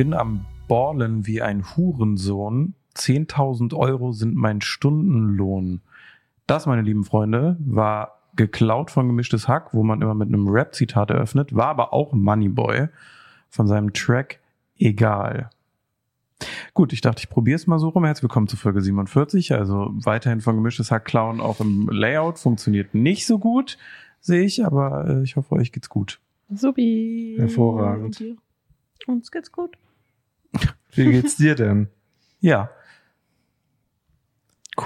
[0.00, 2.72] bin am Ballen wie ein Hurensohn.
[2.96, 5.82] 10.000 Euro sind mein Stundenlohn.
[6.46, 11.10] Das, meine lieben Freunde, war geklaut von Gemischtes Hack, wo man immer mit einem Rap-Zitat
[11.10, 12.88] eröffnet, war aber auch Moneyboy
[13.50, 14.40] von seinem Track
[14.78, 15.50] Egal.
[16.72, 18.06] Gut, ich dachte, ich probiere es mal so rum.
[18.06, 19.52] Herzlich willkommen zu Folge 47.
[19.52, 22.38] Also weiterhin von Gemischtes Hack klauen, auch im Layout.
[22.38, 23.76] Funktioniert nicht so gut,
[24.18, 26.20] sehe ich, aber äh, ich hoffe, euch geht's gut.
[26.48, 27.34] Supi.
[27.38, 28.24] Hervorragend.
[29.06, 29.76] Uns geht's gut.
[30.94, 31.88] Wie geht's dir denn?
[32.40, 32.70] Ja,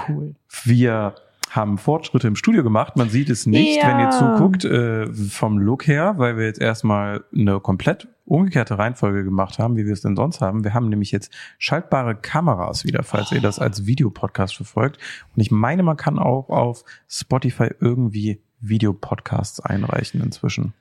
[0.07, 0.35] Cool.
[0.63, 1.15] wir
[1.49, 2.97] haben Fortschritte im Studio gemacht.
[2.97, 3.87] Man sieht es nicht, Ja.
[3.87, 9.23] wenn ihr zuguckt, äh, vom Look her, weil wir jetzt erstmal eine komplett umgekehrte Reihenfolge
[9.23, 10.63] gemacht haben, wie wir es denn sonst haben.
[10.65, 14.97] Wir haben nämlich jetzt schaltbare Kameras wieder, falls ihr das als Videopodcast verfolgt.
[15.33, 20.73] Und ich meine, man kann auch auf Spotify irgendwie Videopodcasts einreichen inzwischen.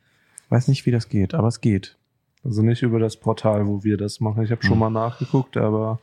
[0.48, 1.98] Weiß nicht, wie das geht, aber es geht.
[2.44, 4.42] Also nicht über das Portal, wo wir das machen.
[4.44, 4.78] Ich habe schon Hm.
[4.80, 5.98] mal nachgeguckt, aber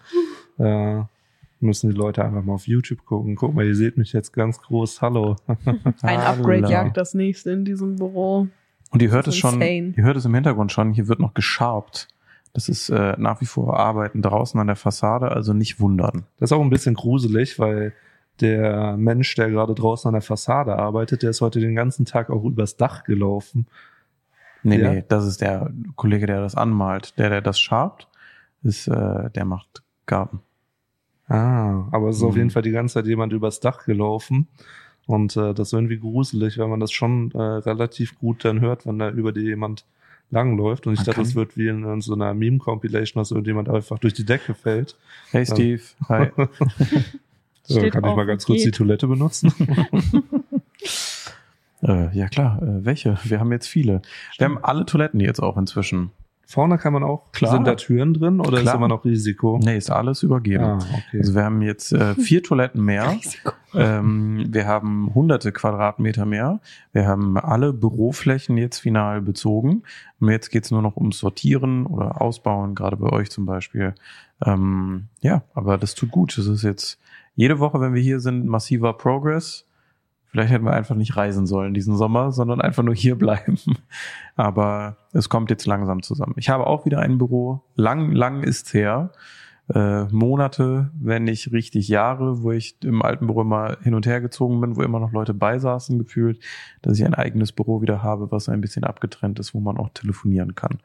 [0.57, 1.01] äh,
[1.59, 3.35] müssen die Leute einfach mal auf YouTube gucken.
[3.35, 5.01] Guck mal, ihr seht mich jetzt ganz groß.
[5.01, 5.35] Hallo.
[6.01, 6.19] Ein.
[6.19, 8.47] Upgrade jagt das nächste in diesem Büro.
[8.89, 9.93] Und ihr hört es schon, insane.
[9.95, 12.07] ihr hört es im Hintergrund schon, hier wird noch gescharpt.
[12.53, 16.25] Das ist äh, nach wie vor Arbeiten draußen an der Fassade, also nicht wundern.
[16.39, 17.93] Das ist auch ein bisschen gruselig, weil
[18.41, 22.29] der Mensch, der gerade draußen an der Fassade arbeitet, der ist heute den ganzen Tag
[22.29, 23.67] auch übers Dach gelaufen.
[24.63, 24.93] Nee, Ja.
[24.93, 27.17] nee, das ist der Kollege, der das anmalt.
[27.17, 28.07] Der, der das schabt,
[28.63, 30.39] ist, äh, der macht Garten.
[31.27, 32.37] Ah, aber es ist auf Mhm.
[32.39, 34.47] jeden Fall die ganze Zeit jemand übers Dach gelaufen.
[35.07, 38.85] Und äh, das ist irgendwie gruselig, weil man das schon äh, relativ gut dann hört,
[38.85, 39.85] wenn da über die jemand
[40.29, 40.85] langläuft.
[40.87, 43.67] Und ich Man dachte, kann- das wird wie in, in so einer Meme-Compilation, dass irgendjemand
[43.69, 44.95] einfach durch die Decke fällt.
[45.31, 46.27] Hey Steve, hi.
[47.63, 48.75] So, Steht kann ich auf mal ganz kurz die geht.
[48.75, 49.53] Toilette benutzen?
[51.83, 53.17] äh, ja klar, äh, welche?
[53.23, 54.01] Wir haben jetzt viele.
[54.37, 56.11] Wir haben alle Toiletten jetzt auch inzwischen.
[56.51, 57.51] Vorne kann man auch, Klar.
[57.53, 58.73] sind da Türen drin oder Klar.
[58.73, 59.57] ist immer noch Risiko?
[59.63, 60.65] Nee, ist alles übergeben.
[60.65, 61.19] Ah, okay.
[61.19, 63.17] Also wir haben jetzt äh, vier Toiletten mehr.
[63.73, 66.59] Ähm, wir haben hunderte Quadratmeter mehr.
[66.91, 69.83] Wir haben alle Büroflächen jetzt final bezogen.
[70.19, 73.95] Und jetzt geht's nur noch ums Sortieren oder Ausbauen, gerade bei euch zum Beispiel.
[74.45, 76.37] Ähm, ja, aber das tut gut.
[76.37, 76.99] Das ist jetzt
[77.35, 79.65] jede Woche, wenn wir hier sind, massiver Progress.
[80.31, 83.59] Vielleicht hätten wir einfach nicht reisen sollen diesen Sommer, sondern einfach nur hier bleiben.
[84.35, 86.35] Aber es kommt jetzt langsam zusammen.
[86.37, 87.61] Ich habe auch wieder ein Büro.
[87.75, 89.11] Lang, lang ist's her
[89.73, 94.21] äh, Monate, wenn nicht richtig Jahre, wo ich im alten Büro immer hin und her
[94.21, 96.39] gezogen bin, wo immer noch Leute beisaßen gefühlt,
[96.81, 99.89] dass ich ein eigenes Büro wieder habe, was ein bisschen abgetrennt ist, wo man auch
[99.89, 100.79] telefonieren kann.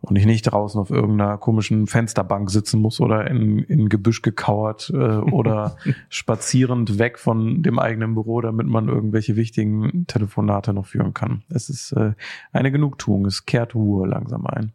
[0.00, 4.90] Und ich nicht draußen auf irgendeiner komischen Fensterbank sitzen muss oder in, in Gebüsch gekauert
[4.94, 5.76] äh, oder
[6.08, 11.42] spazierend weg von dem eigenen Büro, damit man irgendwelche wichtigen Telefonate noch führen kann.
[11.50, 12.12] Es ist äh,
[12.52, 14.72] eine Genugtuung, es kehrt Ruhe langsam ein.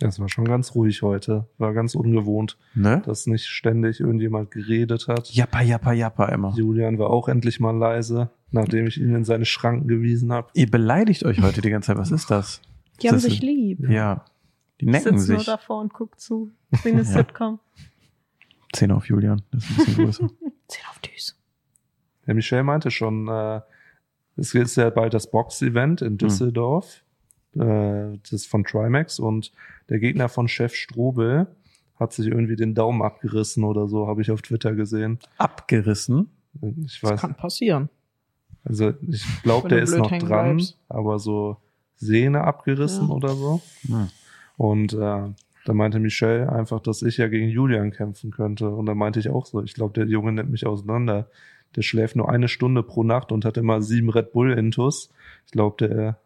[0.00, 1.46] Das war schon ganz ruhig heute.
[1.58, 3.02] War ganz ungewohnt, Ne?
[3.04, 5.30] dass nicht ständig irgendjemand geredet hat.
[5.30, 6.52] Jappa, jappa, jappa immer.
[6.56, 10.48] Julian war auch endlich mal leise, nachdem ich ihn in seine Schranken gewiesen habe.
[10.54, 11.98] Ihr beleidigt euch heute die ganze Zeit.
[11.98, 12.62] Was ist das?
[13.02, 13.88] Die haben Das sich lieb.
[13.88, 14.24] Ja.
[14.80, 15.46] Die necken sitze nur sich.
[15.46, 16.50] davor und guck zu.
[16.82, 17.04] Wie eine Ja.
[17.04, 17.58] Sitcom.
[18.72, 19.42] Zehn auf Julian.
[19.50, 20.28] Das ist ein bisschen größer.
[20.68, 21.32] Zehn auf Düse.
[22.26, 23.60] Der Michel meinte schon, äh,
[24.36, 27.02] es ist ja bald das Box-Event in Düsseldorf,
[27.54, 29.50] äh, das ist von Trimax und
[29.88, 31.46] der Gegner von Chef Strobel
[31.98, 35.18] hat sich irgendwie den Daumen abgerissen oder so, habe ich auf Twitter gesehen.
[35.38, 36.28] Abgerissen.
[36.60, 37.88] Ich Das weiß, kann passieren.
[38.64, 40.78] also ich glaube, der ist noch dran, bleibst.
[40.88, 41.56] aber so
[41.98, 43.14] Sehne abgerissen Ja.
[43.14, 43.60] oder so.
[43.86, 44.08] Hm.
[44.56, 44.96] Und äh,
[45.64, 48.70] da meinte Michelle einfach, dass ich ja gegen Julian kämpfen könnte.
[48.70, 51.28] Und da meinte ich auch so, ich glaube, der Junge nimmt mich auseinander.
[51.76, 55.10] Der schläft nur eine Stunde pro Nacht und hat immer sieben Red Bull Intus.
[55.46, 56.18] Ich glaube, der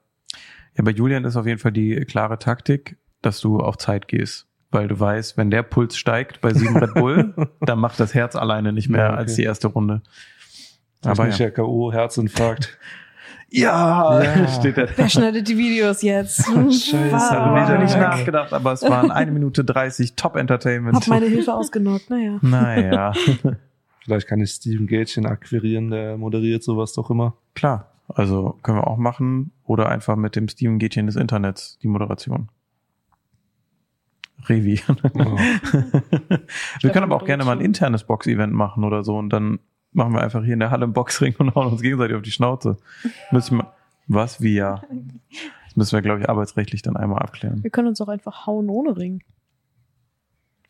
[0.76, 4.46] Ja, bei Julian ist auf jeden Fall die klare Taktik, dass du auf Zeit gehst.
[4.70, 8.36] Weil du weißt, wenn der Puls steigt bei sieben Red Bull, dann macht das Herz
[8.36, 9.18] alleine nicht mehr Ja, okay.
[9.18, 10.00] als die erste Runde.
[11.02, 11.46] aber Aber nicht ja.
[11.46, 12.78] ja K.O., Herzinfarkt.
[13.54, 14.48] Ja, Ja.
[14.58, 16.46] steht der Wer schneidet die Videos jetzt?
[16.46, 20.96] Scheiße, wieder habe ich nicht nachgedacht, aber es waren eine Minute 30 Top Entertainment.
[20.96, 22.38] Hab meine Hilfe ausgenockt, naja.
[22.40, 23.12] naja,
[24.04, 27.36] Vielleicht kann ich Steven Gätchen akquirieren, der moderiert sowas doch immer.
[27.54, 27.88] klar.
[28.08, 29.52] Also können wir auch machen.
[29.64, 32.48] Oder einfach mit dem Steven Gätchen des Internets die Moderation.
[34.48, 34.80] Revi.
[35.14, 35.36] Oh.
[36.80, 39.60] wir können aber auch gerne mal ein internes Box-Event machen oder so und dann
[39.92, 42.30] machen wir einfach hier in der Halle einen Boxring und hauen uns gegenseitig auf die
[42.32, 42.76] Schnauze.
[43.30, 43.72] Müssen wir,
[44.06, 44.82] was, wie ja.
[45.66, 47.62] Das müssen wir, glaube ich, arbeitsrechtlich dann einmal abklären.
[47.62, 49.22] Wir können uns auch einfach hauen ohne Ring.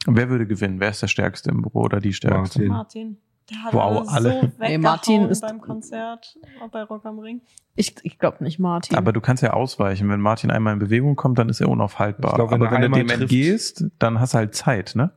[0.06, 0.80] Und wer würde gewinnen?
[0.80, 2.64] Wer ist der Stärkste im Büro oder die Stärkste?
[2.64, 2.69] Martin.
[2.69, 3.16] Martin.
[3.50, 4.40] Der hat Wow, alle alle.
[4.42, 7.40] so Nee, Martin ist- beim Konzert auch bei Rock am Ring.
[7.74, 8.96] Ich, ich glaube nicht Martin.
[8.96, 10.08] Aber du kannst ja ausweichen.
[10.08, 12.30] Wenn Martin einmal in Bewegung kommt, dann ist er unaufhaltbar.
[12.32, 15.10] Ich glaub, wenn Aber er wenn du dem entgehst, dann hast du halt Zeit, ne?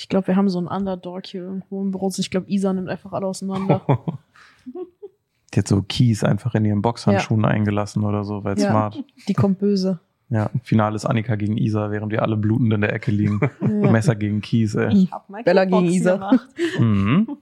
[0.00, 2.10] Ich glaube, wir haben so einen Underdog hier irgendwo im Büro.
[2.16, 3.82] Ich glaube, Isa nimmt einfach alle auseinander.
[5.52, 8.70] Die hat so Keys einfach in ihren Boxhandschuhen eingelassen oder so, weil Ja.
[8.70, 9.04] smart.
[9.28, 9.98] Die kommt böse.
[10.30, 13.40] Ja, Finale ist Annika gegen Isa, während wir alle blutend in der Ecke liegen.
[13.60, 13.90] Ja.
[13.90, 14.92] Messer gegen Keys, ey.
[14.92, 16.14] Ich hab mal Bella gegen Isa.
[16.14, 16.48] Gemacht.
[16.78, 17.36] Mhm.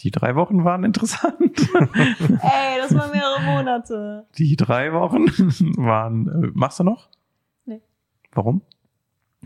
[0.00, 1.34] Die drei Wochen waren interessant.
[1.40, 4.26] Ey, das waren mehrere Monate.
[4.38, 5.26] Die drei Wochen
[5.76, 6.26] waren.
[6.44, 7.08] Äh, machst du noch?
[7.66, 7.82] Nee.
[8.32, 8.62] Warum?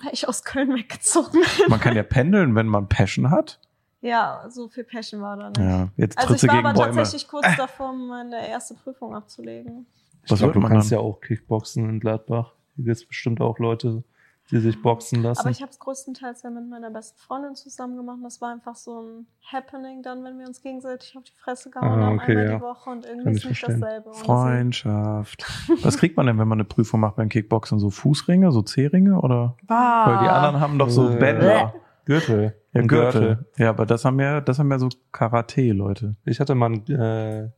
[0.03, 3.61] Weil ich aus Köln weggezogen Man kann ja pendeln, wenn man Passion hat.
[4.01, 5.59] Ja, so viel Passion war da nicht.
[5.59, 6.97] Ja, jetzt Also tritt ich war gegen aber Bäume.
[6.97, 9.87] tatsächlich kurz davor, meine erste Prüfung abzulegen.
[10.25, 10.99] Ich Was glaube, wird du kannst dann?
[10.99, 12.53] ja auch Kickboxen in Gladbach.
[12.77, 14.03] Hier gibt es bestimmt auch Leute,
[14.51, 15.41] die sich boxen lassen.
[15.41, 18.19] Aber ich habe es größtenteils ja mit meiner besten Freundin zusammen gemacht.
[18.23, 21.99] Das war einfach so ein Happening dann, wenn wir uns gegenseitig auf die Fresse gehauen
[22.01, 22.57] Ah, haben, okay, einmal ja.
[22.57, 23.81] die Woche und irgendwie ist ich nicht verstehen.
[23.81, 24.09] dasselbe.
[24.11, 25.45] Und Freundschaft.
[25.83, 27.79] Was kriegt man denn, wenn man eine Prüfung macht beim Kickboxen?
[27.79, 29.57] So Fußringe, so C-Ringe oder?
[29.69, 30.07] Ah.
[30.11, 31.75] Weil die anderen haben doch so Äh, Bänder.
[32.05, 32.55] Gürtel.
[32.75, 33.47] Ja, Ein Gürtel.
[33.57, 36.17] Ja, aber das haben ja, das haben ja so Karate-Leute.
[36.27, 37.51] Ich hatte mal einen äh,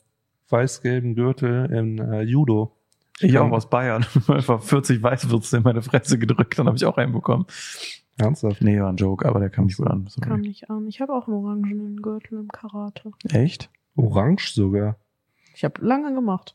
[0.51, 2.76] weiß-gelben Gürtel im äh, Judo.
[3.21, 4.05] Ich kann- auch aus Bayern.
[4.29, 7.47] Einfach 40 Weißwürste in meine Fresse gedrückt, dann habe ich auch einen bekommen.
[8.19, 8.63] Ernsthaft?
[8.63, 10.07] Nee, war ein Joke, aber der kam nicht gut an.
[10.09, 10.29] Sorry.
[10.29, 10.87] Kam nicht an.
[10.87, 13.13] Ich habe auch einen orangenen Gürtel im Karate.
[13.29, 13.71] Echt?
[13.95, 14.97] Orange sogar.
[15.55, 16.55] Ich habe lange gemacht.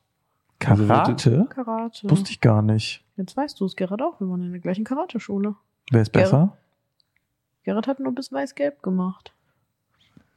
[0.66, 1.48] Also Karate?
[1.50, 2.10] Karate.
[2.10, 3.04] Wusste ich gar nicht.
[3.18, 4.20] Jetzt weißt du es, Gerrit auch.
[4.20, 5.56] Wir waren in der gleichen Karateschule.
[5.92, 6.58] Wer ist besser?
[7.64, 9.34] Gerrit hat nur bis weiß-gelb gemacht.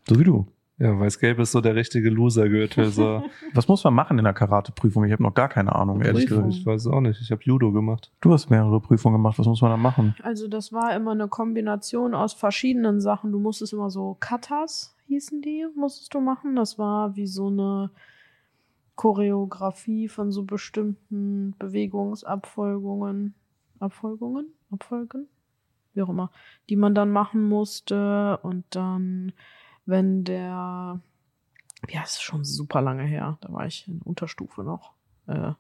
[0.09, 0.47] So wie du.
[0.79, 2.87] Ja, weiß-gelb ist so der richtige Loser-Gürtel.
[2.87, 3.23] So.
[3.55, 5.05] Was muss man machen in der Karate-Prüfung?
[5.05, 6.47] Ich habe noch gar keine Ahnung, ehrlich Prüfung.
[6.47, 6.61] gesagt.
[6.61, 7.21] ich weiß auch nicht.
[7.21, 8.11] Ich habe Judo gemacht.
[8.21, 9.39] Du hast mehrere Prüfungen gemacht.
[9.39, 10.17] Was muss man da machen?
[10.23, 13.31] Also das war immer eine Kombination aus verschiedenen Sachen.
[13.31, 16.57] Du musstest immer so Katas, hießen die, musstest du machen.
[16.57, 17.91] Das war wie so eine
[18.97, 23.35] Choreografie von so bestimmten Bewegungsabfolgungen.
[23.81, 24.47] Abfolgungen?
[24.71, 25.29] Abfolgen?
[25.95, 26.31] Wie auch immer.
[26.69, 28.39] Die man dann machen musste.
[28.43, 29.33] Und dann,
[29.87, 31.01] wenn der,
[31.89, 33.39] ja, es ist schon super lange her.
[33.41, 34.93] Da war ich in Unterstufe noch.
[35.27, 35.53] Äh,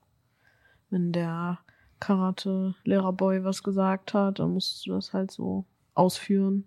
[0.90, 1.58] wenn der
[2.00, 6.64] Karate-Lehrerboy was gesagt hat, dann musst du das halt so ausführen.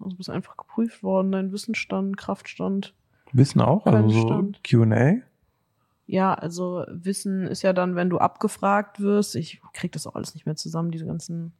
[0.00, 2.94] Also bist einfach geprüft worden, dein Wissensstand, Kraftstand.
[3.32, 3.86] Wissen auch?
[3.86, 4.52] Also so.
[4.68, 5.16] Q&A?
[6.06, 10.34] Ja, also Wissen ist ja dann, wenn du abgefragt wirst, ich krieg das auch alles
[10.34, 11.52] nicht mehr zusammen, diese ganzen,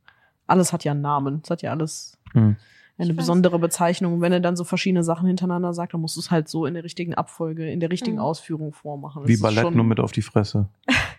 [0.46, 2.56] alles hat ja einen Namen, es hat ja alles Hm.
[2.98, 3.16] Eine Ich weiß.
[3.16, 4.14] besondere Bezeichnung.
[4.14, 6.66] Und wenn er dann so verschiedene Sachen hintereinander sagt, dann musst du es halt so
[6.66, 8.22] in der richtigen Abfolge, in der richtigen Mhm.
[8.22, 9.22] Ausführung vormachen.
[9.22, 10.68] Das Wie Ballett schon- nur mit auf die Fresse.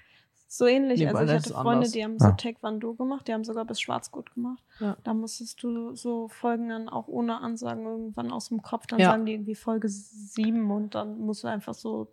[0.49, 0.99] So ähnlich.
[1.01, 1.91] Nee, also ich hatte Freunde, anders.
[1.91, 2.31] die haben so Ah.
[2.31, 4.63] Taekwondo gemacht, die haben sogar bis Schwarzgurt gemacht.
[4.79, 4.95] Ja.
[5.03, 9.11] Da musstest du so Folgen dann auch ohne Ansagen irgendwann aus dem Kopf, dann Ja.
[9.11, 12.07] sagen die irgendwie Folge sieben und dann musst du einfach so.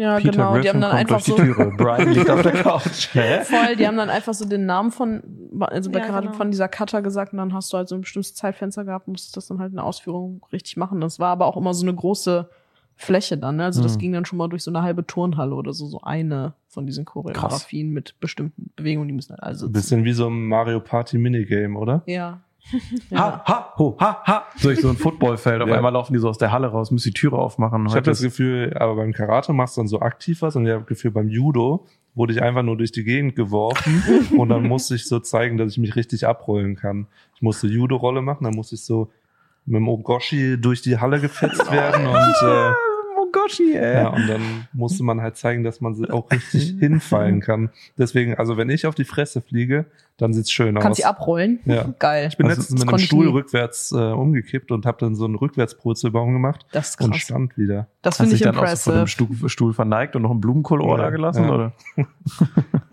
[0.00, 0.58] Ja, Peter genau.
[0.58, 1.72] Die haben Griffin dann kommt einfach durch die so Türe.
[1.76, 3.08] Brian liegt auf der Couch.
[3.12, 3.44] Hä?
[3.44, 5.22] voll, die haben dann einfach so den Namen von,
[5.60, 6.36] also bei Ja, gerade genau.
[6.38, 9.36] von dieser Cutter gesagt und dann hast du halt so ein bestimmtes Zeitfenster gehabt, musstest
[9.36, 11.00] das dann halt in der Ausführung richtig machen.
[11.00, 12.48] Das war aber auch immer so eine große
[12.96, 13.64] Fläche dann, ne?
[13.64, 13.98] Also das Mhm.
[13.98, 17.04] ging dann schon mal durch so eine halbe Turnhalle oder so, so eine von diesen
[17.04, 19.72] Choreografien mit bestimmten Bewegungen, die müssen halt alle Ein sitzen.
[19.72, 22.02] bisschen wie so ein Mario Party Minigame, oder?
[22.06, 22.40] Ja.
[23.14, 24.44] Ha, ha, ho, ha, ha.
[24.62, 25.62] Durch so ein Footballfeld.
[25.62, 25.76] Auf Ja.
[25.76, 27.86] einmal laufen die so aus der Halle raus, müssen die Türe aufmachen.
[27.86, 30.72] Ich habe das Gefühl, aber beim Karate machst du dann so aktiv was und ich
[30.72, 34.02] habe das Gefühl, beim Judo wurde ich einfach nur durch die Gegend geworfen
[34.36, 37.06] und dann musste ich so zeigen, dass ich mich richtig abrollen kann.
[37.34, 39.10] Ich musste Judo-Rolle machen, dann musste ich so
[39.66, 42.72] mit dem Ogoshi durch die Halle gefetzt werden und äh,
[43.34, 43.94] Mogoshi, ey.
[43.94, 44.40] ja, und dann
[44.72, 47.70] musste man halt zeigen, dass man auch richtig hinfallen kann.
[47.98, 50.82] Deswegen, also wenn ich auf die Fresse fliege, dann sieht's schön aus.
[50.82, 51.60] Kannst sie abrollen?
[51.64, 51.94] Ja.
[51.98, 52.28] Geil.
[52.30, 53.32] Ich bin Also, letztens mit einem Stuhl nie.
[53.32, 57.22] rückwärts äh, umgekippt und habe dann so einen Rückwärtspurzelbaum gemacht Das ist und krass.
[57.22, 57.86] stand wieder.
[58.02, 59.08] Das Hast finde dich ich dann auch so von dem impressive.
[59.36, 61.50] Stuhl, Stuhl verneigt und noch einen Blumenkohlohr Ja, da gelassen, ja.
[61.54, 61.72] oder?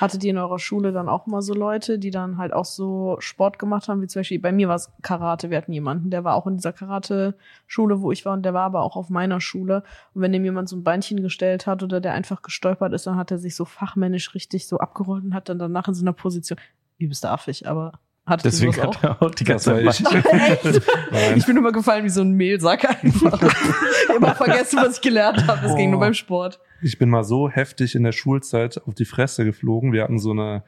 [0.00, 3.16] Hattet ihr in eurer Schule dann auch mal so Leute, die dann halt auch so
[3.20, 5.50] Sport gemacht haben, wie zum Beispiel bei mir war es Karate.
[5.50, 8.64] Wir hatten jemanden, der war auch in dieser Karate-Schule, wo ich war, und der war
[8.64, 9.82] aber auch auf meiner Schule.
[10.14, 13.16] Und wenn dem jemand so ein Beinchen gestellt hat oder der einfach gestolpert ist, dann
[13.16, 16.12] hat er sich so fachmännisch richtig so abgerollt und hat dann danach in so einer
[16.12, 16.58] Position,
[16.98, 17.92] übelst affig, aber
[18.26, 20.82] hattet Deswegen hat er auch die ganze Das Zeit ich.
[21.36, 23.40] Ich bin immer gefallen wie so ein Mehlsack einfach.
[24.16, 25.60] immer vergessen, was ich gelernt habe.
[25.62, 26.00] Das ging nur Oh.
[26.00, 26.60] beim Sport.
[26.82, 29.92] Ich bin mal so heftig in der Schulzeit auf die Fresse geflogen.
[29.92, 30.64] Wir hatten so eine,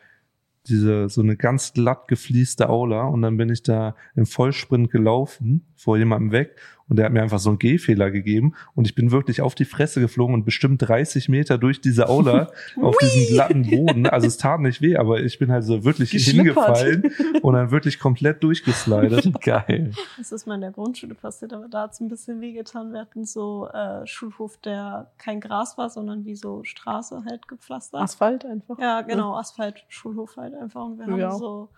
[0.66, 5.66] diese, so eine ganz glatt geflieste Aula und dann bin ich da im Vollsprint gelaufen,
[5.76, 6.56] vor jemandem weg
[6.88, 9.64] und der hat mir einfach so einen Gehfehler gegeben und ich bin wirklich auf die
[9.64, 14.07] Fresse geflogen und bestimmt 30 Meter durch diese Aula auf diesen glatten Boden.
[14.07, 17.99] Also es tat nicht weh, aber ich bin halt so wirklich hingefallen und dann wirklich
[17.99, 19.40] komplett durchgeslidet.
[19.42, 19.92] Geil.
[20.16, 22.92] Das ist mal in der Grundschule passiert, aber da hat es ein bisschen wehgetan.
[22.92, 28.00] Wir hatten so äh, Schulhof, der kein Gras war, sondern wie so Straße halt gepflastert.
[28.00, 28.78] Asphalt einfach.
[28.78, 30.85] Ja, genau, Asphalt, Schulhof halt einfach.
[30.85, 31.33] Und wir haben Ja.
[31.33, 31.76] so äh,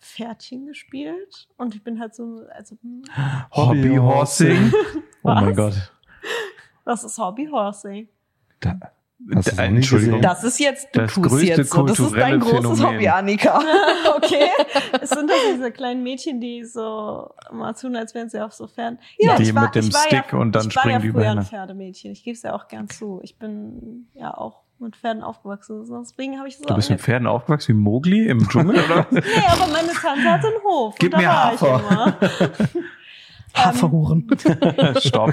[0.00, 1.48] Pferdchen gespielt.
[1.56, 3.02] Und ich bin halt so, also, hm,
[3.52, 4.72] Hobbyhorsing.
[5.22, 5.56] Oh mein?
[5.56, 5.92] Gott.
[6.84, 8.08] was ist Hobbyhorsing?
[8.60, 8.78] Da,
[9.18, 10.20] nie Entschuldigung.
[10.20, 11.82] Das ist jetzt, du Das tust größte jetzt so.
[11.84, 12.86] Das ist dein großes Phänomen.
[12.86, 13.60] Hobby, Annika.
[14.16, 14.50] okay.
[15.00, 18.66] Es sind doch diese kleinen Mädchen, die so mal tun, als wären sie auf so
[18.66, 18.98] fern.
[19.20, 21.30] Die ich mit dem ich war Stick und dann ich war springen ja die früher
[21.30, 22.12] ein Pferdemädchen.
[22.12, 23.20] Ich gebe es ja auch gern zu.
[23.22, 25.86] Ich bin ja auch mit Pferden aufgewachsen.
[26.00, 27.00] Deswegen habe ich das Du bist mit.
[27.00, 29.06] Pferden aufgewachsen wie Mowgli im Dschungel, oder?
[29.10, 30.94] Nee, aber meine Tante hatte einen Hof.
[30.98, 32.18] Gib und da mir war Hafer.
[32.20, 32.84] ich immer.
[33.54, 34.28] Haferhuren.
[35.00, 35.32] Stopp.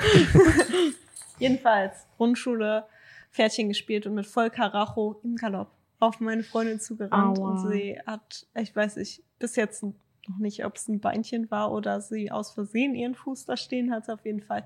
[1.39, 2.85] Jedenfalls, Grundschule,
[3.31, 7.39] Pferdchen gespielt und mit voll Karacho im Galopp auf meine Freundin zugerannt.
[7.39, 7.51] Aua.
[7.51, 9.83] Und sie hat, ich weiß nicht, bis jetzt
[10.29, 13.91] noch nicht, ob es ein Beinchen war oder sie aus Versehen ihren Fuß da stehen
[13.91, 14.65] hat, auf jeden Fall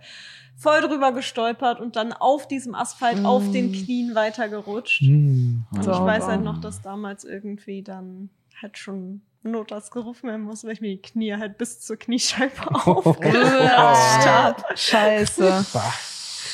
[0.55, 3.51] voll drüber gestolpert und dann auf diesem Asphalt auf Mm.
[3.51, 5.01] den Knien weitergerutscht.
[5.01, 5.65] Hm.
[5.71, 6.05] Und ich Sauber.
[6.05, 8.29] weiß halt noch, dass damals irgendwie dann
[8.61, 12.51] halt schon Notarzt gerufen werden muss, weil ich mir die Knie halt bis zur Kniescheibe
[12.85, 14.63] aufgeratscht habe.
[14.75, 15.65] Scheiße.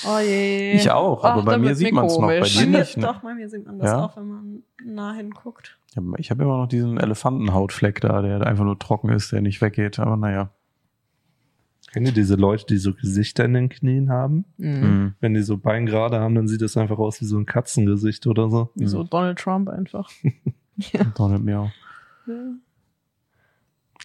[0.05, 0.73] Oh je.
[0.73, 2.27] Ich auch, aber Ach, bei mir sieht man es noch.
[2.27, 2.57] Bei komisch.
[2.57, 2.97] dir mir, nicht.
[2.97, 3.03] Ne?
[3.03, 4.05] doch, bei mir sieht man das Ja?
[4.05, 5.77] auch, wenn man nah hinguckt.
[5.95, 9.61] Ja, Ich habe immer noch diesen Elefantenhautfleck da, der einfach nur trocken ist, der nicht
[9.61, 9.99] weggeht.
[9.99, 10.49] Aber naja.
[11.91, 14.45] Kennt ihr diese Leute, die so Gesichter in den Knien haben?
[14.57, 14.69] Mhm.
[14.81, 15.13] Mhm.
[15.19, 18.25] Wenn die so Bein gerade haben, dann sieht das einfach aus wie so ein Katzengesicht
[18.25, 18.71] oder so.
[18.73, 20.09] Wie so Donald Trump einfach.
[21.15, 21.69] Donald Miau.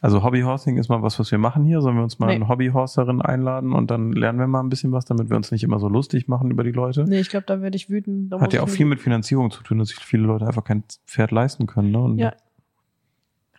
[0.00, 1.81] Also Hobbyhorsing ist mal was, was wir machen hier.
[1.81, 2.35] Sollen wir uns mal Nee.
[2.37, 5.64] eine Hobbyhorserin einladen und dann lernen wir mal ein bisschen was, damit wir uns nicht
[5.64, 7.05] immer so lustig machen über die Leute?
[7.05, 8.33] Nee, ich glaube, da werde ich wütend.
[8.33, 10.85] Da Hat ja auch viel mit Finanzierung zu tun, dass sich viele Leute einfach kein
[11.07, 11.90] Pferd leisten können.
[11.90, 11.99] Ne?
[11.99, 12.33] Und Ja.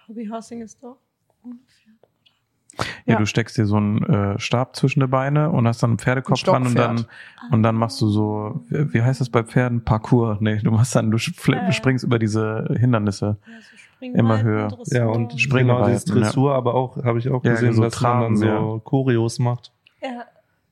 [0.07, 0.97] Hobbyhorsing ist doch
[1.43, 2.85] ohne Pferd.
[3.05, 3.19] Ja, Ja.
[3.19, 6.41] du steckst dir so einen äh, Stab zwischen die Beine und hast dann einen Pferdekopf
[6.47, 7.05] Ein dran und dann
[7.51, 9.83] und dann machst du so, wie heißt das bei Pferden?
[9.83, 10.37] Parcours.
[10.39, 11.71] Nee, du machst dann, du ja.
[11.73, 13.37] springst über diese Hindernisse.
[13.45, 14.67] Ja, so Immer höher.
[14.69, 14.97] Dressur.
[14.97, 17.99] Ja, und Springen genau, dieses Dressur, aber auch, habe ich auch Ja, gesehen, so dass
[18.01, 18.79] man dann Traben, so ja.
[18.83, 19.71] Choreos macht.
[20.01, 20.25] Ja,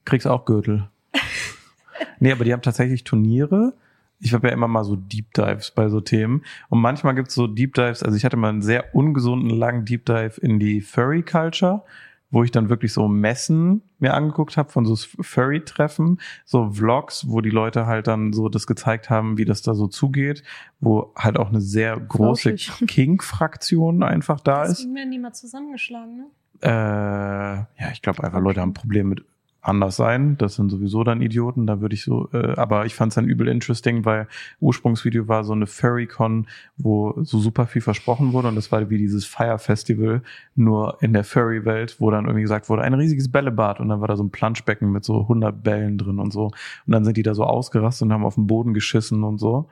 [0.06, 0.88] Kriegst auch Gürtel.
[2.20, 3.74] nee, aber die haben tatsächlich Turniere.
[4.20, 6.44] Ich habe ja immer mal so Deep Dives bei so Themen.
[6.70, 10.06] Und manchmal gibt's so Deep Dives, also ich hatte mal einen sehr ungesunden langen Deep
[10.06, 11.84] Dive in die Furry Culture,
[12.30, 17.42] wo ich dann wirklich so Messen mir angeguckt habe von so Furry-Treffen, so Vlogs, wo
[17.42, 20.44] die Leute halt dann so das gezeigt haben, wie das da so zugeht,
[20.80, 22.56] wo halt auch eine sehr große.
[22.88, 24.80] King-Fraktion einfach da ist.
[24.80, 26.26] deswegen werden die mal zusammengeschlagen, ne?
[26.62, 29.24] Äh, ja, ich glaube einfach, Leute haben ein Problem mit
[29.68, 30.38] anders sein.
[30.38, 31.68] Das sind sowieso dann Idioten.
[31.68, 34.28] Da würde ich so, äh, aber ich fand es dann übel interesting, weil
[34.60, 36.48] Ursprungsvideo war so eine Furrycon,
[36.78, 40.22] wo so super viel versprochen wurde und das war wie dieses Fire Festival,
[40.56, 44.08] nur in der Furry-Welt, wo dann irgendwie gesagt wurde, ein riesiges Bällebad und dann war
[44.08, 46.46] da so ein Planschbecken mit so 100 Bällen drin und so.
[46.46, 46.54] Und
[46.94, 49.68] dann sind die da so ausgerastet und haben auf den Boden geschissen und so.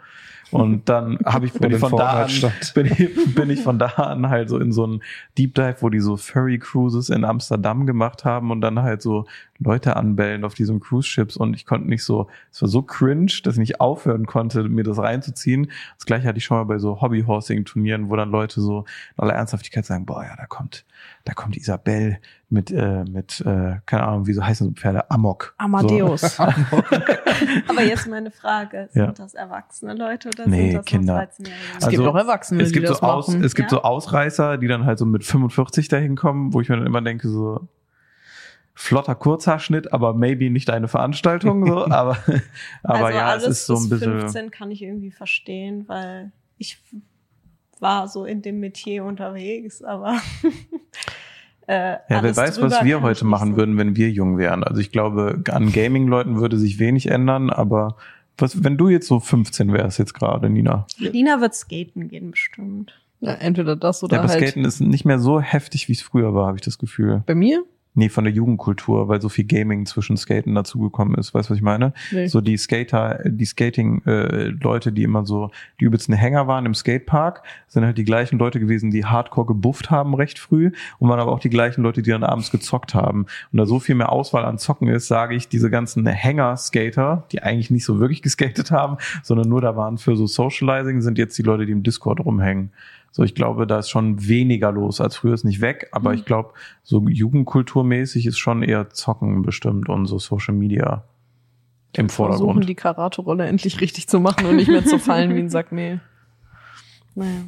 [0.52, 2.32] Und dann habe ich, bin ich von da an,
[2.74, 5.02] bin ich, bin ich von da an halt so in so einen
[5.38, 9.26] Deep Dive, wo die so Furry Cruises in Amsterdam gemacht haben und dann halt so
[9.60, 13.32] Leute anbellen auf diesen Cruise Ships und ich konnte nicht so, es war so cringe,
[13.44, 15.70] dass ich nicht aufhören konnte, mir das reinzuziehen.
[15.98, 18.86] Das gleiche hatte ich schon mal bei so Hobby-Horsing-Turnieren, wo dann Leute so
[19.18, 20.86] in aller Ernsthaftigkeit sagen, boah, ja, da kommt,
[21.26, 22.18] da kommt Isabel
[22.50, 25.54] mit, äh, mit, äh, keine Ahnung, wie so heißen so Pferde, Amok.
[25.58, 26.40] Amadeus.
[27.68, 29.12] Aber jetzt meine Frage, sind Ja.
[29.12, 31.14] das erwachsene Leute oder Nee, sind das Kinder.
[31.16, 31.56] noch 13-Jährige?
[31.80, 33.44] Es gibt auch Erwachsene, Also es gibt die das so aus, machen.
[33.44, 33.78] Es gibt Ja?
[33.78, 37.02] so Ausreißer, die dann halt so mit 45 dahin kommen, wo ich mir dann immer
[37.02, 37.68] denke, so
[38.76, 42.18] flotter Kurzhaarschnitt, aber maybe nicht eine Veranstaltung, so, aber,
[42.84, 44.20] aber also ja, alles es ist so ein bis bisschen.
[44.20, 46.78] 15 kann ich irgendwie verstehen, weil ich
[47.80, 50.20] war so in dem Metier unterwegs, aber
[51.68, 53.58] äh, Ja, wer weiß, was wir heute machen so.
[53.58, 54.64] würden, wenn wir jung wären.
[54.64, 57.96] Also ich glaube, an Gaming-Leuten würde sich wenig ändern, aber
[58.38, 60.86] was, wenn du jetzt so 15 wärst jetzt gerade, Nina?
[60.98, 62.94] Lina wird skaten gehen bestimmt.
[63.22, 64.42] Ja, entweder das oder Ja, aber halt.
[64.42, 67.24] Skaten ist nicht mehr so heftig, wie es früher war, habe ich das Gefühl.
[67.26, 67.64] Bei mir?
[67.98, 71.34] Nee, von der Jugendkultur, weil so viel Gaming zwischen Skaten dazugekommen ist.
[71.34, 71.94] Weißt du, was ich meine?
[72.12, 72.28] Nee.
[72.28, 75.50] So die Skater, die Skating-Leute, die immer so
[75.80, 79.92] die übelsten Hänger waren im Skatepark, sind halt die gleichen Leute gewesen, die hardcore gebufft
[79.92, 83.28] haben recht früh und waren aber auch die gleichen Leute, die dann abends gezockt haben.
[83.52, 87.44] Und da so viel mehr Auswahl an Zocken ist, sage ich, diese ganzen Hänger-Skater, die
[87.44, 91.38] eigentlich nicht so wirklich geskatet haben, sondern nur da waren für so Socializing, sind jetzt
[91.38, 92.72] die Leute, die im Discord rumhängen.
[93.16, 96.16] So, ich glaube, da ist schon weniger los als früher, ist nicht weg, aber Mhm.
[96.18, 96.52] ich glaube,
[96.84, 101.06] so jugendkulturmäßig ist schon eher Zocken bestimmt und so Social Media
[101.94, 102.68] im Versuchen, Vordergrund.
[102.68, 106.02] die Karate-Rolle endlich richtig zu machen und nicht mehr zu fallen wie ein Sack Mehl.
[107.16, 107.46] Naja.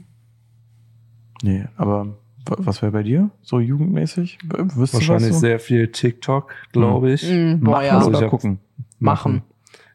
[1.44, 3.30] Nee, aber was wäre bei dir?
[3.42, 4.38] So jugendmäßig?
[4.46, 5.48] Wüsstest Wahrscheinlich du was so?
[5.48, 7.24] sehr viel TikTok, glaube ich.
[7.30, 7.98] Mm, boah, Machen ja.
[7.98, 8.60] Also oder ich hab- gucken?
[9.00, 9.42] Machen.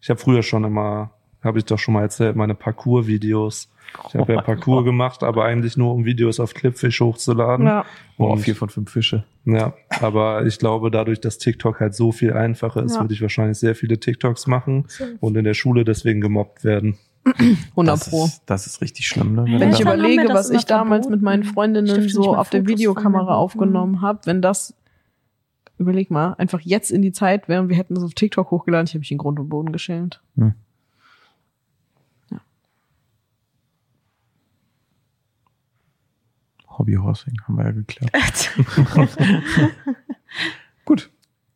[0.03, 1.13] Ich habe früher schon immer,
[1.43, 3.69] habe ich doch schon mal erzählt, meine Parcours-Videos.
[4.09, 7.67] Ich habe ja Parcours gemacht, aber eigentlich nur, um Videos auf Clipfish hochzuladen.
[7.67, 7.85] Ja.
[8.17, 9.25] Boah, Und- vier von fünf Fische.
[9.45, 13.01] Ja, aber ich glaube, dadurch, dass TikTok halt so viel einfacher ist, Ja.
[13.03, 14.87] würde ich wahrscheinlich sehr viele TikToks machen
[15.21, 16.97] und in der Schule deswegen gemobbt werden.
[17.71, 18.25] 100 Das Pro.
[18.25, 19.45] ist, das ist richtig schlimm, ne?
[19.45, 23.25] Wenn Eltern ich überlege, was ich damals mit meinen Ich Freundinnen so auf der Videokamera
[23.25, 24.75] mir aufgenommen habe, wenn das,
[25.79, 28.87] überleg mal, einfach jetzt in die Zeit wäre und wir hätten das auf TikTok hochgeladen,
[28.87, 30.21] ich habe mich in Grund und Boden geschämt.
[30.37, 30.55] Hm.
[36.79, 38.51] Hobbyhorsing haben wir ja geklärt.
[40.85, 41.11] Gut.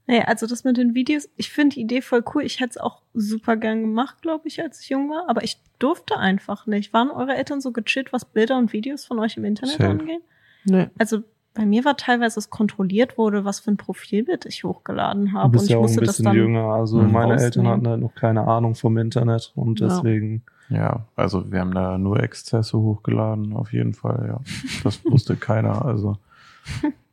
[0.08, 2.44] Nee, also das mit den Videos, ich finde die Idee voll cool.
[2.44, 5.58] Ich hätte es auch super gern gemacht, glaube ich, als ich jung war, aber ich
[5.80, 6.92] durfte einfach nicht.
[6.92, 9.90] Waren eure Eltern so gechillt, was Bilder und Videos von euch im Internet Safe.
[9.90, 10.22] angeht?
[10.64, 10.88] Nee.
[10.98, 11.24] Also
[11.56, 15.44] bei mir war teilweise es kontrolliert wurde, was für ein Profilbild ich hochgeladen Du habe.
[15.46, 16.36] Und bist ich ja auch ein musste das bisschen dann.
[16.36, 17.12] jünger, also Mhm.
[17.12, 17.70] meine Eltern rausnehmen.
[17.72, 19.88] hatten halt noch keine Ahnung vom Internet und Ja.
[19.88, 24.40] deswegen Ja, also wir haben da nur Exzesse hochgeladen, auf jeden Fall, ja.
[24.84, 25.84] Das wusste keiner.
[25.84, 26.18] Also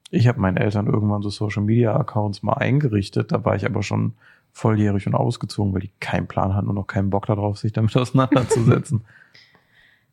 [0.09, 3.81] ich habe meinen Eltern irgendwann so Social Media Accounts mal eingerichtet, da war ich aber
[3.83, 4.13] schon
[4.51, 7.95] volljährig und ausgezogen, weil die keinen Plan hatten und noch keinen Bock darauf, sich damit
[7.97, 9.01] auseinanderzusetzen.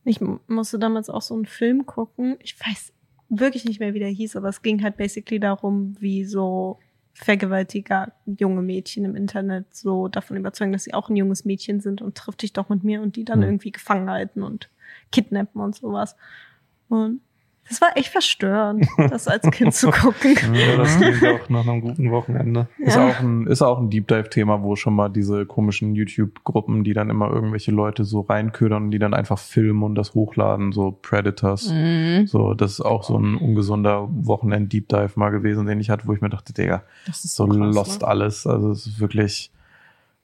[0.05, 2.37] Ich musste damals auch so einen Film gucken.
[2.41, 2.93] Ich weiß
[3.31, 6.79] wirklich nicht mehr, wie der hieß, aber es ging halt basically darum, wie so
[7.13, 12.03] Vergewaltiger junge Mädchen im Internet so davon überzeugen, dass sie auch ein junges Mädchen sind
[12.03, 13.49] und triff dich doch mit mir und die dann Hm.
[13.49, 14.71] irgendwie gefangen halten und
[15.13, 16.17] kidnappen und sowas.
[16.89, 17.21] Und
[17.71, 20.35] das war echt verstörend, das als Kind zu gucken.
[20.55, 22.67] ja, das klingt auch nach einem guten Wochenende.
[22.79, 23.09] Ist Ja.
[23.09, 27.09] auch ein, ist auch ein Deep Dive-Thema, wo schon mal diese komischen YouTube-Gruppen, die dann
[27.09, 31.71] immer irgendwelche Leute so reinködern die dann einfach filmen und das hochladen, so Predators.
[31.73, 32.27] Mhm.
[32.27, 36.13] So, das ist auch so ein ungesunder Wochenend-Deep Dive mal gewesen, den ich hatte, wo
[36.13, 38.09] ich mir dachte, Digga, Das ist so so krass, lost ne?
[38.09, 38.47] alles.
[38.47, 39.51] Also es ist wirklich,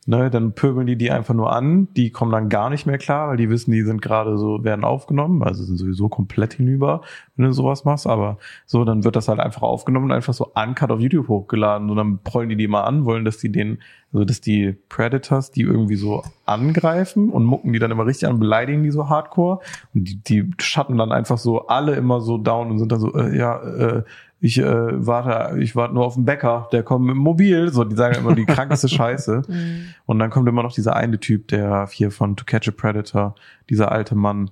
[0.06, 3.28] ne, dann pöbeln die die einfach nur an, die kommen dann gar nicht mehr klar,
[3.28, 7.02] weil die wissen, die sind gerade so, werden aufgenommen, also sind sowieso komplett hinüber,
[7.34, 10.52] wenn du sowas machst, aber so, dann wird das halt einfach aufgenommen und einfach so
[10.54, 11.90] uncut auf YouTube hochgeladen.
[11.90, 13.78] Und dann prollen die die mal an, wollen, dass die den,
[14.12, 18.38] also dass die Predators, die irgendwie so angreifen und mucken die dann immer richtig an,
[18.38, 19.58] beleidigen die so hardcore.
[19.94, 23.14] Und die, die schatten dann einfach so alle immer so down und sind dann so,
[23.14, 24.02] äh, ja, äh,
[24.46, 27.72] ich äh, warte, ich warte nur auf den Bäcker, der kommt mit dem Mobil.
[27.72, 29.42] So, die sagen immer die krankeste Scheiße.
[29.48, 29.86] Mhm.
[30.06, 33.34] Und dann kommt immer noch dieser eine Typ, der hier von To Catch a Predator,
[33.68, 34.50] dieser alte Mann,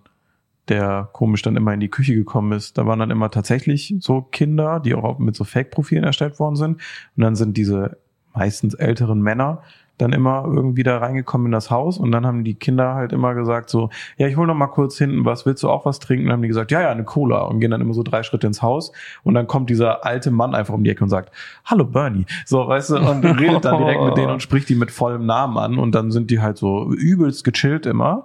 [0.69, 2.77] der komisch dann immer in die Küche gekommen ist.
[2.77, 6.81] Da waren dann immer tatsächlich so Kinder, die auch mit so Fake-Profilen erstellt worden sind.
[7.17, 7.99] Und dann sind diese
[8.35, 9.63] meistens älteren Männer
[9.99, 13.35] dann immer irgendwie da reingekommen in das Haus und dann haben die Kinder halt immer
[13.35, 16.25] gesagt so, ja, ich hol noch mal kurz hinten was, willst du auch was trinken?
[16.25, 18.23] Und dann haben die gesagt, ja, ja, eine Cola und gehen dann immer so drei
[18.23, 21.33] Schritte ins Haus und dann kommt dieser alte Mann einfach um die Ecke und sagt,
[21.65, 24.91] hallo Bernie, so, weißt du, und redet dann direkt mit denen und spricht die mit
[24.91, 28.25] vollem Namen an und dann sind die halt so übelst gechillt immer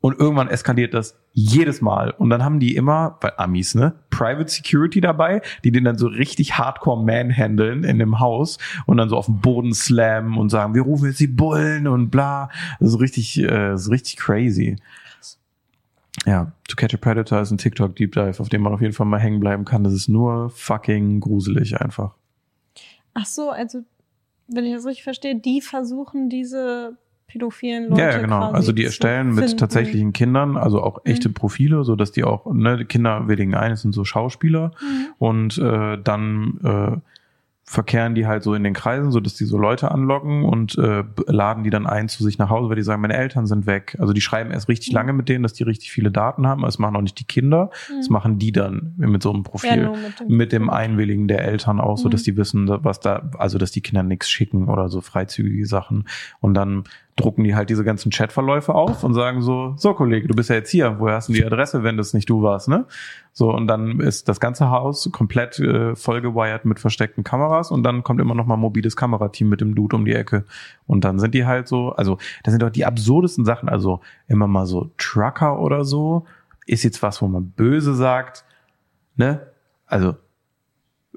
[0.00, 2.10] und irgendwann eskaliert das jedes Mal.
[2.12, 6.06] Und dann haben die immer, bei Amis, ne, Private Security dabei, die den dann so
[6.06, 10.74] richtig hardcore manhandeln in dem Haus und dann so auf den Boden slammen und sagen,
[10.74, 12.50] wir rufen jetzt die Bullen und bla.
[12.78, 14.76] Das ist richtig, äh, das ist richtig crazy.
[16.24, 18.94] Ja, To Catch a Predator ist ein TikTok Deep Dive, auf dem man auf jeden
[18.94, 19.82] Fall mal hängen bleiben kann.
[19.82, 22.14] Das ist nur fucking gruselig einfach.
[23.12, 23.80] Ach so, also
[24.46, 26.96] wenn ich das richtig verstehe, die versuchen diese
[27.34, 28.50] pädophilen Leute Ja, ja, genau.
[28.52, 29.56] Also die erstellen mit finden.
[29.58, 31.34] tatsächlichen Kindern, also auch echte Mhm.
[31.34, 35.06] Profile, so dass die auch, ne, die Kinder willigen ein, es sind so Schauspieler Mhm.
[35.18, 36.96] und äh, dann äh,
[37.66, 41.02] verkehren die halt so in den Kreisen, so dass die so Leute anlocken und äh,
[41.26, 43.96] laden die dann ein zu sich nach Hause, weil die sagen, meine Eltern sind weg.
[43.98, 44.94] Also die schreiben erst richtig Mhm.
[44.96, 47.24] lange mit denen, dass die richtig viele Daten haben, aber das machen auch nicht die
[47.24, 48.12] Kinder, das Mhm.
[48.12, 51.80] machen die dann mit so einem Profil Ja, mit dem, mit dem Einwilligen der Eltern
[51.80, 52.12] auch, so Mhm.
[52.12, 56.04] dass die wissen, was da, also dass die Kinder nichts schicken oder so freizügige Sachen.
[56.40, 56.84] Und dann
[57.16, 60.56] drucken die halt diese ganzen Chatverläufe auf und sagen so, so Kollege, du bist ja
[60.56, 62.86] jetzt hier, woher hast du die Adresse, wenn das nicht du warst, ne?
[63.32, 68.02] So, und dann ist das ganze Haus komplett äh, vollgewired mit versteckten Kameras und dann
[68.02, 70.44] kommt immer noch mal mobiles Kamerateam mit dem Dude um die Ecke.
[70.86, 74.48] Und dann sind die halt so, also das sind doch die absurdesten Sachen, also immer
[74.48, 76.26] mal so Trucker oder so,
[76.66, 78.44] ist jetzt was, wo man böse sagt,
[79.16, 79.46] ne?
[79.86, 80.16] Also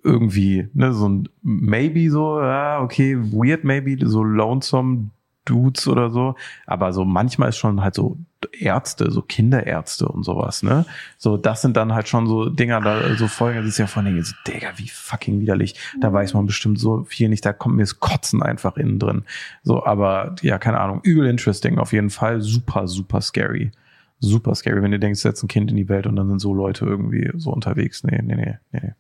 [0.04, 5.10] irgendwie, ne, so ein maybe so, ja, okay, weird maybe, so lonesome
[5.48, 6.36] Dudes oder so.
[6.66, 8.18] Aber so manchmal ist schon halt so
[8.52, 10.86] Ärzte, so Kinderärzte und sowas, ne?
[11.18, 14.06] So, das sind dann halt schon so Dinger, da so Folgen, das ist ja von
[14.06, 15.76] denen so, Digga, wie fucking widerlich.
[16.00, 19.24] Da weiß man bestimmt so viel nicht, da kommt mir das Kotzen einfach innen drin.
[19.64, 22.42] So, aber ja, keine Ahnung, übel interesting, auf jeden Fall.
[22.42, 23.72] Super, super scary.
[24.20, 26.54] Super scary, wenn du denkst, setzt ein Kind in die Welt und dann sind so
[26.54, 28.04] Leute irgendwie so unterwegs.
[28.04, 28.94] Nee, nee, nee, nee.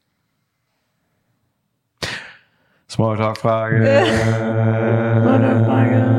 [2.89, 3.83] Smalltalk-Frage.
[5.21, 6.16] Smalltalk-Frage.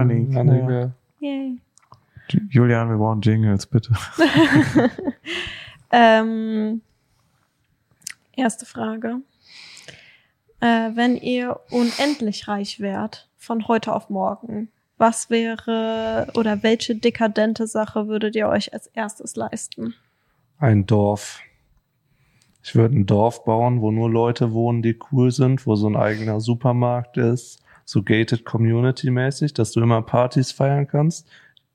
[0.00, 0.40] Annika.
[0.40, 0.92] Annika.
[1.20, 1.58] Yay.
[2.48, 3.94] Julian, wir brauchen Jingles, bitte.
[5.96, 6.82] Ähm,
[8.34, 9.20] erste Frage.
[10.58, 17.68] Äh, wenn ihr unendlich reich wärt, von heute auf morgen, was wäre oder welche dekadente
[17.68, 19.94] Sache würdet ihr euch als erstes leisten?
[20.58, 21.38] Ein Dorf.
[22.64, 25.96] Ich würde ein Dorf bauen, wo nur Leute wohnen, die cool sind, wo so ein
[25.96, 31.28] eigener Supermarkt ist, so gated community mäßig, dass du immer Partys feiern kannst.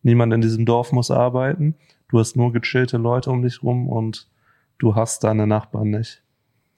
[0.04, 1.76] Niemand in diesem Dorf muss arbeiten.
[2.10, 4.28] Du hast nur gechillte Leute um dich rum und
[4.80, 6.24] du hast deine Nachbarn nicht.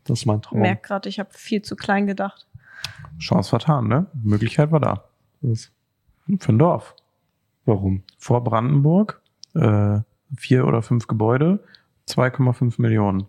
[0.03, 0.59] Das ist mein Ich Traum.
[0.61, 2.47] merke gerade, ich habe viel zu klein gedacht.
[3.19, 4.07] Chance vertan, ne?
[4.23, 5.03] Möglichkeit war da.
[5.41, 5.71] Das-
[6.39, 6.95] Für ein Dorf.
[7.65, 8.03] Warum?
[8.17, 9.21] Vor Brandenburg,
[9.53, 9.99] äh,
[10.35, 11.63] vier oder fünf Gebäude,
[12.07, 13.27] 2,5 Millionen.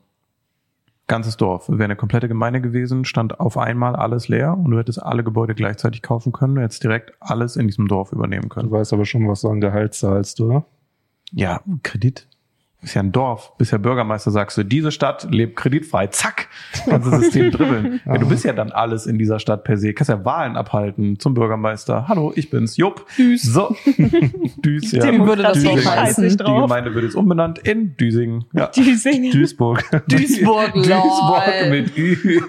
[1.12, 1.68] Ganzes Dorf.
[1.68, 5.54] Wäre eine komplette Gemeinde gewesen, stand auf einmal alles leer und du hättest alle Gebäude
[5.54, 6.54] gleichzeitig kaufen können.
[6.54, 8.70] Du hättest direkt alles in diesem Dorf übernehmen Du können.
[8.70, 10.64] weißt aber schon, was du an Gehalt zahlst, oder?
[11.30, 12.28] Ja, Kredit.
[12.82, 13.52] Ist ja ein Dorf.
[13.58, 16.08] Bist ja Bürgermeister, sagst du, diese Stadt lebt kreditfrei.
[16.08, 16.48] Zack,
[16.84, 18.00] ganzes System dribbeln.
[18.04, 19.94] Ja, du bist ja dann alles in dieser Stadt per se.
[19.94, 22.08] Kannst ja Wahlen abhalten zum Bürgermeister.
[22.08, 23.06] Hallo, ich bin's, Jupp.
[23.16, 23.42] Düs.
[23.42, 23.76] So.
[24.64, 25.04] Düs, ja.
[25.04, 26.28] Dem würde das heißen.
[26.28, 28.46] Die Gemeinde wird jetzt umbenannt in Düsingen.
[28.52, 28.66] Ja.
[28.66, 29.30] Düsingen.
[29.30, 29.84] Duisburg.
[30.08, 32.40] Duisburg, Duisburg mit Ü.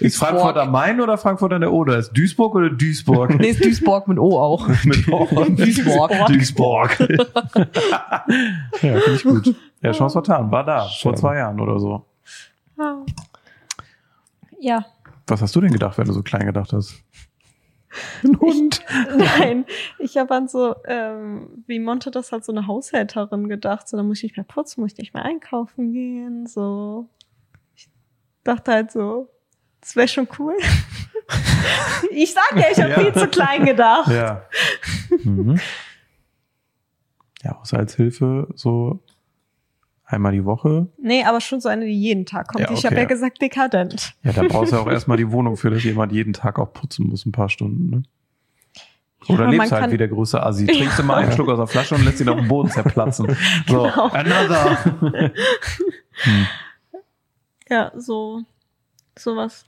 [0.00, 1.96] Ist Frankfurt am Main oder Frankfurt an der Oder?
[1.96, 3.38] Ist Duisburg oder Duisburg?
[3.38, 4.68] Nee, ist Duisburg mit O auch.
[4.84, 5.26] mit O.
[5.48, 6.12] Duisburg.
[6.26, 6.98] Duisburg.
[8.82, 9.54] Ja, finde ich gut.
[9.82, 10.48] Ja, Chance vertan.
[10.52, 10.82] War da.
[10.82, 11.16] Vor Schade.
[11.16, 12.04] zwei Jahren oder so.
[14.60, 14.86] Ja,
[15.26, 17.02] Was hast du denn gedacht, wenn du so klein gedacht hast?
[18.22, 18.80] Ein Hund.
[19.16, 19.64] nein.
[19.98, 23.88] Ich habe an so, ähm, wie Monte das hat, so eine Haushälterin gedacht.
[23.88, 26.46] So, da muss ich nicht mehr putzen, muss ich nicht mehr einkaufen gehen.
[26.46, 27.08] So.
[27.74, 27.88] Ich
[28.44, 29.28] dachte halt so,
[29.80, 30.54] das wäre schon cool.
[32.12, 33.00] ich sag ja, ich habe Ja.
[33.00, 34.08] viel zu klein gedacht.
[34.12, 34.42] Ja.
[35.24, 35.60] Mhm.
[37.42, 39.00] Ja, außer als Hilfe so
[40.04, 40.86] einmal die Woche.
[40.98, 42.60] Nee, aber schon so eine, die jeden Tag kommt.
[42.64, 43.08] Ja, Ich okay, habe ja ja.
[43.08, 44.14] gesagt, dekadent.
[44.22, 47.08] Ja, da brauchst du auch erstmal die Wohnung für, dass jemand jeden Tag auch putzen
[47.08, 47.90] muss, ein paar Stunden.
[47.90, 48.02] Ne?
[49.28, 50.66] Oder Ja, lebst halt kann- wie der große Assi.
[50.66, 53.26] Trinkst du mal einen Schluck aus der Flasche und lässt ihn auf den Boden zerplatzen.
[53.68, 54.08] So, Genau.
[54.08, 54.84] another.
[56.12, 56.46] hm.
[57.68, 58.42] Ja, so
[59.18, 59.64] sowas.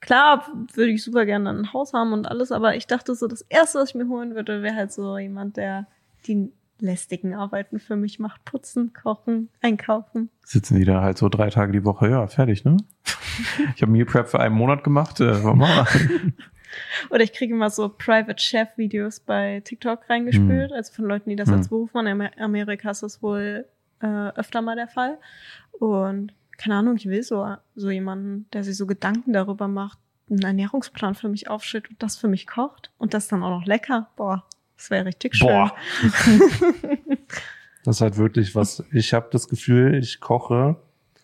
[0.00, 3.42] Klar würde ich super gerne ein Haus haben und alles, aber ich dachte so, das
[3.42, 5.86] erste, was ich mir holen würde, wäre halt so jemand, der
[6.26, 8.44] die lästigen Arbeiten für mich macht.
[8.44, 10.30] Putzen, kochen, einkaufen.
[10.44, 12.76] Sitzen die da halt so drei Tage die Woche, ja, fertig, ne?
[13.74, 15.20] Ich habe Meal Prep für einen Monat gemacht.
[15.20, 15.86] Äh, mal?
[17.10, 21.36] Oder ich kriege immer so Private Chef Videos bei TikTok reingespült, also von Leuten, die
[21.36, 21.56] das Hm.
[21.56, 22.06] als Beruf machen.
[22.06, 23.66] In Amer- Amerika ist das wohl
[24.00, 25.18] äh, öfter mal der Fall.
[25.78, 29.98] Und keine Ahnung, ich will so, so jemanden, der sich so Gedanken darüber macht,
[30.30, 33.66] einen Ernährungsplan für mich aufstellt und das für mich kocht und das dann auch noch
[33.66, 34.08] lecker.
[34.16, 34.44] Boah,
[34.76, 35.48] das wäre richtig schön.
[35.48, 35.74] Boah.
[37.84, 38.82] Das ist halt wirklich was.
[38.90, 40.74] Ich habe das Gefühl, ich koche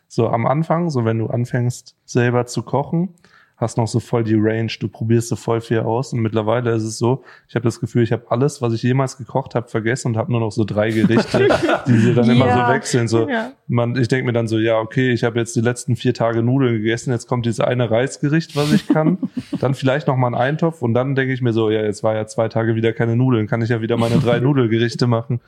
[0.07, 3.17] so am Anfang, so wenn du anfängst selber zu kochen,
[3.57, 6.83] hast noch so voll die Range, du probierst so voll viel aus und mittlerweile ist
[6.83, 10.09] es so, ich habe das Gefühl, ich habe alles, was ich jemals gekocht habe, vergessen
[10.09, 11.49] und habe nur noch so drei Gerichte,
[11.87, 12.67] die sie dann immer Ja.
[12.67, 13.07] so wechseln.
[13.09, 13.53] So, Ja.
[13.69, 16.43] man, ich denke mir dann so, ja, okay, ich habe jetzt die letzten vier Tage
[16.43, 19.19] Nudeln gegessen, jetzt kommt dieses eine Reisgericht, was ich kann,
[19.61, 22.15] dann vielleicht noch mal einen Eintopf und dann denke ich mir so, ja, jetzt war
[22.17, 25.41] ja zwei Tage wieder keine Nudeln, kann ich ja wieder meine drei Nudelgerichte machen.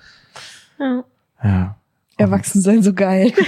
[0.78, 1.04] Ja.
[1.42, 1.76] Ja.
[2.16, 3.32] Erwachsen sein so geil.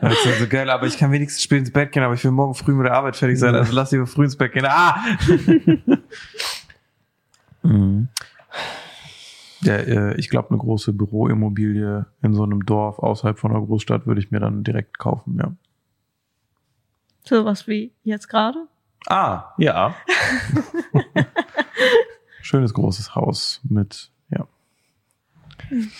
[0.00, 2.54] Ja so geil, aber ich kann wenigstens spät ins Bett gehen, aber ich will morgen
[2.54, 4.66] früh mit der Arbeit fertig sein, also lass lieber früh ins Bett gehen.
[4.66, 5.02] Ah!
[7.62, 8.08] mhm.
[9.62, 14.06] Ja, äh, ich glaube, eine große Büroimmobilie in so einem Dorf außerhalb von einer Großstadt
[14.06, 15.52] würde ich mir dann direkt kaufen, ja.
[17.24, 18.68] Sowas wie jetzt gerade.
[19.08, 19.94] Ah, ja.
[22.42, 24.46] Schönes großes Haus mit, ja.
[25.68, 25.90] Hm,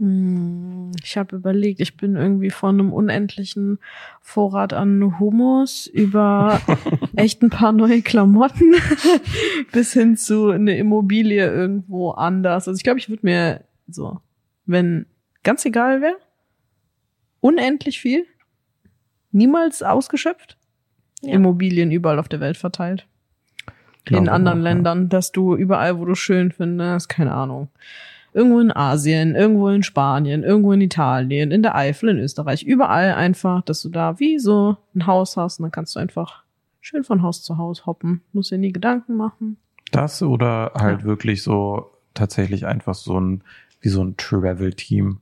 [0.00, 3.80] Ich habe überlegt, ich bin irgendwie von einem unendlichen
[4.20, 6.60] Vorrat an Hummus über
[7.16, 8.74] echt ein paar neue Klamotten
[9.72, 12.68] bis hin zu eine Immobilie irgendwo anders.
[12.68, 14.20] Also ich glaube, ich würde mir so,
[14.66, 15.06] wenn
[15.42, 16.16] ganz egal wäre,
[17.40, 18.24] unendlich viel,
[19.32, 20.56] niemals ausgeschöpft,
[21.22, 21.34] Ja.
[21.34, 23.06] Immobilien überall auf der Welt verteilt.
[24.04, 24.70] Glaube in anderen auch, ja.
[24.70, 27.68] Ländern, dass du überall, wo du schön findest, keine Ahnung,
[28.32, 33.14] irgendwo in Asien, irgendwo in Spanien, irgendwo in Italien, in der Eifel, in Österreich, überall
[33.14, 36.44] einfach, dass du da wie so ein Haus hast und dann kannst du einfach
[36.80, 38.22] schön von Haus zu Haus hoppen.
[38.32, 39.56] Musst dir nie Gedanken machen.
[39.90, 41.04] Das oder halt Ja.
[41.06, 43.42] wirklich so tatsächlich einfach so ein,
[43.80, 45.18] wie so ein Travel-Team.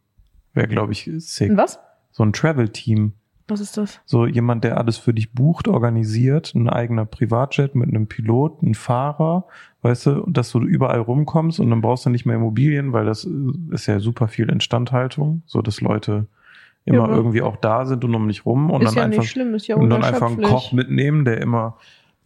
[0.54, 1.50] Wäre, glaube ich, sick.
[1.50, 1.78] Und was?
[2.12, 3.12] So ein Travel-Team.
[3.48, 4.00] Was ist das?
[4.06, 8.74] So jemand, der alles für dich bucht, organisiert, ein eigener Privatjet mit einem Pilot, ein
[8.74, 9.46] Fahrer,
[9.86, 13.24] weißt du, dass du überall rumkommst und dann brauchst du nicht mehr Immobilien, weil das
[13.24, 13.30] äh,
[13.70, 16.26] ist ja super viel Instandhaltung, so dass Leute
[16.84, 19.22] immer aber- irgendwie auch da sind und um dich rum und ist dann ja einfach
[19.24, 20.42] schlimm, ja und dann einfach einen.
[20.42, 21.76] Koch mitnehmen, der immer,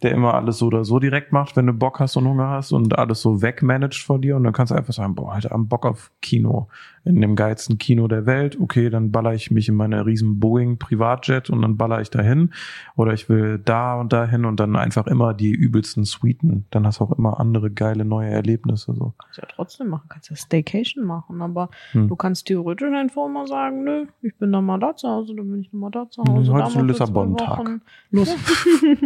[0.03, 2.71] der immer alles so oder so direkt macht, wenn du Bock hast und Hunger hast
[2.71, 5.69] und alles so wegmanagt vor dir und dann kannst du einfach sagen, boah, heute Abend
[5.69, 6.67] Bock auf Kino.
[7.03, 8.59] In dem geilsten Kino der Welt.
[8.61, 12.51] Okay, dann baller ich mich in meine riesen Boeing Privatjet und dann baller ich dahin.
[12.95, 16.65] Oder ich will da und dahin und dann einfach immer die übelsten Suiten.
[16.69, 19.13] Dann hast du auch immer andere geile neue Erlebnisse, so.
[19.17, 22.07] Kannst ja trotzdem machen, kannst ja Staycation machen, aber Hm.
[22.07, 25.49] du kannst theoretisch einfach mal sagen, nö, ich bin dann mal da zu Hause, dann
[25.49, 26.53] bin ich noch mal da zu Mhm, Hause.
[26.53, 27.81] heute ist Lissabon-Tag.
[28.11, 28.35] Los.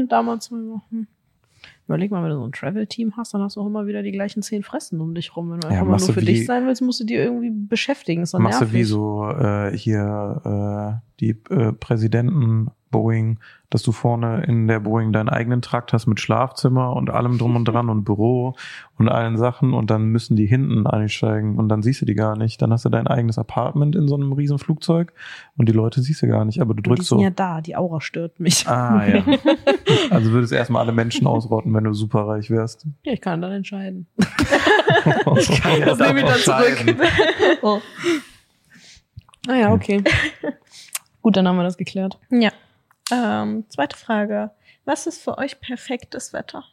[0.09, 0.81] da mal zwei Wochen.
[1.87, 4.11] Überleg mal, wenn du so ein Travel-Team hast, dann hast du auch immer wieder die
[4.11, 5.51] gleichen zehn Fressen um dich rum.
[5.51, 7.23] Wenn du Ja, einfach mal nur du für wie- dich sein willst, musst du dir
[7.23, 8.23] irgendwie beschäftigen.
[8.23, 8.79] Ist Machst du nervig.
[8.79, 15.11] wie so äh, hier äh, die äh, Präsidenten Boeing, dass du vorne in der Boeing
[15.11, 18.55] deinen eigenen Trakt hast mit Schlafzimmer und allem drum und dran und Büro
[18.97, 22.37] und allen Sachen und dann müssen die hinten einsteigen und dann siehst du die gar
[22.37, 22.61] nicht.
[22.61, 25.11] Dann hast du dein eigenes Apartment in so einem riesen Flugzeug
[25.57, 27.23] und die Leute siehst du gar nicht, aber du Und die drückst sind so.
[27.23, 28.65] ja da, die Aura stört mich.
[28.67, 29.23] Ah ja.
[30.09, 32.87] Also würdest du erstmal alle Menschen ausrotten, wenn du superreich wärst.
[33.03, 34.07] Ja, ich kann dann entscheiden.
[35.37, 36.97] ich kann Das nehme ich dann zurück.
[37.61, 37.79] Oh.
[39.47, 40.03] Ah ja, okay.
[41.21, 42.19] Gut, dann haben wir das geklärt.
[42.29, 42.51] Ja.
[43.11, 44.51] Ähm, zweite Frage.
[44.85, 46.63] Was ist für euch perfektes Wetter?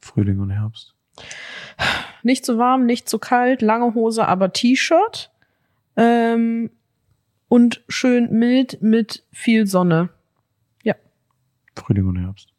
[0.00, 0.94] Frühling und Herbst.
[2.22, 5.30] Nicht zu warm, nicht zu kalt, lange Hose, aber T-Shirt.
[5.96, 6.70] Ähm,
[7.48, 10.10] und schön mild mit viel Sonne.
[11.76, 12.52] Frühling und Herbst.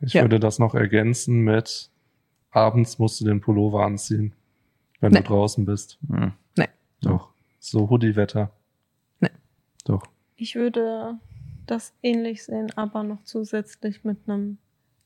[0.00, 0.22] Ich Ja.
[0.22, 1.88] würde das noch ergänzen mit
[2.50, 4.34] abends musst du den Pullover anziehen,
[5.00, 5.20] wenn Nee.
[5.20, 5.98] du draußen bist.
[6.08, 6.32] Hm.
[7.00, 7.30] Doch.
[7.58, 8.50] So Hoodie-Wetter.
[9.20, 9.30] Nee.
[9.84, 10.02] Doch.
[10.36, 11.18] Ich würde
[11.66, 14.58] das ähnlich sehen, aber noch zusätzlich mit einem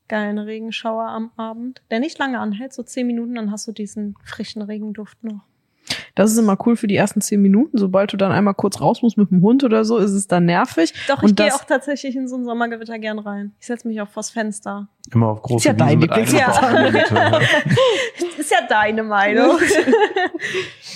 [0.07, 4.15] geilen Regenschauer am Abend, der nicht lange anhält, so zehn Minuten, dann hast du diesen
[4.25, 5.45] frischen Regenduft noch.
[6.21, 7.79] Das ist immer cool für die ersten zehn Minuten.
[7.79, 10.45] Sobald du dann einmal kurz raus musst mit dem Hund oder so, ist es dann
[10.45, 10.93] nervig.
[11.07, 13.53] Doch, Und ich gehe auch tatsächlich in so ein Sommergewitter gern rein.
[13.59, 14.87] Ich setze mich auch vors Fenster.
[15.11, 16.61] Immer auf große Ist ja Wiesen mit Lieblingswetter.
[16.61, 17.41] eingebautem Winter.
[18.37, 19.57] Ist ja deine Meinung.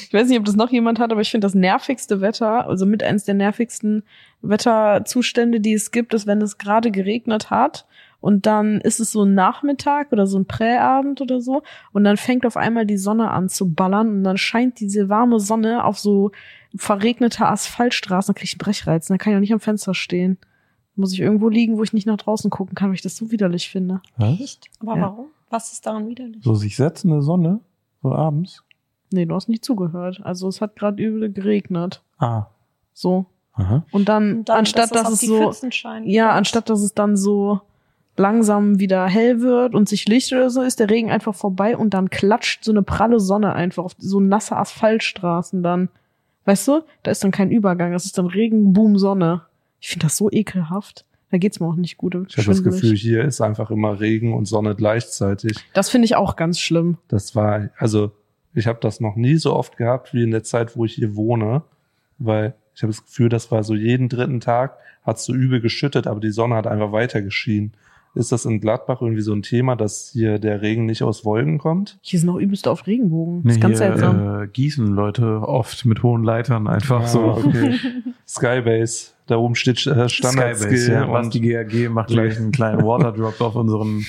[0.08, 2.86] Ich weiß nicht, ob das noch jemand hat, aber ich finde das nervigste Wetter, also
[2.86, 4.04] mit eines der nervigsten
[4.42, 7.86] Wetterzustände, die es gibt, ist, wenn es gerade geregnet hat
[8.26, 11.62] und dann ist es so ein Nachmittag oder so ein Präabend oder so
[11.94, 15.40] und dann fängt auf einmal die Sonne an zu ballern und dann scheint diese warme
[15.40, 16.32] Sonne auf so
[16.76, 20.40] verregnete Asphaltstraßen, dann krieg ich einen Brechreiz, dann kann ich auch nicht am Fenster stehen.
[20.96, 23.30] Muss ich irgendwo liegen, wo ich nicht nach draußen gucken kann, weil ich das so
[23.30, 24.02] widerlich finde.
[24.18, 24.40] Was?
[24.40, 24.66] Echt?
[24.80, 25.02] Aber Ja.
[25.04, 25.26] warum?
[25.52, 26.44] Was ist daran widerlich?
[26.44, 27.60] So sich setzende Sonne,
[28.02, 28.64] so abends.
[29.12, 30.22] Nee, du hast nicht zugehört.
[30.24, 32.02] Also es hat gerade übel geregnet.
[32.18, 32.48] Ah.
[32.94, 33.28] So.
[33.54, 33.86] Aha.
[33.92, 35.54] Und dann, Und dann, anstatt dass, auf es die so,
[36.06, 37.62] ja, anstatt dass es dann so
[38.18, 41.94] langsam wieder hell wird und sich Licht oder so, ist der Regen einfach vorbei und
[41.94, 45.90] dann klatscht so eine pralle Sonne einfach auf so nasse Asphaltstraßen dann.
[46.46, 46.82] Weißt du?
[47.04, 47.92] Da ist dann kein Übergang.
[47.92, 49.42] Das ist dann Regen, Boom, Sonne.
[49.82, 51.06] Ich finde das so ekelhaft.
[51.32, 52.16] Da geht's mir auch nicht gut.
[52.30, 52.64] Ich habe das.
[52.64, 55.58] Gefühl, hier ist einfach immer Regen und Sonne gleichzeitig.
[55.74, 56.98] Das finde ich auch ganz schlimm.
[57.08, 58.12] Das war, also
[58.54, 61.16] ich habe das noch nie so oft gehabt wie in der Zeit, wo ich hier
[61.16, 61.64] wohne,
[62.20, 66.08] weil ich habe das Gefühl, das war so jeden dritten Tag, hat so übel geschüttet,
[66.08, 67.74] aber die Sonne hat einfach weiter geschienen.
[68.16, 71.58] Ist das in Gladbach irgendwie so ein Thema, dass hier der Regen nicht aus Wolken
[71.58, 71.98] kommt?
[72.02, 73.44] Hier sind auch übelst auf Regenbogen.
[73.44, 74.44] Das Nee, ist ganz hier, seltsam.
[74.44, 77.24] Äh, gießen Leute oft mit hohen Leitern einfach Ah, so.
[77.26, 77.76] okay.
[78.28, 81.04] Skybase, da oben steht äh, Standard Skybase, Skill ja.
[81.06, 84.06] und Basti GAG macht gleich einen kleinen Waterdrop auf unseren,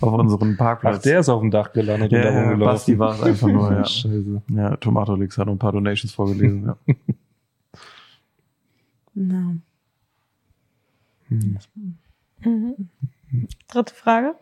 [0.00, 0.96] auf unseren Parkplatz.
[0.98, 2.64] Ach, der ist auf dem Dach gelandet ja, und da rumgelaufen.
[2.64, 3.84] Basti war es einfach nur, ja.
[3.86, 4.42] Scheiße.
[4.54, 6.76] Ja, Tomatolix hat noch ein paar Donations vorgelesen, ja.
[9.16, 9.54] Ja.
[11.28, 11.58] Hm.
[12.44, 12.74] Mhm.
[13.68, 14.34] Dritte Frage.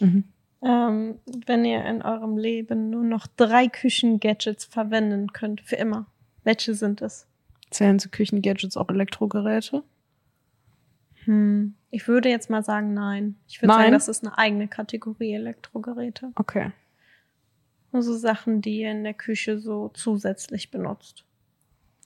[0.00, 0.24] Mhm.
[0.60, 6.06] Ähm, wenn ihr in eurem Leben nur noch drei Küchen-Gadgets verwenden könnt, für immer,
[6.44, 7.26] welche sind es?
[7.70, 9.82] Zählen zu Küchengadgets auch Elektrogeräte?
[11.24, 11.74] Hm.
[11.90, 13.36] Ich würde jetzt mal sagen, nein.
[13.46, 13.80] Ich würde Nein?
[13.80, 16.32] sagen, das ist eine eigene Kategorie Elektrogeräte.
[16.34, 16.72] Okay.
[17.92, 21.24] Nur so Sachen, die ihr in der Küche so zusätzlich benutzt.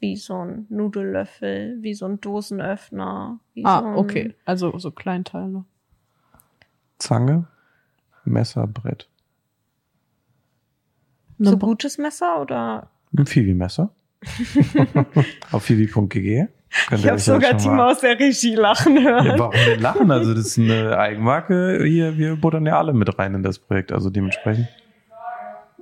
[0.03, 3.38] Wie so ein Nudellöffel, wie so ein Dosenöffner.
[3.55, 4.35] Wie so Ah, ein, okay.
[4.45, 5.65] Also so Kleinteile.
[6.99, 7.47] Zange,
[8.25, 9.09] Messer, Brett.
[11.38, 12.91] So gutes Messer oder?
[13.17, 13.95] Ein Fivi-Messer.
[15.53, 16.09] Auf fivi.gg.
[16.09, 19.25] Könnt Ich habe sogar Timo aus der Regie lachen hören.
[19.27, 20.11] Ja, warum denn lachen?
[20.11, 21.85] Also das ist eine Eigenmarke.
[21.85, 23.93] Hier, wir buttern ja alle mit rein in das Projekt.
[23.93, 24.67] Also dementsprechend.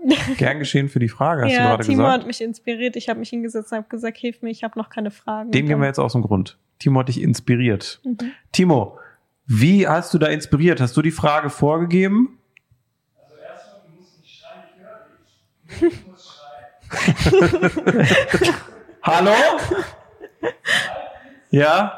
[0.39, 2.21] Gern geschehen für die Frage, hast du ja, gerade Timo gesagt.
[2.21, 2.97] hat mich inspiriert.
[2.97, 5.51] Ich habe mich hingesetzt und habe gesagt, hilf mir, ich habe noch keine Fragen.
[5.51, 6.59] Dem gehen wir jetzt aus dem Grund.
[6.79, 8.01] Timo hat dich inspiriert.
[8.05, 8.19] Mhm.
[8.53, 8.99] Timo,
[9.47, 10.81] wie hast du da inspiriert?
[10.81, 12.39] Hast du die Frage vorgegeben?
[19.03, 19.33] Hallo?
[21.51, 21.97] Ja?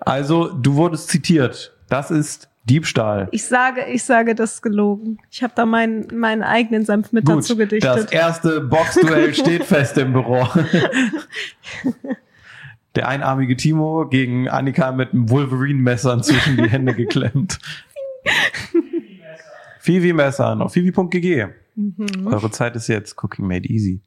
[0.00, 1.74] Also, du wurdest zitiert.
[1.88, 3.28] Das ist Diebstahl.
[3.30, 5.18] Ich sage, ich sage, das ist gelogen.
[5.30, 8.12] Ich habe da meinen, meinen eigenen Senf mit Gut, dazu das gedichtet.
[8.12, 10.48] erste Boxduell steht fest im Büro.
[12.94, 17.58] Der einarmige Timo gegen Annika mit einem Wolverine-Messern zwischen die Hände geklemmt.
[19.80, 21.48] Fivi-Messern auf fivi.gg.
[21.74, 22.26] Mhm.
[22.26, 23.22] Eure Zeit ist jetzt.
[23.22, 24.00] Cooking made easy.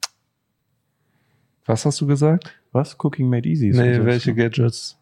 [1.65, 2.55] Was hast du gesagt?
[2.71, 2.97] Was?
[2.97, 3.69] Cooking made easy?
[3.69, 4.97] Nee, welche Gadgets?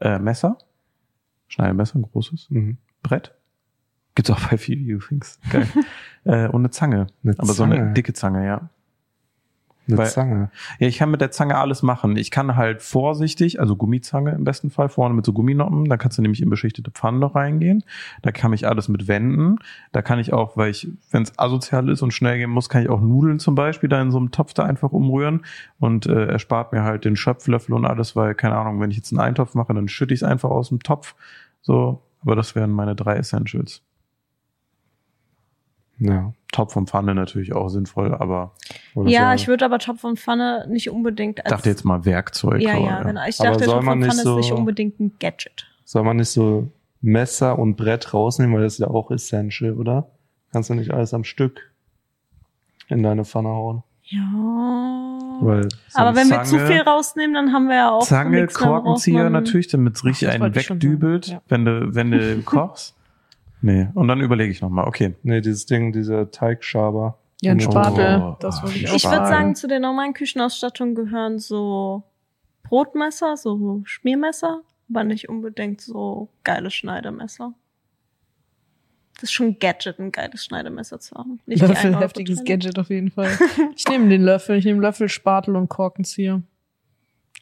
[0.00, 0.56] Äh, Messer?
[1.48, 2.46] Schneidemesser, ein großes.
[2.50, 2.78] Mhm.
[3.04, 3.32] Brett?
[4.16, 5.38] Gibt's auch bei Fivi übrigens.
[5.50, 5.68] Geil.
[6.24, 7.06] äh, und eine Zange.
[7.22, 7.92] Eine Aber so eine Zange.
[7.94, 8.68] dicke Zange, ja.
[9.86, 10.50] Eine Weil- Zange.
[10.78, 12.16] Ja, ich kann mit der Zange alles machen.
[12.16, 16.16] Ich kann halt vorsichtig, also Gummizange im besten Fall, vorne mit so Gumminoppen, da kannst
[16.16, 17.84] du nämlich in beschichtete Pfannen noch reingehen.
[18.22, 19.56] Da kann ich alles mit wenden.
[19.92, 22.82] Da kann ich auch, weil ich, wenn es asozial ist und schnell gehen muss, kann
[22.82, 25.44] ich auch Nudeln zum Beispiel da in so einem Topf da einfach umrühren
[25.80, 29.12] und äh, erspart mir halt den Schöpflöffel und alles, weil, keine Ahnung, wenn ich jetzt
[29.12, 31.14] einen Eintopf mache, dann schütte ich es einfach aus dem Topf.
[31.60, 33.82] So, aber das wären meine drei Essentials.
[35.98, 36.32] Ja.
[36.52, 38.52] Topf und Pfanne natürlich auch sinnvoll, aber
[39.06, 39.42] ja, so.
[39.42, 41.50] ich würde aber Topf und Pfanne nicht unbedingt ich als.
[41.50, 42.60] dachte jetzt mal Werkzeug.
[42.62, 43.22] Ja, ja, genau.
[43.28, 45.66] Ich Aber dachte, man und Pfanne nicht ist nicht so- unbedingt ein Gadget.
[45.84, 50.08] Soll man nicht so Messer und Brett rausnehmen, weil das ist ja auch essential, oder?
[50.52, 51.72] Kannst du nicht alles am Stück
[52.88, 53.82] in deine Pfanne hauen?
[54.04, 55.18] Ja.
[55.40, 58.46] Weil So aber wenn wir zu Zange- viel rausnehmen, dann haben wir ja auch Zange,
[58.46, 61.42] Korkenzieher natürlich, damit es richtig einen wegdübelt, ja.
[61.48, 62.94] wenn du, wenn du kochst.
[63.62, 65.14] Nee, und dann überlege ich nochmal, okay.
[65.22, 67.18] Nee, dieses Ding, dieser Teigschaber.
[67.40, 68.36] Ja, ein Oh, Spatel.
[68.40, 72.02] das wollte ich ich würde sagen, zu der normalen Küchenausstattung gehören so
[72.62, 77.52] Brotmesser, so Schmiermesser, aber nicht unbedingt so geile Schneidemesser.
[79.14, 81.40] Das ist schon ein Gadget, ein geiles Schneidemesser zu haben.
[81.46, 82.48] Nicht Löffel, 1 Euro heftiges Teile.
[82.48, 83.30] Gadget auf jeden Fall.
[83.76, 86.42] Ich nehme den Löffel, ich nehme Löffel, Spatel und Korkenzieher.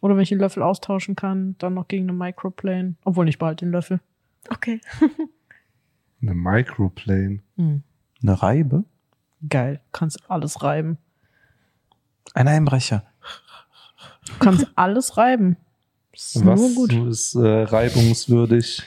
[0.01, 2.97] Oder wenn ich den Löffel austauschen kann, dann noch gegen eine Microplane.
[3.05, 4.01] Obwohl nicht bald den Löffel.
[4.49, 4.81] Okay.
[6.21, 7.41] Eine Microplane.
[7.57, 7.83] Hm.
[8.23, 8.85] Eine Reibe?
[9.49, 10.99] Geil, kannst alles reiben.
[12.35, 13.05] Ein Einbrecher.
[14.27, 15.57] Du kannst alles reiben.
[16.13, 16.93] Ist nur Was gut.
[16.93, 18.83] ist äh, reibungswürdig?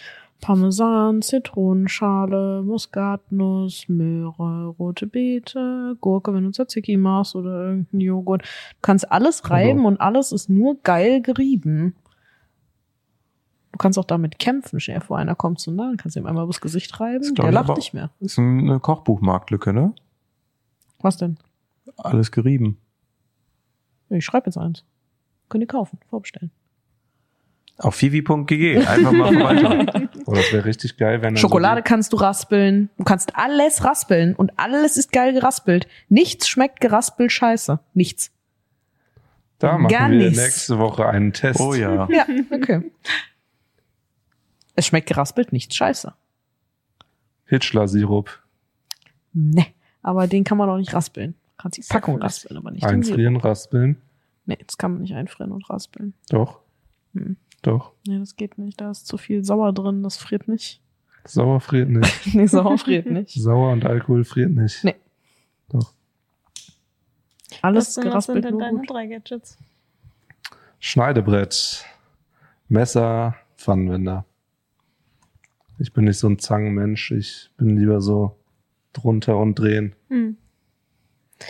[0.45, 8.43] Parmesan, Zitronenschale, Muskatnuss, Möhre, rote Beete, Gurke, wenn du Tzatziki machst oder irgendein Joghurt.
[8.43, 11.95] Du kannst alles reiben und alles ist nur geil gerieben.
[13.71, 14.77] Du kannst auch damit kämpfen.
[14.77, 17.33] Dir vor, einer kommt zu nah, dann kannst du ihm einmal übers Gesicht reiben.
[17.33, 18.11] Der lacht nicht mehr.
[18.19, 19.95] Ist eine Kochbuchmarktlücke, ne?
[20.99, 21.39] Was denn?
[21.97, 22.77] Alles gerieben.
[24.09, 24.85] Ich schreibe jetzt eins.
[25.49, 26.51] Könnt ihr kaufen, vorbestellen.
[27.77, 28.85] Auf fivi.gg.
[28.85, 30.04] Einfach mal vorbeischauen.
[30.27, 32.89] Oh, das wäre richtig geil, wenn Schokolade So kannst du raspeln.
[32.97, 35.87] Du kannst alles raspeln und alles ist geil geraspelt.
[36.09, 37.79] Nichts schmeckt geraspelt scheiße.
[37.93, 38.31] Nichts.
[39.59, 40.37] da machen gar wir nichts.
[40.41, 41.59] nächste Woche einen Test.
[41.59, 42.07] Oh ja.
[42.09, 42.91] Ja, okay.
[44.75, 46.13] Es schmeckt geraspelt nichts scheiße.
[47.45, 48.39] Hitchler-Sirup.
[49.33, 49.67] Ne,
[50.01, 51.33] aber den kann man auch nicht raspeln.
[51.33, 52.83] Du kannst die Packung raspeln, aber nicht.
[52.83, 54.01] Einfrieren, raspeln.
[54.45, 56.13] Nee, das kann man nicht einfrieren und raspeln.
[56.29, 56.59] Doch.
[57.13, 57.37] Hm.
[57.61, 57.91] Doch.
[58.07, 58.79] Nee, das geht nicht.
[58.79, 60.81] Da ist zu viel Sauer drin, das friert nicht.
[61.25, 62.27] Sauer friert nicht.
[62.35, 63.33] Nee, Sauer friert nicht.
[63.41, 64.83] Sauer und Alkohol friert nicht.
[64.83, 64.95] Nee.
[65.69, 65.93] Doch.
[67.61, 68.89] Alles Was sind, was sind geraspelt denn deine gut.
[68.89, 69.57] drei Gadgets?
[70.79, 71.85] Schneidebrett.
[72.67, 74.25] Messer, Pfannenwender.
[75.79, 77.11] Ich bin nicht so ein Zangenmensch.
[77.11, 78.37] Ich bin lieber so
[78.93, 79.95] drunter und drehen.
[80.09, 80.37] Hm.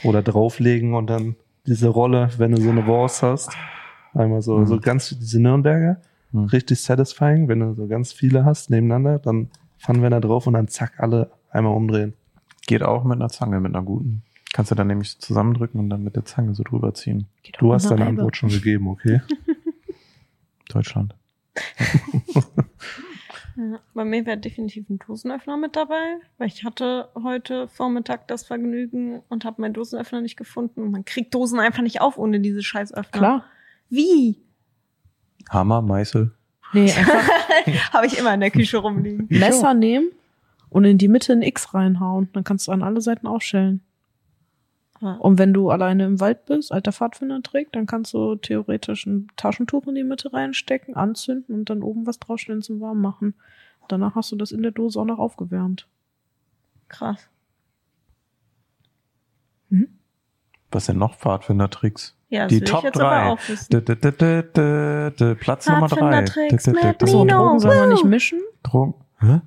[0.04, 1.36] Oder drauflegen und dann
[1.68, 3.52] diese Rolle, wenn du so eine Wurst hast.
[4.16, 4.66] Einmal so, Mhm.
[4.66, 6.02] so ganz, diese Nürnberger.
[6.32, 6.46] Mhm.
[6.46, 10.94] Richtig satisfying, wenn du so ganz viele hast nebeneinander, dann Pfannenwender drauf und dann zack,
[11.00, 12.14] alle einmal umdrehen.
[12.66, 14.24] Geht auch mit einer Zange, mit einer guten.
[14.54, 17.28] Kannst du dann nämlich zusammendrücken und dann mit der Zange so drüber ziehen.
[17.44, 18.10] Geht Du hast deine Reibe.
[18.12, 19.22] Antwort schon gegeben, okay?
[20.70, 21.14] Deutschland.
[23.58, 28.46] Ja, bei mir wäre definitiv ein Dosenöffner mit dabei, weil ich hatte heute Vormittag das
[28.46, 30.82] Vergnügen und habe meinen Dosenöffner nicht gefunden.
[30.82, 33.18] Und man kriegt Dosen einfach nicht auf ohne diese Scheißöffner.
[33.18, 33.46] Klar.
[33.90, 34.42] Wie?
[35.50, 36.32] Hammer, Meißel.
[36.74, 37.28] Nee, einfach,
[37.94, 39.28] Habe ich immer in der Küche rumliegen.
[39.30, 40.10] Messer nehmen
[40.70, 42.30] und in die Mitte ein X reinhauen.
[42.34, 43.82] Dann kannst du an alle Seiten aufstellen.
[45.20, 49.28] Und wenn du alleine im Wald bist, alter Pfadfinder trägt, dann kannst du theoretisch ein
[49.36, 53.36] Taschentuch in die Mitte reinstecken, anzünden und dann oben was draufstellen zum Warm machen.
[53.88, 55.88] Danach hast du das in der Dose auch noch aufgewärmt.
[56.88, 57.30] Krass.
[60.72, 62.18] Was denn noch Pfadfinder-Tricks?
[62.36, 63.04] Ja, das Die will ich Top jetzt 3.
[63.06, 63.68] aber auch wissen.
[63.72, 65.96] D -d -d -d -d -d Platz Nummer 3.
[65.96, 67.26] Pfadfinder-Tricks mit Achso.
[67.26, 68.40] Drogen soll man nicht mischen.
[68.64, 68.94] Drogen.
[69.20, 69.42] Hä?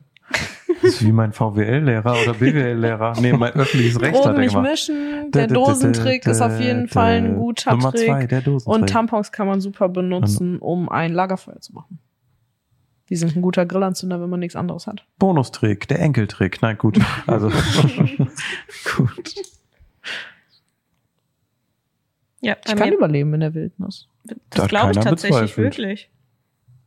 [0.82, 3.14] Das ist wie mein VWL-Lehrer oder BWL-Lehrer.
[3.20, 4.70] Nee, mein öffentliches Recht hat Drogen er nicht gemacht.
[4.70, 5.30] mischen.
[5.32, 8.28] Der Dosentrick ist auf jeden Fall ein guter Nummer zwei, Trick.
[8.28, 8.82] der Dosentrick.
[8.82, 11.98] Und Tampons kann man super benutzen, um ein Lagerfeuer zu machen.
[13.08, 15.06] Die sind ein guter Grillanzünder, wenn man nichts anderes hat.
[15.18, 16.60] Bonustrick, der Enkeltrick.
[16.60, 16.98] Nein, gut.
[17.26, 17.48] Also,
[18.96, 19.34] gut.
[22.40, 24.08] Ja, Ich kann überleben in der Wildnis.
[24.24, 25.78] Da das hat glaube ich tatsächlich bezweifelt.
[25.78, 26.10] wirklich.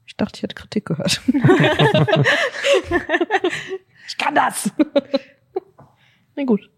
[0.05, 1.21] Ich dachte, ich hätte Kritik gehört.
[4.07, 4.69] ich kann das.
[6.35, 6.69] Na gut.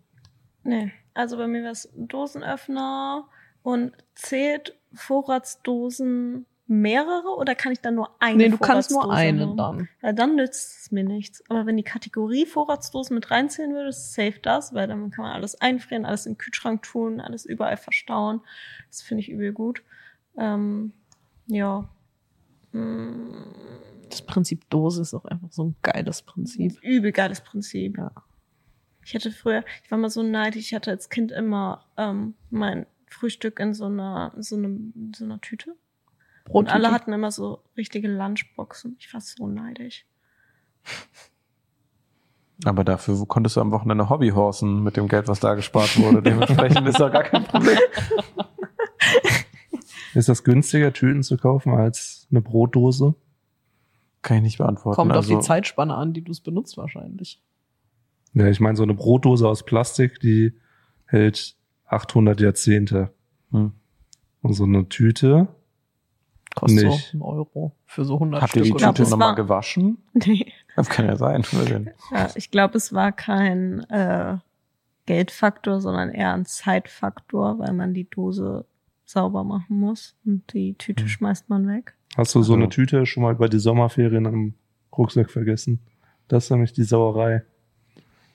[0.64, 3.28] Nee, also bei mir wäre es Dosenöffner
[3.64, 9.54] und zählt Vorratsdosen mehrere oder kann ich dann nur eine Nee, du kannst nur eine
[9.56, 9.90] dann.
[10.02, 11.44] Weil dann nützt es mir nichts.
[11.50, 15.34] Aber wenn die Kategorie Vorratsdosen mit reinzählen würde, ist safe das, weil dann kann man
[15.34, 18.42] alles einfrieren, alles in den Kühlschrank tun, alles überall verstauen.
[18.88, 19.84] Das finde ich übel gut.
[20.38, 20.94] Ähm,
[21.48, 21.90] ja.
[22.72, 23.44] Mm,
[24.10, 26.82] Das Prinzip Dose ist auch einfach so ein geiles Prinzip.
[26.82, 27.98] Übel geiles Prinzip.
[27.98, 28.12] Ja.
[29.06, 32.86] Ich hatte früher, ich war mal so neidisch, ich hatte als Kind immer ähm, mein
[33.08, 35.76] Frühstück in so einer, so, einem, so einer Tüte.
[36.50, 38.98] Und alle hatten immer so richtige Lunchboxen.
[39.00, 40.06] Ich war so neidisch.
[42.66, 46.22] Aber dafür konntest du am Wochenende Hobbyhorsen mit dem Geld, was da gespart wurde.
[46.22, 47.78] Dementsprechend ist da gar kein Problem.
[50.14, 53.16] Ist das günstiger, Tüten zu kaufen als eine Brotdose?
[54.22, 54.96] Kann ich nicht beantworten.
[54.96, 57.42] Kommt auf also, die Zeitspanne an, die du es benutzt wahrscheinlich.
[58.34, 60.54] Ja, ich meine, so eine Brotdose aus Plastik, die
[61.06, 63.12] hält 800 Jahrzehnte.
[63.52, 63.74] Hm.
[64.42, 65.48] Und so eine Tüte,
[66.56, 67.08] Kostet Nicht.
[67.12, 68.78] so einen Euro für so 100 Habt ihr die Stück.
[68.80, 69.98] glaub, Tüte nochmal gewaschen?
[70.14, 70.52] Nee.
[70.76, 71.44] Das kann ja sein.
[72.12, 74.38] Ja, ich glaube, es war kein äh,
[75.06, 78.66] Geldfaktor, sondern eher ein Zeitfaktor, weil man die Dose
[79.06, 81.10] sauber machen muss und die Tüte Hm.
[81.10, 81.94] schmeißt man weg.
[82.18, 84.54] hast du so eine Tüte schon mal über die Sommerferien am
[84.98, 85.80] Rucksack vergessen?
[86.28, 87.44] Das ist nämlich die Sauerei.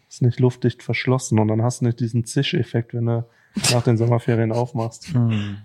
[0.09, 3.25] Ist nicht luftdicht verschlossen und dann hast du nicht diesen Zischeffekt, wenn du
[3.73, 5.09] nach den Sommerferien aufmachst.
[5.15, 5.59] Hm.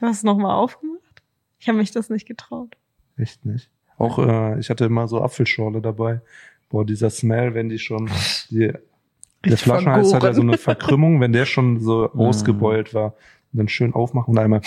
[0.00, 1.22] Du hast es nochmal aufgemacht?
[1.58, 2.76] Ich habe mich das nicht getraut.
[3.16, 3.68] Echt nicht.
[3.98, 6.20] Auch äh, ich hatte immer so Apfelschorle dabei.
[6.70, 8.08] Boah, dieser Smell, wenn die schon
[8.48, 8.72] die,
[9.44, 12.20] der Flaschenhals hat ja so eine Verkrümmung, wenn der schon so Mm.
[12.20, 13.14] ausgebeult war.
[13.52, 14.60] Und dann schön aufmachen und einmal.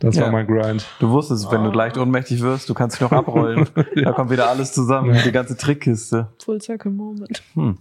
[0.00, 0.22] Das Ja.
[0.24, 0.86] war mein Grind.
[1.00, 3.68] Du wusstest, wenn du leicht ohnmächtig wirst, du kannst dich noch abrollen.
[3.96, 6.28] Da kommt wieder alles zusammen, die ganze Trickkiste.
[6.42, 7.42] Full Circle Moment.
[7.54, 7.78] Hm.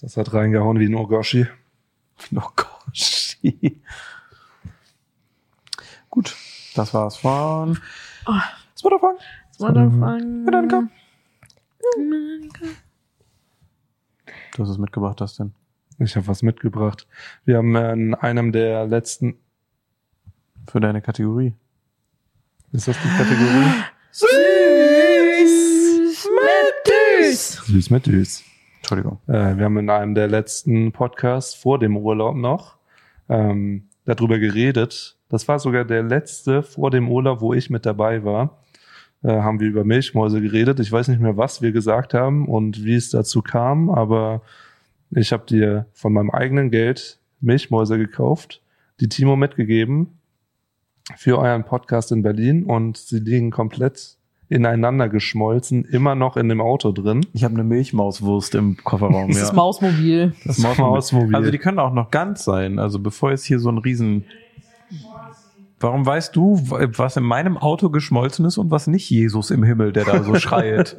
[0.00, 1.46] Das hat reingehauen wie ein Ogoshi.
[2.34, 3.36] Oh Gott.
[6.10, 6.36] Gut,
[6.74, 7.78] das war's von
[8.26, 8.42] Ah.
[8.78, 9.14] Spotify.
[9.58, 10.88] Motherfucker.
[11.96, 12.68] Danke.
[14.54, 15.52] Du hast es mitgebracht, das denn?
[15.98, 17.06] Ich habe was mitgebracht.
[17.44, 19.36] Wir haben in einem der letzten.
[20.70, 21.54] Für deine Kategorie.
[22.72, 23.72] Ist das die Kategorie?
[24.12, 24.28] Süß
[26.24, 27.52] mit Düs.
[27.66, 28.44] Süß mit Düs.
[28.80, 29.20] Entschuldigung.
[29.28, 32.76] Äh, wir haben in einem der letzten Podcasts vor dem Urlaub noch
[33.28, 35.16] ähm, darüber geredet.
[35.28, 38.58] Das war sogar der letzte vor dem Urlaub, wo ich mit dabei war.
[39.22, 40.80] Äh, haben wir über Milchmäuse geredet.
[40.80, 44.42] Ich weiß nicht mehr, was wir gesagt haben und wie es dazu kam, aber
[45.10, 48.62] ich habe dir von meinem eigenen Geld Milchmäuse gekauft,
[49.00, 50.18] die Timo mitgegeben
[51.16, 54.16] für euren Podcast in Berlin und sie liegen komplett
[54.50, 57.24] ineinander geschmolzen, immer noch in dem Auto drin.
[57.32, 59.28] Ich habe eine Milchmauswurst im Kofferraum.
[59.28, 59.42] Das ja.
[59.44, 60.34] ist Mausmobil.
[60.44, 61.34] Das Mausmobil.
[61.36, 62.80] Also die können auch noch ganz sein.
[62.80, 64.24] Also bevor jetzt hier so ein Riesen.
[65.78, 69.92] Warum weißt du, was in meinem Auto geschmolzen ist und was nicht Jesus im Himmel,
[69.92, 70.96] der da so schreit?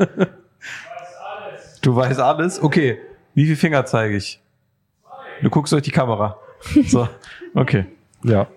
[1.81, 2.63] Du weißt alles?
[2.63, 2.99] Okay.
[3.35, 4.41] Wie viele Finger zeige ich?
[5.43, 6.37] Du guckst durch die Kamera.
[6.87, 7.07] So.
[7.53, 7.85] Okay.
[8.23, 8.47] Ja.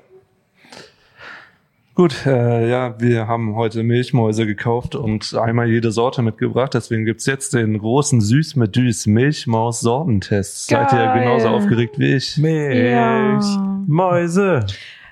[1.95, 6.75] Gut, äh, ja, wir haben heute Milchmäuse gekauft und einmal jede Sorte mitgebracht.
[6.75, 10.67] Deswegen gibt's jetzt den großen Süß mit Düs Milchmaus-Sortentest.
[10.67, 11.21] Seid ihr Geil.
[11.21, 12.37] genauso aufgeregt wie ich?
[12.37, 12.91] Milch.
[12.91, 13.39] Ja.
[13.87, 14.67] Mäuse.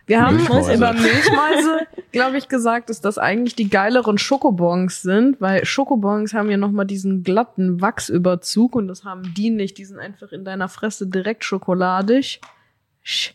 [0.07, 0.74] Wir haben Milchmäuse.
[0.74, 6.51] über Milchmäuse, glaube ich, gesagt, dass das eigentlich die geileren Schokobons sind, weil Schokobons haben
[6.51, 9.78] ja nochmal diesen glatten Wachsüberzug und das haben die nicht.
[9.78, 12.41] Die sind einfach in deiner Fresse direkt schokoladig.
[13.05, 13.35] Sch, sch,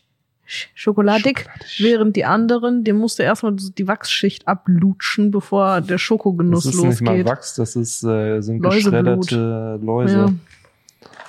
[0.74, 1.46] schokoladig,
[1.78, 6.82] während die anderen, dem musst du erstmal die Wachsschicht ablutschen, bevor der Schokogenuss Das ist
[6.82, 7.26] nicht mal losgeht.
[7.28, 9.20] Wachs, das ist, äh, sind Läuseblut.
[9.22, 10.16] geschredderte Läuse.
[10.16, 10.28] Ja.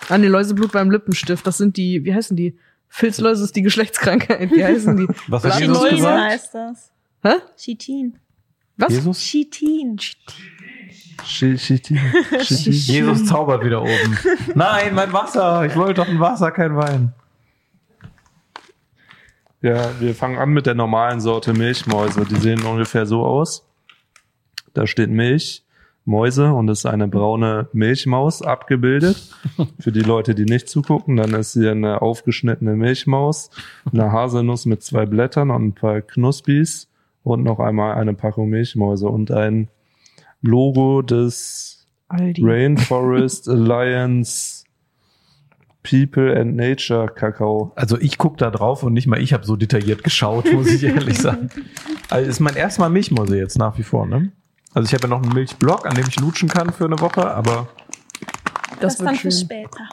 [0.09, 2.57] An den Läuseblut beim Lippenstift, das sind die, wie heißen die?
[2.87, 5.07] Filzläuse ist die Geschlechtskrankheit, wie heißen die?
[5.27, 5.59] Was hat?
[5.59, 6.23] Jesus Chitin gesagt?
[6.31, 6.91] heißt das.
[7.21, 7.33] Hä?
[7.57, 8.17] Chitin.
[8.77, 8.93] Was?
[8.93, 9.19] Jesus?
[9.19, 9.97] Chitin.
[9.97, 10.15] Chi-
[11.57, 11.99] Chitin.
[12.41, 12.73] Chitin.
[12.73, 14.17] Jesus zaubert wieder oben.
[14.55, 15.65] Nein, mein Wasser.
[15.65, 17.13] Ich wollte doch ein Wasser, kein Wein.
[19.61, 22.25] Ja, wir fangen an mit der normalen Sorte Milchmäuse.
[22.25, 23.67] Die sehen ungefähr so aus.
[24.73, 25.65] Da steht Milch,
[26.05, 29.35] Mäuse und es ist eine braune Milchmaus abgebildet.
[29.79, 33.49] Für die Leute, die nicht zugucken, dann ist hier eine aufgeschnittene Milchmaus,
[33.91, 36.87] eine Haselnuss mit zwei Blättern und ein paar Knuspis
[37.23, 39.67] und noch einmal eine Packung Milchmäuse und ein
[40.41, 42.41] Logo des Aldi.
[42.43, 44.58] Rainforest Alliance
[45.83, 47.71] People and Nature Kakao.
[47.75, 50.83] Also ich guck da drauf und nicht mal ich habe so detailliert geschaut, muss ich
[50.83, 51.49] ehrlich sagen.
[52.09, 54.31] Also ist mein erstes Mal Milchmäuse jetzt nach wie vor, ne?
[54.73, 57.31] Also ich habe ja noch einen Milchblock, an dem ich lutschen kann für eine Woche,
[57.31, 57.69] aber
[58.79, 59.39] Das, dann wird für schön.
[59.45, 59.89] später.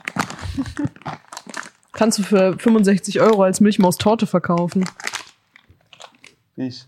[1.93, 4.85] Kannst du für 65 Euro als Milchmaus Torte verkaufen.
[6.57, 6.87] Ich.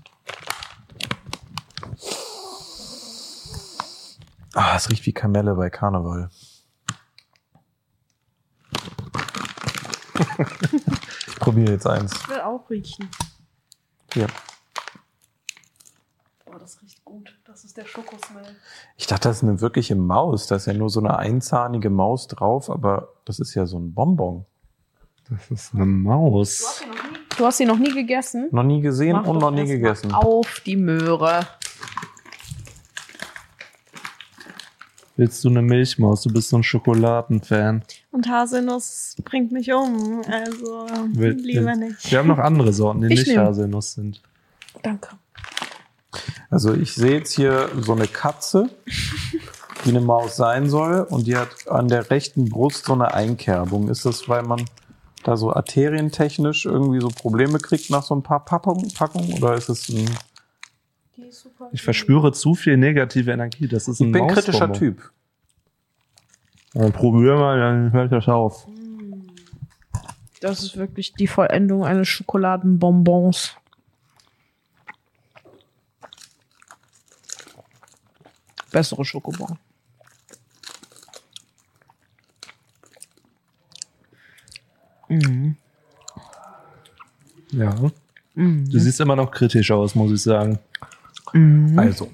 [4.54, 6.30] ah, es riecht wie Kamelle bei Karneval.
[10.38, 12.12] Ich probiere jetzt eins.
[12.12, 13.10] Ich will auch riechen.
[14.12, 14.26] Hier.
[16.44, 17.38] Boah, das riecht gut.
[17.44, 18.56] Das ist der Schokosmell.
[18.96, 20.46] Ich dachte, das ist eine wirkliche Maus.
[20.46, 23.92] Da ist ja nur so eine einzahnige Maus drauf, aber das ist ja so ein
[23.92, 24.46] Bonbon.
[25.28, 26.82] Das ist eine Maus.
[27.36, 28.48] Du hast sie noch nie gegessen?
[28.50, 30.12] Noch nie gesehen Mach und noch nie gegessen.
[30.12, 31.46] Auf die Möhre.
[35.18, 36.22] Willst du eine Milchmaus?
[36.22, 37.82] Du bist so ein Schokoladenfan.
[38.12, 40.22] Und Haselnuss bringt mich um.
[40.30, 42.08] Also Will- lieber nicht.
[42.08, 43.40] Wir haben noch andere Sorten, die Ich nicht nehm.
[43.40, 44.22] Haselnuss sind.
[44.84, 45.08] Danke.
[46.50, 48.70] Also ich sehe jetzt hier so eine Katze,
[49.84, 53.88] die eine Maus sein soll und die hat an der rechten Brust so eine Einkerbung.
[53.88, 54.64] Ist das, weil man
[55.24, 59.68] da so arterientechnisch irgendwie so Probleme kriegt nach so ein paar Packungen Packungen oder ist
[59.68, 60.08] es ein
[61.72, 63.68] Ich verspüre zu viel negative Energie.
[63.68, 64.72] Das ist ein Ich bin ein kritischer.
[64.72, 65.10] Typ.
[66.74, 68.66] Dann probier mal, dann hört das auf.
[70.40, 73.56] Das ist wirklich die Vollendung eines Schokoladenbonbons.
[78.70, 79.58] Bessere Schokobon.
[85.08, 85.56] Mhm.
[87.50, 87.74] Ja.
[88.34, 88.70] Mhm.
[88.70, 90.58] Du siehst immer noch kritisch aus, muss ich sagen.
[91.32, 91.78] Mhm.
[91.78, 92.10] Also,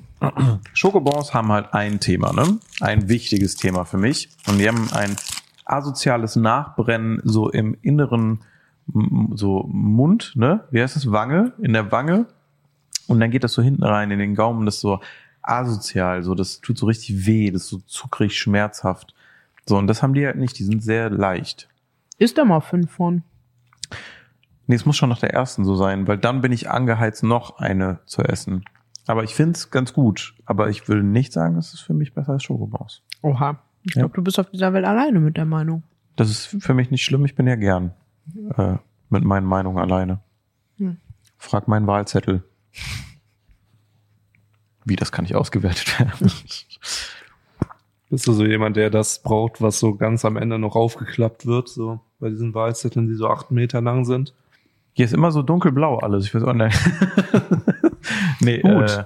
[0.72, 2.58] Schokobons haben halt ein Thema, ne?
[2.80, 4.30] Ein wichtiges Thema für mich.
[4.48, 5.16] Und die haben ein
[5.64, 8.40] asoziales Nachbrennen so im inneren
[9.34, 10.64] so Mund, ne?
[10.70, 11.10] Wie heißt das?
[11.10, 11.52] Wange?
[11.58, 12.26] In der Wange.
[13.06, 15.00] Und dann geht das so hinten rein in den Gaumen, das ist so
[15.42, 19.14] asozial, so das tut so richtig weh, das ist so zuckrig, schmerzhaft.
[19.66, 21.68] So, und das haben die halt nicht, die sind sehr leicht.
[22.18, 23.22] Ist da mal fünf von.
[24.66, 27.58] Nee, es muss schon nach der ersten so sein, weil dann bin ich angeheizt, noch
[27.58, 28.64] eine zu essen.
[29.07, 30.34] Aber ich find's ganz gut.
[30.46, 33.02] Aber ich will nicht sagen, das ist für mich besser als Schokobons.
[33.22, 33.59] Oha.
[33.82, 34.02] Ich Ja.
[34.02, 35.82] glaube, du bist auf dieser Welt alleine mit der Meinung.
[36.16, 37.92] Das ist für mich nicht schlimm, ich bin ja gern
[38.57, 38.76] äh,
[39.11, 40.20] mit meinen Meinungen alleine.
[40.78, 40.96] Hm.
[41.36, 42.42] Frag meinen Wahlzettel.
[44.86, 46.12] Wie, das kann nicht ausgewertet werden.
[48.11, 51.68] Bist du so jemand, der das braucht, was so ganz am Ende noch aufgeklappt wird,
[51.68, 54.34] so bei diesen Wahlzetteln, die so acht Meter lang sind?
[54.92, 56.26] Hier ist immer so dunkelblau alles.
[56.26, 56.78] Ich weiß auch nicht.
[58.45, 58.90] nee, Gut.
[58.90, 59.05] äh,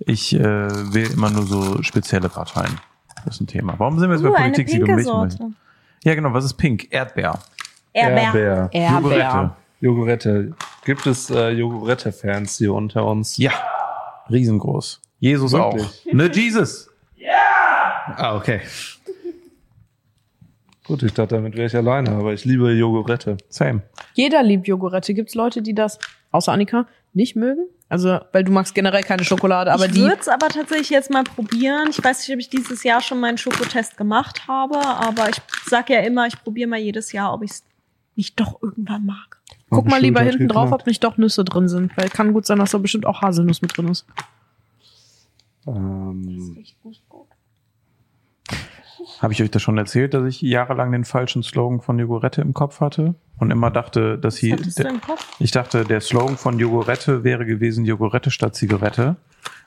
[0.00, 2.78] ich äh, wähle immer nur so spezielle Parteien.
[3.24, 3.74] Das ist ein Thema.
[3.78, 5.36] Warum sind wir jetzt Uh, bei Politik, und pinke Milchmäuse?
[5.36, 5.52] Sorte.
[6.04, 6.32] Ja, genau.
[6.32, 6.88] Was ist pink?
[6.90, 7.38] Erdbeer.
[7.92, 8.70] Erdbeer.
[8.72, 9.50] Jogurette.
[9.80, 10.52] Jogurette.
[10.84, 13.36] Gibt es äh, Jogurette-Fans hier unter uns?
[13.36, 13.52] Ja.
[14.30, 15.00] Riesengroß.
[15.18, 15.84] Jesus Wirklich?
[15.84, 16.12] auch.
[16.12, 16.88] Ne, Jesus?
[17.16, 17.30] Ja!
[18.16, 18.60] Ah, okay.
[20.84, 23.36] Gut, ich dachte, damit wäre ich alleine, aber ich liebe Jogurette.
[23.48, 23.82] Same.
[24.14, 25.14] Jeder liebt Jogurette.
[25.14, 25.98] Gibt es Leute, die das,
[26.32, 27.66] außer Annika, nicht mögen?
[27.90, 30.00] Also, weil du magst generell keine Schokolade, aber ich die.
[30.00, 31.88] würde es aber tatsächlich jetzt mal probieren.
[31.90, 35.90] Ich weiß nicht, ob ich dieses Jahr schon meinen Schokotest gemacht habe, aber ich sag
[35.90, 37.64] ja immer, ich probiere mal jedes Jahr, ob ich es
[38.14, 39.40] nicht doch irgendwann mag.
[39.70, 41.96] Guck mal lieber hinten drauf, ob nicht doch Nüsse drin sind.
[41.96, 44.06] Weil kann gut sein, dass da bestimmt auch Haselnuss mit drin ist.
[45.66, 46.64] Ähm,
[49.20, 52.54] Habe ich euch das schon erzählt, dass ich jahrelang den falschen Slogan von Jogurette im
[52.54, 54.54] Kopf hatte und immer dachte, dass sie.
[55.38, 59.16] Ich dachte, der Slogan von Jogurette wäre gewesen Jogurette statt Zigarette.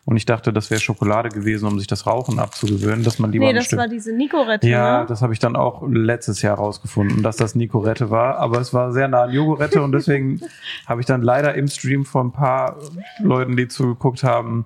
[0.05, 3.45] Und ich dachte, das wäre Schokolade gewesen, um sich das Rauchen abzugewöhnen, dass man lieber
[3.45, 5.05] Nee, das Stück war diese Nicorette, ja, ne?
[5.07, 8.91] das habe ich dann auch letztes Jahr rausgefunden, dass das Nicorette war, aber es war
[8.91, 10.41] sehr nah an Jogurette und deswegen
[10.87, 12.79] habe ich dann leider im Stream von ein paar
[13.19, 14.65] Leuten, die zugeguckt haben,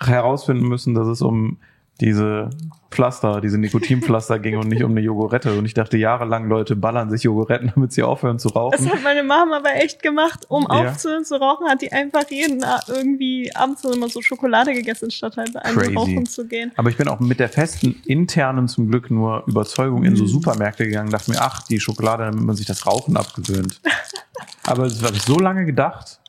[0.00, 1.56] herausfinden müssen, dass es um
[2.00, 2.50] diese
[2.90, 5.56] Pflaster, diese Nikotinpflaster ging und nicht um eine Jogurette.
[5.58, 8.88] Und ich dachte jahrelang, Leute ballern sich Joguretten, damit sie aufhören zu Das rauchen.
[8.92, 10.46] hat meine Mama aber echt gemacht.
[10.48, 10.90] Um Ja.
[10.90, 15.54] aufzuhören zu rauchen, hat die einfach jeden irgendwie abends immer so Schokolade gegessen, statt halt
[15.54, 15.94] Crazy.
[15.94, 16.72] rauchen zu gehen.
[16.76, 20.16] Aber ich bin auch mit der festen internen zum Glück nur Überzeugung in Mhm.
[20.16, 23.80] so Supermärkte gegangen, dachte mir, ach, die Schokolade, damit man sich das Rauchen abgewöhnt.
[24.64, 26.20] Aber das habe ich so lange gedacht.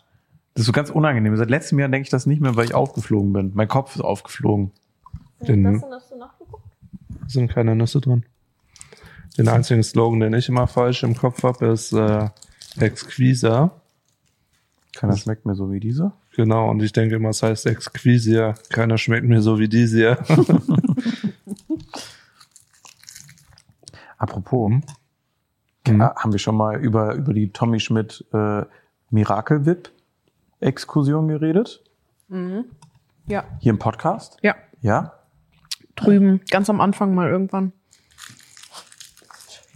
[0.53, 1.35] Das ist so ganz unangenehm.
[1.37, 3.51] Seit letztem Jahr denke ich das nicht mehr, weil ich aufgeflogen bin.
[3.55, 4.71] Mein Kopf ist aufgeflogen.
[5.53, 6.63] Den- hast du nachgeguckt?
[7.27, 8.23] sind keine Nüsse drin.
[9.37, 12.29] Den einzigen Slogan, den ich immer falsch im Kopf habe, ist äh,
[12.79, 13.71] Exquisa.
[14.95, 16.13] Keiner schmeckt mir so wie dieser.
[16.35, 18.53] Genau, und ich denke immer, es heißt Exquisia.
[18.69, 20.17] Keiner schmeckt mir so wie diese.
[24.17, 24.71] Apropos,
[25.87, 26.01] Mhm.
[26.01, 28.63] haben wir schon mal über, über die Tommy Schmidt äh,
[29.11, 29.91] Miracle Whip
[30.59, 31.83] Exkursion geredet?
[32.27, 32.65] Mhm.
[33.27, 33.43] Ja.
[33.59, 34.37] Hier im Podcast?
[34.41, 34.55] Ja.
[34.81, 35.13] Ja?
[35.95, 37.71] Drüben, ganz am Anfang mal irgendwann.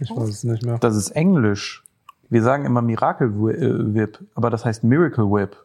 [0.00, 0.78] Ich weiß es nicht mehr.
[0.78, 1.82] Das ist Englisch.
[2.28, 5.56] Wir sagen immer Miracle äh, Whip, aber das heißt Miracle Whip.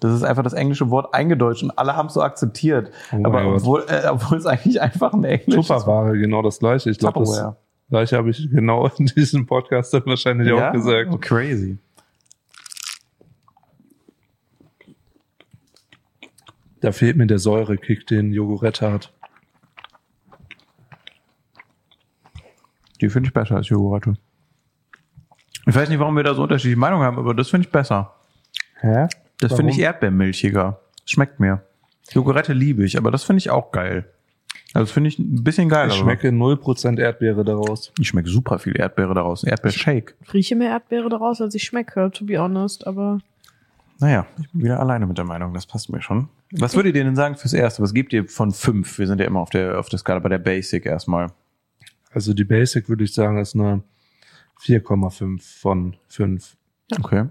[0.00, 2.92] Das ist einfach das englische Wort eingedeutscht und alle haben es so akzeptiert.
[3.12, 6.90] Oh aber obwohl, äh, obwohl es eigentlich einfach ein englisches Tupperware, genau das gleiche.
[6.90, 7.54] Ich glaube, das
[7.90, 11.10] gleiche habe ich genau in diesem Podcast dann wahrscheinlich auch gesagt.
[11.12, 11.78] Oh, crazy.
[16.80, 19.12] Da fehlt mir der Säurekick, den Jogurette hat.
[23.00, 24.14] Die finde ich besser als Jogurette.
[25.66, 28.14] Ich weiß nicht, warum wir da so unterschiedliche Meinungen haben, aber das finde ich besser.
[28.80, 29.06] Hä?
[29.40, 30.80] Das finde ich erdbeermilchiger.
[31.04, 31.62] Schmeckt mir.
[32.10, 34.08] Jogurette liebe ich, aber das finde ich auch geil.
[34.74, 35.88] Also das finde ich ein bisschen geil.
[35.88, 37.92] Ich schmecke 0% Erdbeere daraus.
[37.98, 39.44] Ich schmecke super viel Erdbeere daraus.
[39.44, 40.14] Erdbeershake.
[40.32, 43.18] Rieche mehr Erdbeere daraus, als ich schmecke, to be honest, aber
[43.98, 45.54] Naja, ich bin wieder alleine mit der Meinung.
[45.54, 46.28] Das passt mir schon.
[46.52, 47.82] Was würdet ihr denn sagen fürs Erste?
[47.82, 48.98] Was gebt ihr von fünf?
[48.98, 51.28] Wir sind ja immer auf der, auf der Skala bei der Basic erstmal.
[52.10, 53.82] Also die Basic würde ich sagen, ist eine
[54.62, 56.56] 4,5 von 5.
[56.98, 57.26] Okay.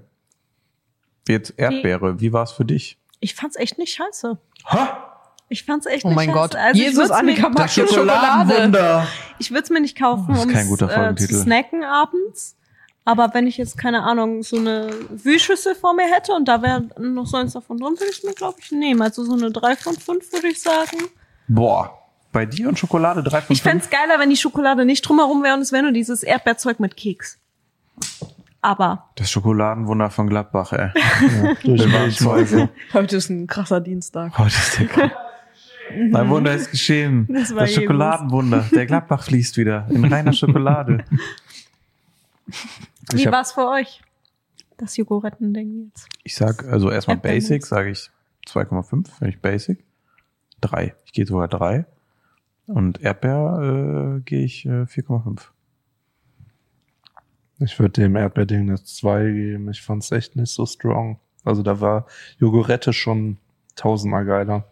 [1.28, 2.20] Jetzt Erdbeere.
[2.20, 2.98] Wie war es für dich?
[3.20, 4.38] Ich fand's echt nicht scheiße.
[4.68, 5.04] Ha!
[5.50, 6.38] Ich fand's echt Oh nicht mein scheiße.
[6.40, 6.56] Gott.
[6.56, 9.08] Also ich Jesus, Annika mir, mag schon Schokolade.
[9.40, 12.56] ich würd's mir nicht kaufen, Das ist um kein guter äh, zu snacken abends.
[13.06, 16.90] Aber wenn ich jetzt, keine Ahnung, so eine Wühlschüssel vor mir hätte und da wäre
[17.00, 19.02] noch so eins davon drin, würde ich mir, glaube ich, nehmen.
[19.02, 20.98] Also so eine 3 von 5, würde ich sagen.
[21.48, 21.97] Boah.
[22.32, 25.56] Bei dir und Schokolade drei von Ich fänd's geiler, wenn die Schokolade nicht drumherum wäre
[25.56, 27.40] und es wäre nur dieses Erdbeerzeug mit Keks.
[28.62, 30.90] Aber Das Schokoladenwunder von Gladbach, ey.
[31.64, 32.08] Ja,
[32.94, 34.38] heute ist ein krasser Dienstag.
[34.38, 35.12] Heute ist der Kra-
[35.90, 37.28] Ein Wunder ist geschehen.
[37.32, 37.74] Das Das.
[37.74, 38.66] Schokoladenwunder.
[38.74, 41.06] Der Gladbach fließt wieder in reiner Schokolade.
[43.14, 44.02] Ich wie hab- war's für euch?
[44.78, 46.08] Das Joghurtten-Ding jetzt.
[46.24, 47.18] Ich sag, also erstmal.
[47.18, 48.10] Basic, sage ich
[48.48, 48.86] 2,5,
[49.18, 49.84] finde ich Basic.
[50.62, 50.94] Drei.
[51.06, 51.86] Ich gehe sogar drei.
[52.68, 55.42] Und Erdbeer äh, gehe ich äh, 4,5.
[57.60, 59.70] Ich würde dem Erdbeerding eine 2 geben.
[59.72, 61.20] Ich fand's echt nicht so strong.
[61.44, 62.06] Also da war
[62.40, 63.38] Jogurette schon
[63.76, 64.66] tausendmal geiler.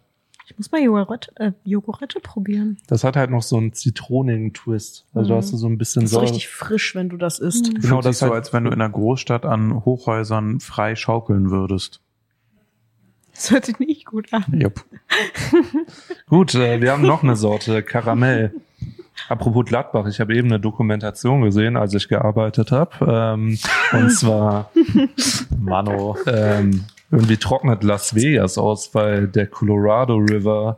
[0.47, 2.77] Ich muss mal Joghurt, äh, Joghurette probieren.
[2.85, 5.07] Das hat halt noch so einen zitronigen Twist.
[5.15, 5.37] Also da Mhm.
[5.39, 6.23] hast du so ein bisschen Das ist Säure.
[6.25, 7.73] richtig frisch, wenn du das isst.
[7.73, 7.79] Mhm.
[7.81, 12.01] Genau das sich so, als wenn du in einer Großstadt an Hochhäusern frei schaukeln würdest.
[13.35, 14.45] Das hört sich nicht gut an.
[14.53, 14.83] Jupp.
[16.29, 18.53] Gut, äh, wir haben noch eine Sorte, Karamell.
[19.29, 22.91] Apropos Gladbach, ich habe eben eine Dokumentation gesehen, als ich gearbeitet habe.
[23.37, 23.57] Ähm,
[23.91, 24.71] und zwar
[25.59, 26.17] Mano.
[26.27, 30.77] ähm, irgendwie trocknet Las Vegas aus, weil der Colorado River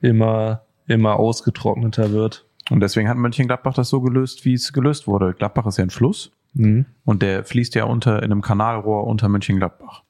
[0.00, 2.46] immer, immer ausgetrockneter wird.
[2.70, 5.34] Und deswegen hat Mönchengladbach das so gelöst, wie es gelöst wurde.
[5.34, 6.86] Gladbach ist ja ein Fluss Mhm.
[7.04, 10.02] und der fließt ja unter in einem Kanalrohr unter Mönchengladbach.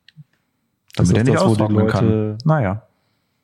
[1.08, 2.38] Damit er nicht das, austrocknen kann.
[2.44, 2.82] Naja.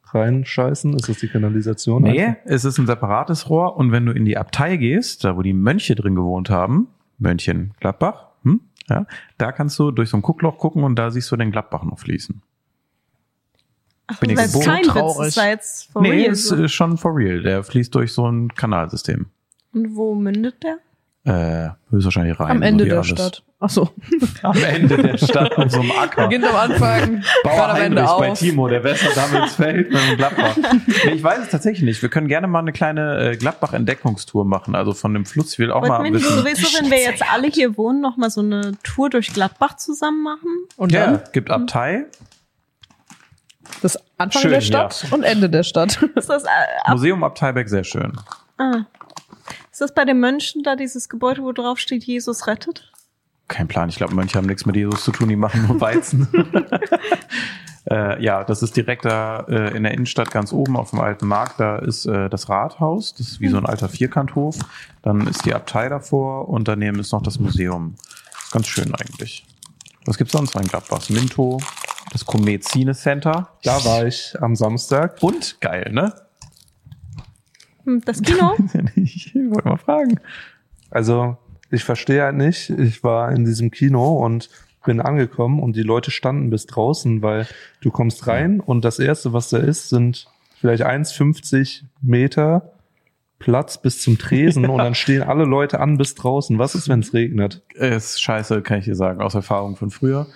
[0.04, 0.94] reinscheißen?
[0.94, 2.02] Ist das die Kanalisation?
[2.02, 5.42] Nee, es ist ein separates Rohr und wenn du in die Abtei gehst, da wo
[5.42, 6.88] die Mönche drin gewohnt haben,
[7.18, 9.06] Mönchengladbach, hm, ja,
[9.38, 11.98] da kannst du durch so ein Guckloch gucken und da siehst du den Gladbach noch
[11.98, 12.42] fließen.
[14.08, 15.34] Ach, Bin ich das ist kein Witz, traurig.
[15.34, 16.68] das war jetzt for nee, real ist so.
[16.68, 17.42] schon for real.
[17.42, 19.26] Der fließt durch so ein Kanalsystem.
[19.72, 20.78] Und wo mündet der?
[21.26, 22.50] Äh, höchstwahrscheinlich rein.
[22.52, 23.08] Am Ende der alles.
[23.08, 23.42] Stadt.
[23.58, 23.90] Ach so.
[24.42, 26.24] Am Ende der Stadt auf so einem Acker.
[26.28, 28.30] Beginnt am Anfang, Bauer hört am Ende Heinrich bei.
[28.34, 29.08] Timo, der Wässer
[29.48, 30.56] Feld mit dem Gladbach.
[31.04, 32.00] Nee, ich weiß es tatsächlich nicht.
[32.02, 34.74] Wir können gerne mal eine kleine äh, Gladbach-Entdeckungstour machen.
[34.76, 35.54] Also von dem Fluss.
[35.54, 36.44] Ich will auch mal Wollten ein wir nicht bisschen.
[36.44, 40.22] sowieso, wenn wir jetzt alle hier wohnen, noch mal so eine Tour durch Gladbach zusammen
[40.22, 40.48] machen?
[40.76, 42.04] Und Ja, dann gibt Abtei.
[43.82, 46.00] das Anfang Schön, der Stadt und Ende der Stadt.
[46.14, 46.48] Ist das, äh,
[46.84, 48.12] ab, Museum Abteibeck, sehr schön.
[48.58, 48.82] ah.
[49.76, 52.90] Ist das bei den Mönchen da dieses Gebäude, wo drauf steht, Jesus rettet?
[53.46, 53.90] Kein Plan.
[53.90, 55.28] Ich glaube, Mönche haben nichts mit Jesus zu tun.
[55.28, 56.26] Die machen nur Weizen.
[57.90, 61.26] äh, ja, das ist direkt da äh, in der Innenstadt ganz oben auf dem alten
[61.26, 61.60] Markt.
[61.60, 63.12] Da ist äh, das Rathaus.
[63.16, 64.56] Das ist wie so ein alter Vierkanthof.
[65.02, 67.96] Dann ist die Abtei davor und daneben ist noch das Museum.
[68.52, 69.44] Ganz schön eigentlich.
[70.06, 71.06] Was gibt's sonst noch in Gladbach?
[71.10, 71.60] Minto,
[72.12, 73.50] das Komet Cine Center.
[73.62, 75.18] Da war ich am Samstag.
[75.20, 76.14] Und geil, ne?
[77.86, 78.54] Hm, Das Kino?
[78.96, 80.20] ich wollte mal fragen.
[80.90, 81.36] Also,
[81.70, 82.70] ich verstehe halt nicht.
[82.70, 84.50] Ich war in diesem Kino und
[84.84, 87.46] bin angekommen und die Leute standen bis draußen, weil
[87.80, 90.28] du kommst rein und das erste, was da ist, sind
[90.60, 92.72] vielleicht 1,50 Meter
[93.38, 96.58] Platz bis zum Tresen und dann stehen alle Leute an bis draußen.
[96.58, 97.62] Was ist, wenn es regnet?
[97.74, 100.26] Ist scheiße, kann ich dir sagen, aus Erfahrung von früher.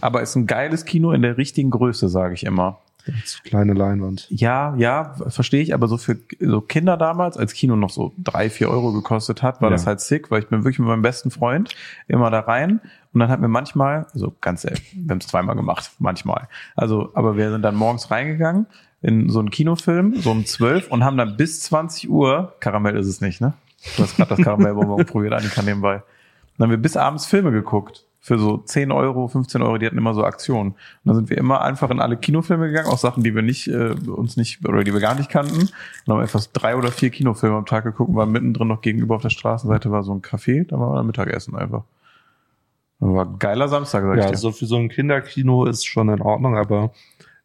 [0.00, 2.78] Aber ist ein geiles Kino in der richtigen Größe, sage ich immer.
[3.24, 4.26] Zu kleine Leinwand.
[4.30, 8.50] Ja, ja, verstehe ich, aber so für so Kinder damals, als Kino noch so drei,
[8.50, 9.76] vier Euro gekostet hat, war Ja.
[9.76, 11.74] das halt sick, weil ich bin wirklich mit meinem besten Freund
[12.06, 12.80] immer da rein
[13.12, 16.48] und dann hat mir manchmal, also ganz selten, wir haben es zweimal gemacht, manchmal.
[16.76, 18.66] Also, aber wir sind dann morgens reingegangen
[19.02, 23.06] in so einen Kinofilm, so um zwölf und haben dann bis 20 Uhr, Karamell ist
[23.06, 23.52] es nicht, ne?
[23.96, 26.02] Du hast gerade das Karamellbonbon probiert, Annika nebenbei.
[26.56, 28.04] Dann haben wir bis abends Filme geguckt.
[28.20, 30.72] Für so 10 Euro, 15 Euro, die hatten immer so Aktionen.
[30.72, 33.68] Und dann sind wir immer einfach in alle Kinofilme gegangen, auch Sachen, die wir nicht,
[33.68, 35.68] äh, uns nicht, oder die wir gar nicht kannten.
[36.06, 39.14] Und haben einfach drei oder vier Kinofilme am Tag geguckt, und war mittendrin noch gegenüber
[39.14, 41.84] auf der Straßenseite war so ein Café, da waren wir Mittagessen einfach.
[43.00, 44.36] Das war ein geiler Samstag, sag ich Ja, dir.
[44.36, 46.90] so für so ein Kinderkino ist schon in Ordnung, aber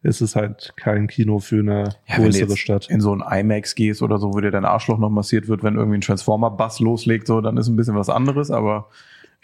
[0.02, 2.90] es ist halt kein Kino für eine Ja, wenn du größere Stadt.
[2.90, 5.76] in so ein IMAX gehst oder so, wo dir dein Arschloch noch massiert wird, wenn
[5.76, 8.88] irgendwie ein Transformer-Bass loslegt, so, dann ist ein bisschen was anderes, aber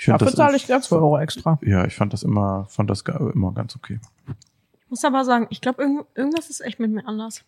[0.01, 0.37] ich finde Dafür das.
[0.37, 1.59] zahle ich ganz 2 Euro extra.
[1.61, 4.01] Ja, ich fand das immer, fand das immer ganz okay.
[4.73, 7.45] Ich muss aber sagen, ich glaube, irgend, irgendwas ist echt mit mir anders.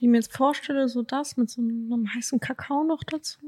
[0.00, 3.38] Wie ich mir jetzt vorstelle, so das mit so einem heißen Kakao noch dazu.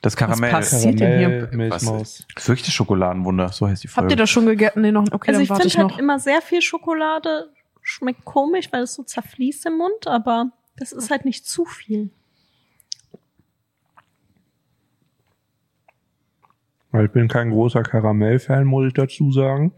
[0.00, 0.50] Das Karamell.
[0.50, 1.40] Was sieht denn hier?
[1.40, 2.24] Karamell, Milchmaus.
[2.38, 4.06] Fürchte Schokoladenwunder, so heißt die Folge.
[4.06, 4.80] Habt ihr das schon gegessen?
[4.80, 5.98] Nee, noch, okay, Also dann ich warte finde ich halt noch.
[5.98, 7.50] immer sehr viel Schokolade
[7.82, 12.08] schmeckt komisch, weil es so zerfließt im Mund, aber das ist halt nicht zu viel.
[16.92, 19.72] Weil ich bin kein großer Karamell-Fan, muss ich dazu sagen.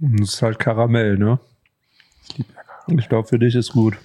[0.00, 1.38] Und es ist halt Karamell, ne?
[2.22, 2.98] Ich liebe ja Karamell.
[3.00, 3.96] Ich glaube, für dich ist gut.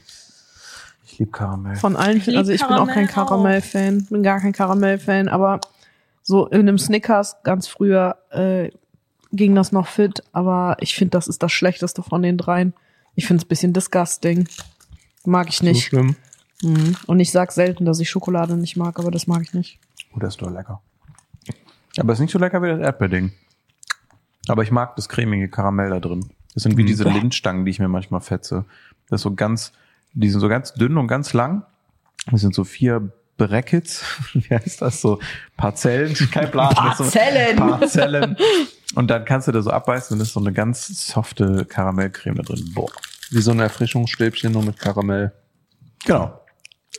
[1.06, 1.76] Ich liebe Karamell.
[1.76, 3.62] Von allen, Ich also ich bin auch kein Karamell.
[3.62, 5.62] Karamell-Fan, bin gar kein Karamell-Fan, aber
[6.24, 8.72] so in einem Snickers ganz früher äh,
[9.32, 12.74] ging das noch fit, aber ich finde, das ist das Schlechteste von den dreien.
[13.16, 14.48] Ich finde es ein bisschen disgusting.
[15.26, 15.86] Mag ich So nicht.
[15.86, 16.16] schlimm.
[16.62, 16.96] Mhm.
[17.08, 19.80] Und ich sag selten, dass ich Schokolade nicht mag, aber das mag ich nicht.
[20.16, 20.82] Oh, das ist doch lecker.
[21.98, 23.34] Aber ist nicht so lecker wie das Erdbeerding.
[24.48, 26.30] Aber ich mag das cremige Karamell da drin.
[26.54, 26.88] Das sind wie Mhm.
[26.88, 28.66] diese Lindstangen, die ich mir manchmal fetze.
[29.10, 29.72] Das ist so ganz,
[30.14, 31.64] die sind so ganz dünn und ganz lang.
[32.32, 34.04] Das sind so vier Brackets.
[34.34, 35.02] Wie heißt das?
[35.02, 35.20] So
[35.58, 36.14] Parzellen.
[36.32, 36.74] Kein Plan.
[36.74, 37.58] Parzellen.
[37.58, 38.38] So Parzellen.
[38.96, 42.44] Und dann kannst du da so abbeißen und ist so eine ganz softe Karamellcreme da
[42.44, 42.72] drin.
[42.74, 42.92] Boah.
[43.32, 45.32] Wie so ein Erfrischungsstäbchen nur mit Karamell.
[46.06, 46.40] Genau.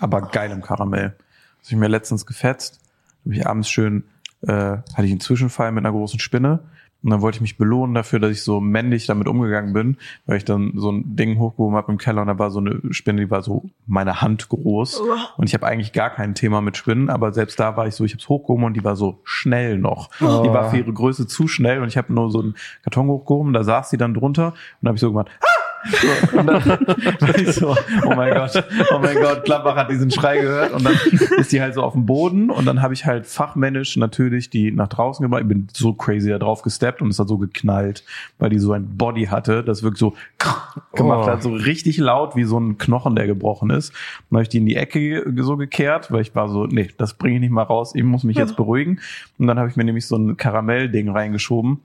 [0.01, 1.15] Aber geilem Karamell.
[1.59, 2.81] Das habe ich mir letztens gefetzt.
[3.25, 4.05] Habe ich abends schön,
[4.43, 6.61] äh, hatte ich einen Zwischenfall mit einer großen Spinne.
[7.05, 10.39] Und dann wollte ich mich belohnen dafür, dass ich so männlich damit umgegangen bin, weil
[10.39, 13.21] ich dann so ein Ding hochgehoben habe im Keller und da war so eine Spinne,
[13.21, 15.03] die war so meine Hand groß.
[15.37, 18.05] Und ich habe eigentlich gar kein Thema mit Spinnen, aber selbst da war ich so,
[18.05, 20.09] ich habe es hochgehoben und die war so schnell noch.
[20.23, 20.45] Oh.
[20.45, 23.53] Die war für ihre Größe zu schnell und ich habe nur so einen Karton hochgehoben,
[23.53, 25.54] da saß sie dann drunter und da habe ich so gemacht, ah!
[26.33, 30.73] Und dann ich so, oh mein Gott, oh mein Gott, Klappbach hat diesen Schrei gehört.
[30.73, 30.99] Und dann
[31.39, 32.51] ist die halt so auf dem Boden.
[32.51, 35.43] Und dann habe ich halt fachmännisch natürlich die nach draußen gebracht.
[35.43, 38.05] Ich bin so crazy da drauf gesteppt und es hat so geknallt,
[38.39, 40.15] weil die so ein Body hatte, das wirklich so
[40.95, 41.31] gemacht Oh.
[41.31, 43.93] hat, so richtig laut wie so ein Knochen, der gebrochen ist.
[44.31, 47.15] Dann habe ich die in die Ecke so gekehrt, weil ich war so, nee, das
[47.15, 49.01] bringe ich nicht mal raus, ich muss mich jetzt beruhigen.
[49.39, 51.81] Und dann habe ich mir nämlich so ein Karamellding reingeschoben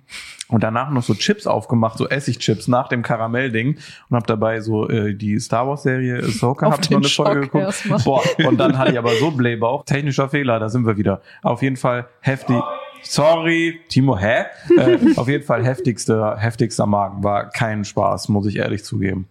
[0.47, 3.77] und danach noch so Chips aufgemacht, so Essigchips nach dem Karamellding
[4.09, 7.07] und habe dabei so äh, die Star Wars Serie Ahsoka Auf hab ich noch eine
[7.09, 7.63] Folge Schock geguckt.
[7.63, 7.99] erstmal.
[7.99, 9.85] Boah, und dann hatte ich aber so Blähbauch.
[9.85, 11.21] Technischer Fehler, da sind wir wieder.
[11.43, 12.57] Auf jeden Fall heftig.
[13.03, 14.45] Sorry, Timo, hä?
[14.77, 17.23] Äh, auf jeden Fall heftigster, heftigster Magen.
[17.23, 19.27] War kein Spaß, muss ich ehrlich zugeben.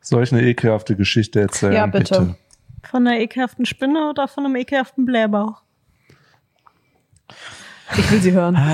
[0.00, 1.72] Soll ich eine ekelhafte Geschichte erzählen?
[1.72, 2.36] Ja, bitte.
[2.82, 5.62] Von einer ekelhaften Spinne oder von einem ekelhaften Blähbauch?
[7.96, 8.58] Ich will sie hören.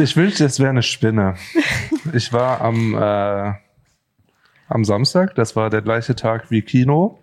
[0.00, 1.34] Ich wünschte, es wäre eine Spinne.
[2.12, 3.52] Ich war am, äh,
[4.68, 7.18] am Samstag, das war der gleiche Tag wie Kino,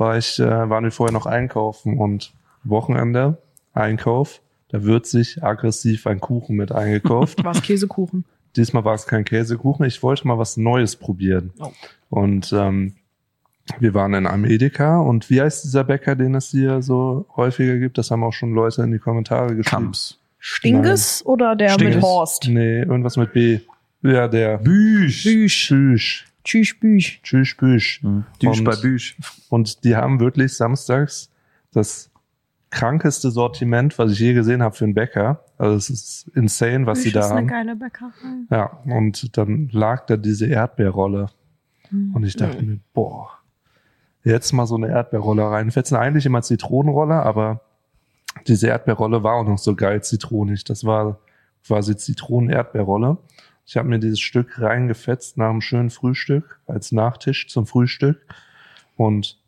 [0.00, 2.32] war ich, äh, waren wir vorher noch einkaufen und
[2.64, 3.38] Wochenende,
[3.72, 7.38] Einkauf, da wird sich aggressiv ein Kuchen mit eingekauft.
[7.44, 8.24] Was Käsekuchen?
[8.56, 11.52] Diesmal war es kein Käsekuchen, ich wollte mal was Neues probieren.
[11.60, 11.70] Oh.
[12.08, 12.96] Und ähm,
[13.78, 17.96] wir waren in Amerika und wie heißt dieser Bäcker, den es hier so häufiger gibt?
[17.96, 19.84] Das haben auch schon Leute in die Kommentare geschrieben.
[19.84, 20.18] Kamps.
[20.40, 21.96] Stinges oder der Stinges.
[21.96, 22.48] mit Horst?
[22.48, 23.60] Nee, irgendwas mit B.
[24.02, 25.22] Ja, der Büsch.
[25.22, 25.68] Büsch.
[25.68, 26.24] Tschüss.
[26.44, 27.20] Tschüss, Büsch.
[27.22, 28.00] Tschüss, Büsch.
[28.42, 29.16] Düsch Und- bei Büsch.
[29.48, 31.30] Und die haben wirklich samstags
[31.72, 32.10] das
[32.70, 35.44] krankeste Sortiment, was ich je gesehen habe für einen Bäcker.
[35.58, 37.46] Also es ist insane, was sie das da ist eine haben.
[37.48, 38.10] geile Bäckerei.
[38.50, 41.26] Ja, und dann lag da diese Erdbeerrolle.
[41.90, 42.14] Mhm.
[42.14, 43.30] Und ich dachte mir, boah,
[44.22, 45.68] jetzt mal so eine Erdbeerrolle rein.
[45.70, 47.60] Hätten eigentlich immer Zitronenrolle, aber
[48.46, 50.62] diese Erdbeerrolle war auch noch so geil zitronig.
[50.64, 51.18] Das war
[51.66, 53.18] quasi Zitronen-Erdbeerrolle.
[53.70, 58.20] Ich habe mir dieses Stück reingefetzt nach einem schönen Frühstück, als Nachtisch zum Frühstück.
[58.96, 59.38] Und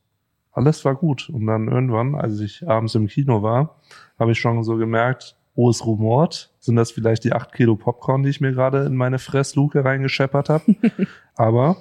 [0.53, 1.29] alles war gut.
[1.29, 3.81] Und dann irgendwann, als ich abends im Kino war,
[4.21, 6.55] habe ich schon so gemerkt, oh, es rumort.
[6.61, 10.51] Sind das vielleicht die acht Kilo Popcorn, die ich mir gerade in meine Fressluke reingescheppert
[10.51, 10.77] habe?
[11.35, 11.79] Aber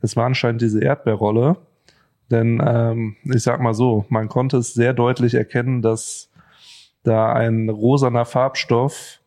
[0.00, 1.58] es war anscheinend diese Erdbeerrolle.
[2.28, 6.28] Denn ähm, ich sag mal so, man konnte es sehr deutlich erkennen, dass
[7.04, 9.20] da ein rosaner Farbstoff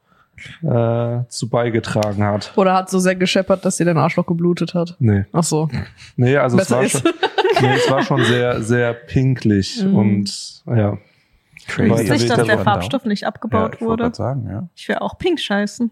[0.63, 2.53] äh, zu beigetragen hat.
[2.55, 4.95] Oder hat so sehr gescheppert, dass dir dein Arschloch geblutet hat.
[4.99, 5.25] Nee.
[5.31, 5.69] Ach so.
[6.15, 7.01] Nee, also es war, schon,
[7.61, 9.95] nee, es war schon sehr, sehr pinklich Mhm.
[9.95, 10.97] und ja.
[11.67, 11.89] Crazy.
[11.91, 14.15] Weiter Nicht, will ich dass da der Farbstoff nicht ja, abgebaut ich wollte wurde.
[14.15, 14.67] sagen, ja.
[14.75, 15.91] Ich will auch pink scheißen.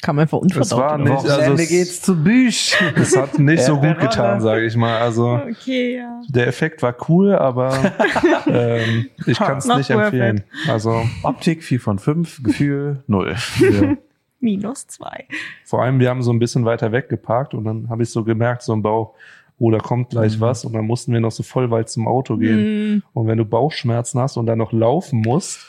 [0.00, 0.64] Kam einfach unverdaut.
[0.66, 2.76] Es war nicht, also es, zu Büsch.
[2.96, 4.98] es hat nicht so gut getan, sage ich mal.
[5.00, 6.20] Also Okay, ja.
[6.28, 7.72] der Effekt war cool, aber
[8.46, 10.42] ähm, ich kann es nicht empfehlen.
[10.68, 13.36] Also Optik 4 von 5, Gefühl 0.
[13.60, 13.96] ja.
[14.40, 15.26] Minus zwei.
[15.64, 18.24] vor allem, wir haben so ein bisschen weiter weg geparkt und dann habe ich so
[18.24, 19.14] gemerkt, so im Bauch,
[19.60, 20.40] oh, da kommt gleich Mhm.
[20.40, 22.96] was und dann mussten wir noch so voll weit zum Auto gehen.
[22.96, 25.60] Mm, Und wenn du Bauchschmerzen hast und dann noch laufen musst,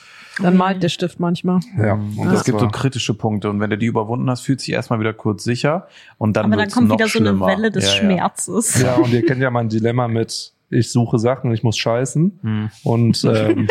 [0.41, 1.59] Dann malt der Stift manchmal.
[1.77, 4.61] ja, Und und es gibt so kritische Punkte und wenn du die überwunden hast, fühlt
[4.61, 7.47] sich erstmal wieder kurz sicher und dann Aber dann kommt noch wieder so eine schlimmer.
[7.47, 7.95] Welle des Ja, ja.
[7.97, 8.81] Schmerzes.
[8.81, 12.69] ja, und ihr kennt ja mein Dilemma mit, ich suche Sachen, ich muss scheißen Hm.
[12.83, 13.67] und, ähm,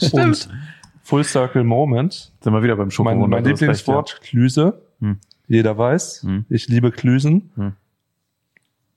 [0.12, 0.48] und
[1.02, 2.32] Full Circle Moment.
[2.40, 3.26] Sind wir wieder beim Mein, Schokowunder.
[3.28, 4.80] mein recht, Lieblingswort, Klüse.
[5.00, 5.18] Hm.
[5.48, 6.22] Jeder weiß.
[6.22, 6.44] Hm.
[6.48, 7.50] Ich liebe Klüsen.
[7.56, 7.72] Hm.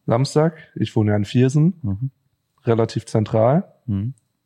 [0.06, 1.90] Samstag, ich wohne ja in Viersen, Ja.
[1.92, 2.12] Mhm.
[2.66, 3.74] relativ zentral.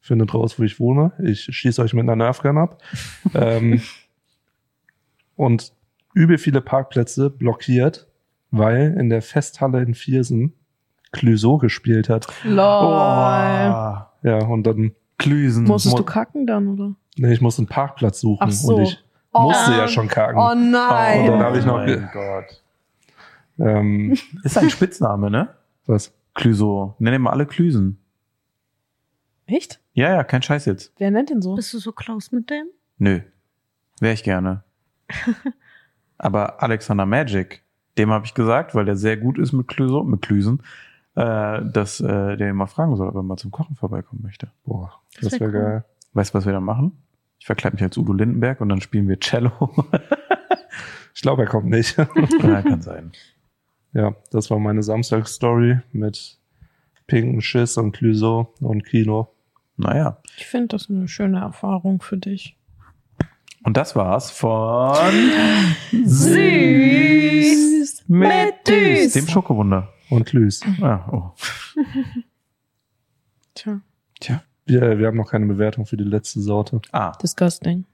[0.04, 1.12] Findet raus, wo ich wohne.
[1.24, 2.82] Ich schieße euch mit einer Nerfgun ab.
[3.36, 3.82] ähm,
[5.36, 5.74] und
[6.14, 8.08] übel viele Parkplätze blockiert,
[8.52, 10.54] weil in der Festhalle in Viersen
[11.12, 12.28] Clüso gespielt hat.
[12.44, 12.58] Lol.
[12.60, 15.66] Oh, Ja, und dann, Klüsen.
[15.66, 16.96] Musstest du kacken dann, oder?
[17.18, 18.40] nee, ich muss einen Parkplatz suchen.
[18.42, 18.76] Ach so.
[18.78, 18.98] Und ich
[19.34, 19.44] Oh.
[19.44, 20.38] musste ja schon kacken.
[20.38, 21.22] Oh nein.
[21.22, 22.62] Und dann habe ich noch ge- mein Gott.
[23.60, 25.50] ähm, Ist ein Spitzname, ne?
[25.86, 26.12] was?
[26.34, 26.96] Klüso.
[27.00, 27.98] Nenn ihn mal alle Klüsen.
[29.52, 29.82] Echt?
[29.94, 30.94] Ja, ja, kein Scheiß jetzt.
[30.98, 31.56] Wer nennt den so?
[31.56, 32.68] Bist du so close mit dem?
[32.98, 33.20] Nö.
[34.00, 34.64] Wäre ich gerne.
[36.18, 37.64] Aber Alexander Magic,
[37.98, 40.62] dem habe ich gesagt, weil der sehr gut ist mit Klüso, mit Klüsen,
[41.16, 44.52] äh, dass äh, der ihn mal fragen soll, ob er mal zum Kochen vorbeikommen möchte.
[44.64, 45.70] Boah, Das das wär wäre cool.
[45.72, 45.86] geil.
[46.14, 46.98] Weißt du, was wir dann machen?
[47.40, 49.52] Ich verkleide mich als Udo Lindenberg und dann spielen wir Cello.
[51.14, 51.98] Ich glaube, er kommt nicht.
[52.42, 53.12] ja, kann sein.
[53.92, 56.40] ja, das war meine Samstagsstory mit
[57.06, 59.28] pinken Schiss und Clüso und Kino.
[59.78, 60.18] Naja.
[60.38, 62.58] Ich finde das eine schöne Erfahrung für dich.
[63.64, 64.96] Und das war's von
[66.62, 69.14] Süß mit Düs.
[69.14, 69.94] Dem Schokowunder.
[70.10, 70.62] Und Klüs.
[70.82, 71.32] Ah, oh.
[73.56, 73.82] Tja,
[74.20, 74.44] Tja.
[74.66, 76.82] Wir, wir haben noch keine Bewertung für die letzte Sorte.
[76.92, 77.86] Ah, disgusting.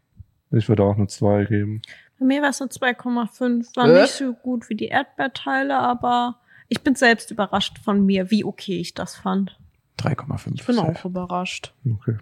[0.51, 1.81] Ich würde auch eine 2 geben.
[2.19, 3.75] Bei mir war es eine 2,5.
[3.75, 4.01] War Äh?
[4.01, 8.79] nicht so gut wie die Erdbeerteile, aber ich bin selbst überrascht von mir, wie okay
[8.79, 9.57] ich das fand.
[9.99, 10.51] 3,5.
[10.55, 11.73] Ich bin auch überrascht.
[11.99, 12.17] Okay.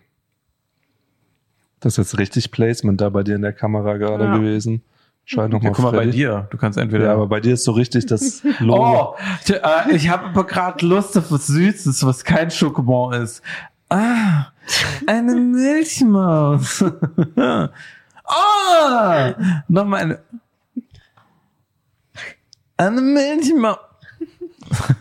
[1.80, 4.38] Das ist jetzt richtig Placement da bei dir in der Kamera gerade Ja.
[4.38, 4.82] gewesen.
[5.28, 6.48] Ja, nochmal guck mal bei dir.
[6.52, 7.06] Du kannst entweder.
[7.06, 9.16] Ja, aber bei dir ist so richtig das Logo.
[9.16, 13.42] Oh, äh, ich habe aber gerade Lust auf was Süßes, was kein Schokobon ist.
[13.90, 14.48] Ah,
[15.08, 16.84] eine Milchmaus.
[18.28, 19.36] Ah,
[19.68, 20.20] nochmal eine.
[22.78, 23.78] Eine Milchmaus.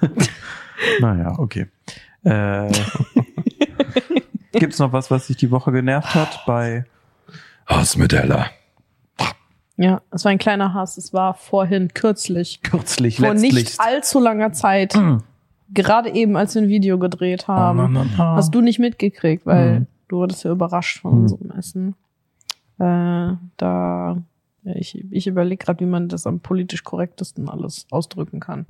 [1.01, 1.69] naja, okay.
[2.25, 2.71] Äh,
[4.53, 6.85] gibt's noch was, was dich die Woche genervt hat bei
[7.67, 8.47] Was mit Ella?
[9.77, 10.97] Ja, es war ein kleiner Hass.
[10.99, 12.63] Es war vorhin kürzlich.
[12.63, 13.55] Kürzlich, Vor letztlich.
[13.55, 14.95] nicht allzu langer Zeit.
[15.75, 17.81] Gerade eben, als wir ein Video gedreht haben.
[17.81, 18.37] Oh, na, na, na.
[18.37, 19.87] Hast du nicht mitgekriegt, weil Mhm.
[20.09, 21.21] du wurdest ja überrascht von Mhm.
[21.23, 21.95] unserem Essen.
[22.79, 24.17] Äh, da,
[24.63, 28.67] ja, ich, ich überlege gerade, wie man das am politisch korrektesten alles ausdrücken kann.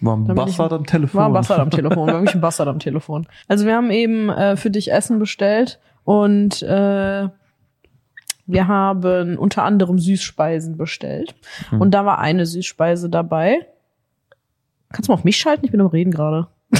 [0.00, 1.18] War ein Bastard am Telefon.
[1.18, 3.26] War ein Bastard am Telefon, war wirklich ein Bastard am Telefon.
[3.48, 7.28] Also wir haben eben äh, für dich Essen bestellt und äh,
[8.48, 11.34] wir haben unter anderem Süßspeisen bestellt.
[11.70, 11.80] Hm.
[11.80, 13.66] Und da war eine Süßspeise dabei.
[14.92, 15.64] Kannst du mal auf mich schalten?
[15.64, 16.46] Ich bin am Reden gerade.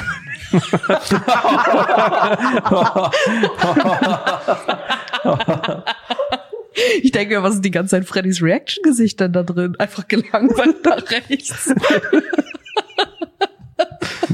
[7.02, 9.76] Ich denke mir, was ist die ganze Zeit Freddys Reaction-Gesicht denn da drin?
[9.78, 11.74] Einfach gelangweilt da rechts.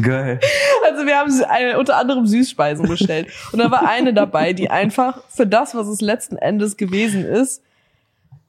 [0.01, 0.40] Geil.
[0.88, 3.28] Also wir haben äh, unter anderem Süßspeisen bestellt.
[3.53, 7.62] Und da war eine dabei, die einfach für das, was es letzten Endes gewesen ist,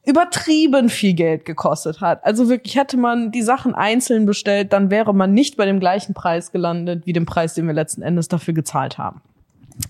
[0.05, 2.25] übertrieben viel Geld gekostet hat.
[2.25, 6.13] Also wirklich, hätte man die Sachen einzeln bestellt, dann wäre man nicht bei dem gleichen
[6.13, 9.21] Preis gelandet, wie dem Preis, den wir letzten Endes dafür gezahlt haben.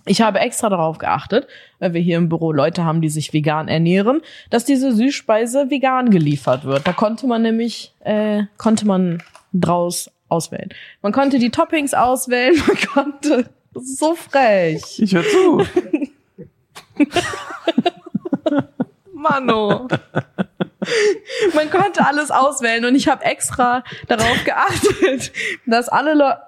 [0.06, 1.48] Ich habe extra darauf geachtet,
[1.80, 6.10] weil wir hier im Büro Leute haben, die sich vegan ernähren, dass diese Süßspeise vegan
[6.10, 6.88] geliefert wird.
[6.88, 10.70] Da konnte man nämlich, äh, konnte man draus auswählen.
[11.02, 15.00] Man konnte die Toppings auswählen, man konnte, das ist so frech.
[15.00, 15.66] Ich hör zu.
[19.14, 19.88] Mano.
[21.56, 25.32] Man konnte alles auswählen und ich habe extra darauf geachtet,
[25.66, 26.40] dass alle Leute.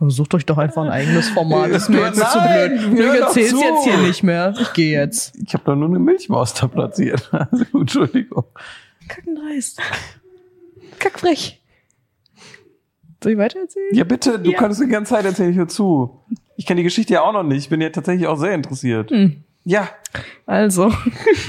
[0.00, 1.70] Sucht euch doch einfach ein eigenes Format.
[1.70, 2.98] Ist mir jetzt zu blöd.
[2.98, 3.60] hör Ich doch erzähl's zu.
[3.60, 4.54] jetzt hier nicht mehr.
[4.60, 5.36] Ich gehe jetzt.
[5.44, 7.28] Ich habe da nur eine Milchmaus da platziert.
[7.32, 8.44] Also, Entschuldigung.
[9.08, 9.80] Kackendreist.
[10.98, 11.60] Kackfrech.
[13.22, 13.94] Soll ich weitererzählen?
[13.94, 14.58] Ja, bitte, du Ja.
[14.58, 16.20] kannst die ganze Zeit erzählen, ich hör zu.
[16.56, 17.58] Ich kenne die Geschichte ja auch noch nicht.
[17.64, 19.10] Ich bin ja tatsächlich auch sehr interessiert.
[19.10, 19.42] Hm.
[19.64, 19.88] Ja.
[20.46, 20.92] Also,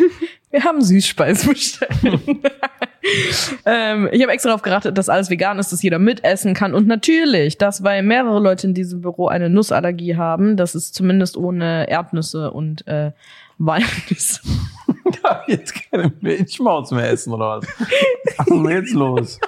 [0.52, 1.92] wir haben Süßspeisen bestellt.
[3.66, 6.74] ähm, ich habe extra darauf geachtet, dass alles vegan ist, dass jeder mitessen kann.
[6.74, 11.38] Und natürlich, dass weil mehrere Leute in diesem Büro eine Nussallergie haben, dass es zumindest
[11.38, 13.12] ohne Erdnüsse und äh,
[13.58, 14.42] Walnüsse.
[15.24, 17.68] Darf ich jetzt keine Milchmaus mehr essen oder was?
[18.38, 19.40] Was ist denn jetzt los?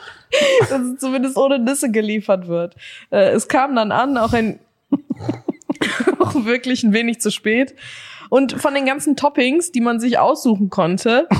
[0.69, 2.75] dass es zumindest ohne Nüsse geliefert wird.
[3.09, 4.59] Äh, es kam dann an, auch ein
[6.19, 7.75] auch wirklich ein wenig zu spät.
[8.29, 11.27] Und von den ganzen Toppings, die man sich aussuchen konnte,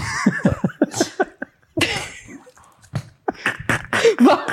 [4.20, 4.46] war,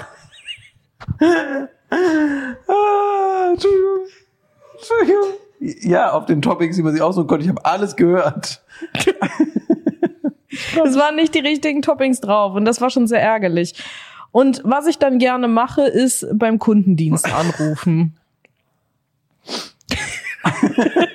[1.91, 4.07] Ah, Entschuldigung.
[4.75, 5.35] Entschuldigung.
[5.61, 8.63] Ja, auf den Topics, die man sich aussuchen konnte, ich habe alles gehört.
[10.85, 13.75] es waren nicht die richtigen Toppings drauf und das war schon sehr ärgerlich.
[14.31, 18.17] Und was ich dann gerne mache, ist beim Kundendienst anrufen.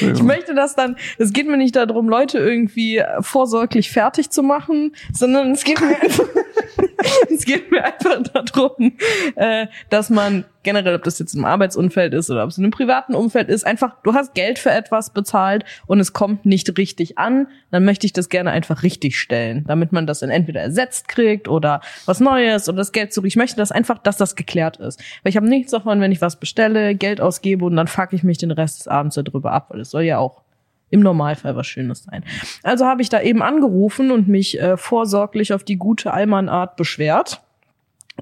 [0.00, 4.94] Ich möchte das dann, es geht mir nicht darum, Leute irgendwie vorsorglich fertig zu machen,
[5.12, 6.24] sondern es geht mir einfach,
[7.30, 8.92] es geht mir einfach darum,
[9.36, 12.70] äh, dass man generell, ob das jetzt im Arbeitsumfeld ist oder ob es in einem
[12.70, 17.18] privaten Umfeld ist, einfach, du hast Geld für etwas bezahlt und es kommt nicht richtig
[17.18, 21.08] an, dann möchte ich das gerne einfach richtig stellen, damit man das dann entweder ersetzt
[21.08, 23.28] kriegt oder was Neues oder das Geld zurück.
[23.28, 25.00] Ich möchte das einfach, dass das geklärt ist.
[25.22, 28.22] Weil ich habe nichts davon, wenn ich was bestelle, Geld ausgebe und dann fuck ich
[28.22, 30.43] mich den Rest des Abends darüber ab, weil es soll ja auch
[30.90, 32.24] im Normalfall was Schönes sein.
[32.62, 37.42] Also habe ich da eben angerufen und mich äh, vorsorglich auf die gute Allmann-Art beschwert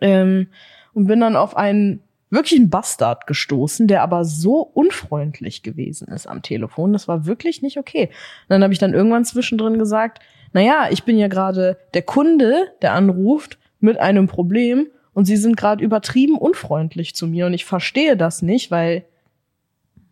[0.01, 0.49] ähm,
[0.95, 6.41] und bin dann auf einen wirklichen Bastard gestoßen, der aber so unfreundlich gewesen ist am
[6.41, 6.95] Telefon.
[6.95, 8.07] Das war wirklich nicht okay.
[8.07, 10.21] Und dann habe ich dann irgendwann zwischendrin gesagt,
[10.55, 15.57] naja, ich bin ja gerade der Kunde, der anruft mit einem Problem und sie sind
[15.57, 19.05] gerade übertrieben unfreundlich zu mir und ich verstehe das nicht, weil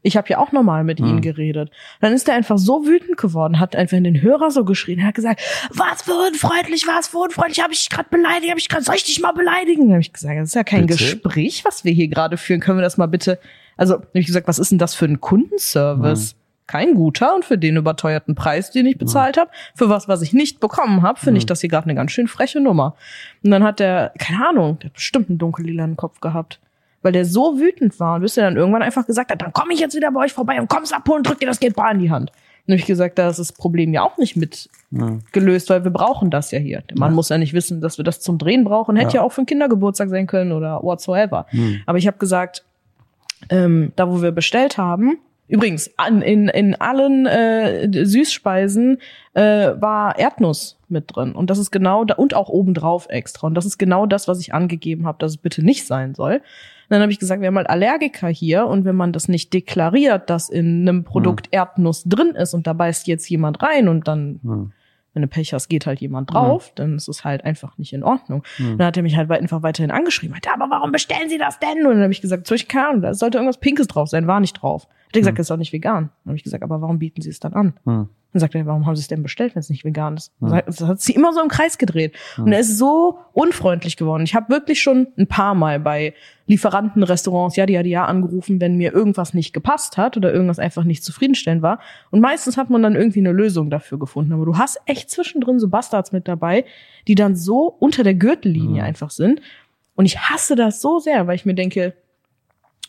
[0.03, 1.21] ich habe ja auch normal mit ihnen Hm.
[1.23, 1.71] geredet.
[2.01, 5.09] Dann ist er einfach so wütend geworden, hat einfach in den Hörer so geschrien, er
[5.09, 5.41] hat gesagt,
[5.75, 8.95] was für unfreundlich, was für unfreundlich, habe ich dich gerade beleidigt, habe ich gerade, soll
[8.97, 9.83] ich dich mal beleidigen?
[9.85, 10.99] Dann habe ich gesagt, das ist ja kein Bitte?
[10.99, 12.61] Gespräch, was wir hier gerade führen.
[12.61, 13.39] Können wir das mal bitte?
[13.77, 16.37] Also habe ich gesagt, was ist denn das für ein Kundenservice?
[16.67, 20.33] Kein guter und für den überteuerten Preis, den ich bezahlt habe, für was, was ich
[20.33, 21.49] nicht bekommen habe, finde ich Mhm.
[21.49, 22.95] das hier gerade eine ganz schön freche Nummer.
[23.43, 26.61] Und dann hat der, keine Ahnung, der hat bestimmt einen dunkellilanen Kopf gehabt
[27.03, 29.73] weil der so wütend war und bis er dann irgendwann einfach gesagt hat, dann komme
[29.73, 31.99] ich jetzt wieder bei euch vorbei und komm's abholen, drück dir das Geld bar in
[31.99, 32.31] die Hand.
[32.69, 35.19] Habe ich gesagt, da ist das Problem ja auch nicht mit Ja.
[35.33, 36.83] gelöst, weil wir brauchen das ja hier.
[36.83, 37.15] Der Mann Ja.
[37.17, 38.95] muss ja nicht wissen, dass wir das zum Drehen brauchen.
[38.95, 39.27] Hätte ja, Ja.
[39.27, 41.47] auch für einen Kindergeburtstag sein können oder whatsoever.
[41.51, 41.81] Hm.
[41.87, 42.65] Aber ich habe gesagt,
[43.49, 48.99] ähm, da wo wir bestellt haben, Übrigens, an, in, in allen äh, Süßspeisen
[49.35, 49.41] äh,
[49.81, 51.33] war Erdnuss mit drin.
[51.33, 53.49] Und das ist genau da, und auch obendrauf extra.
[53.49, 56.41] Und das ist genau das, was ich angegeben habe, dass es bitte nicht sein soll.
[56.91, 60.29] Dann habe ich gesagt, wir haben halt Allergiker hier und wenn man das nicht deklariert,
[60.29, 64.41] dass in einem Produkt Erdnuss drin ist und da beißt jetzt jemand rein und dann
[64.43, 64.73] Hm.
[65.15, 68.03] wenn du Pech hast, geht halt jemand drauf, dann ist es halt einfach nicht in
[68.03, 68.43] Ordnung.
[68.57, 68.77] Hm.
[68.79, 71.87] Dann hat er mich halt einfach weiterhin angeschrieben, meinte, aber warum bestellen Sie das denn?
[71.87, 74.55] Und dann habe ich gesagt, so ich da sollte irgendwas Pinkes drauf sein, war nicht
[74.55, 74.89] drauf.
[75.11, 76.11] Hat er gesagt, das ist doch nicht vegan.
[76.25, 77.75] Dann habe ich gesagt, aber warum bieten Sie es dann an?
[77.85, 78.09] Hm.
[78.33, 80.33] Dann sagt er, warum haben Sie es denn bestellt, wenn es nicht vegan ist?
[80.39, 82.15] Das hat sie immer so im Kreis gedreht.
[82.39, 84.23] Und er ist so unfreundlich geworden.
[84.23, 86.15] Ich habe wirklich schon ein paar Mal bei
[86.47, 90.33] Lieferanten, Restaurants, ja, die ja, die ja angerufen, wenn mir irgendwas nicht gepasst hat oder
[90.33, 91.81] irgendwas einfach nicht zufriedenstellend war.
[92.13, 94.33] Und meistens hat man dann irgendwie eine Lösung dafür gefunden.
[94.33, 96.65] Aber du hast echt zwischendrin so Bastards mit dabei,
[97.09, 99.41] die dann so unter der Gürtellinie einfach sind.
[99.97, 101.95] Und ich hasse das so sehr, weil ich mir denke,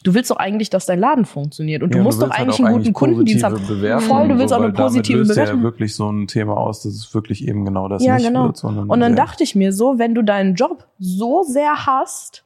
[0.04, 1.84] du willst doch eigentlich, dass dein Laden funktioniert.
[1.84, 3.54] Und du Ja, musst doch willst halt eigentlich auch einen guten Kundendienst haben.
[3.56, 5.58] positive Bewertungen Voll, du willst auch eine weil damit positive löst Bewertung.
[5.60, 8.46] ja wirklich so ein Thema aus, dass es wirklich eben genau das Ja, nicht genau.
[8.46, 8.64] wird.
[8.64, 12.44] Und dann dachte ich mir so, wenn du deinen Job so sehr hast,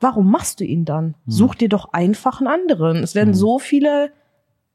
[0.00, 1.14] warum machst du ihn dann?
[1.26, 3.02] Such dir doch einfach einen anderen.
[3.02, 3.34] Es werden Hm.
[3.34, 4.10] so viele,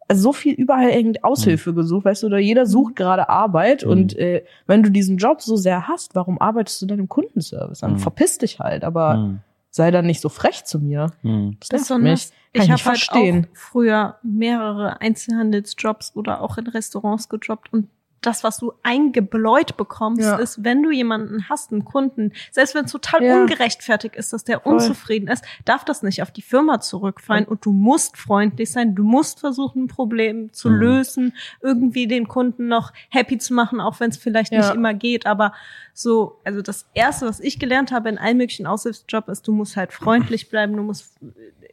[0.07, 3.89] also so viel überall irgendeine Aushilfe gesucht, weißt du, oder jeder sucht gerade Arbeit Hm.
[3.89, 7.79] und äh, wenn du diesen Job so sehr hast, warum arbeitest du dann im Kundenservice?
[7.79, 7.99] Dann Hm.
[7.99, 9.39] verpiss dich halt, aber Hm.
[9.75, 11.11] Sei dann nicht so frech zu mir.
[11.21, 11.57] Hm.
[11.59, 12.29] Das, nervt so mich.
[12.53, 17.89] Kann Ich ich habe halt auch früher mehrere Einzelhandelsjobs oder auch in Restaurants gejobbt und
[18.21, 20.37] das, was du eingebläut bekommst, Ja.
[20.37, 23.33] ist, wenn du jemanden hast, einen Kunden, selbst wenn es total Ja.
[23.41, 24.73] ungerechtfertigt ist, dass der Voll.
[24.73, 29.03] unzufrieden ist, darf das nicht auf die Firma zurückfallen und du musst freundlich sein, du
[29.03, 30.75] musst versuchen, ein Problem zu Mhm.
[30.79, 34.59] lösen, irgendwie den Kunden noch happy zu machen, auch wenn es vielleicht Ja.
[34.59, 35.53] nicht immer geht, aber
[35.93, 39.77] so, also das erste, was ich gelernt habe in allen möglichen Aushilfsjobs, ist, du musst
[39.77, 41.13] halt freundlich bleiben, du musst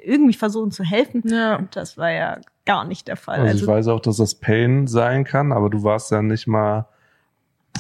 [0.05, 1.23] irgendwie versuchen zu helfen.
[1.27, 1.57] Ja.
[1.57, 3.41] Und das war ja gar nicht der Fall.
[3.41, 6.47] Also, Also, ich weiß auch, dass das Pain sein kann, aber du warst ja nicht
[6.47, 6.87] mal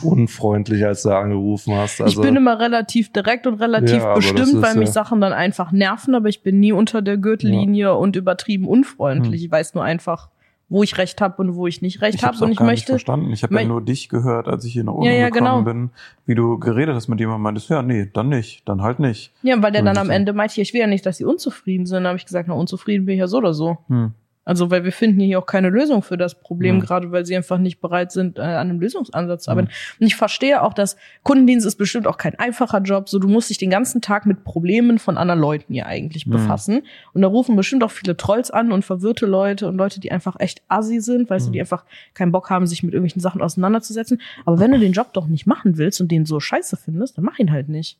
[0.03, 2.01] unfreundlich, als du angerufen hast.
[2.01, 5.33] Also, ich bin immer relativ direkt und relativ Ja, bestimmt, weil mich ja- Sachen dann
[5.33, 9.41] einfach nerven, aber ich bin nie unter der Gürtellinie und übertrieben unfreundlich.
[9.43, 9.45] Hm.
[9.47, 10.29] Ich weiß nur einfach,
[10.73, 12.93] wo ich recht habe und wo ich nicht recht habe und ich gar nicht möchte.
[12.93, 13.31] verstanden.
[13.33, 15.73] Ich habe ja nur dich gehört, als ich hier nach unten Ja, ja, gekommen genau.
[15.73, 15.91] bin,
[16.25, 19.33] wie du geredet hast mit jemandem, meintest, ja, nee, dann nicht, dann halt nicht.
[19.43, 20.09] Ja, weil der dann am.
[20.09, 21.97] Ende meinte, ich will ja nicht, dass sie unzufrieden sind.
[21.97, 23.79] Dann habe ich gesagt, na, unzufrieden bin ich ja so oder so.
[23.89, 24.13] Hm.
[24.45, 26.81] Also, weil wir finden hier auch keine Lösung für das Problem, Mhm.
[26.81, 29.69] gerade weil sie einfach nicht bereit sind, äh, an einem Lösungsansatz zu arbeiten.
[30.01, 33.09] Und ich verstehe auch, dass Kundendienst ist bestimmt auch kein einfacher Job.
[33.09, 36.33] So, du musst dich den ganzen Tag mit Problemen von anderen Leuten ja eigentlich Mhm.
[36.33, 36.83] befassen.
[37.15, 40.35] Und da rufen bestimmt auch viele Trolls an und verwirrte Leute und Leute, die einfach
[40.41, 41.53] echt assi sind, du, Mhm.
[41.53, 41.85] die einfach
[42.15, 44.21] keinen Bock haben, sich mit irgendwelchen Sachen auseinanderzusetzen.
[44.45, 47.25] Aber wenn du den Job doch nicht machen willst und den so scheiße findest, dann
[47.25, 47.97] mach ihn halt nicht.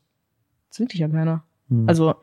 [0.71, 1.45] Zwingt dich ja keiner.
[1.69, 1.89] Hm.
[1.89, 2.17] Also,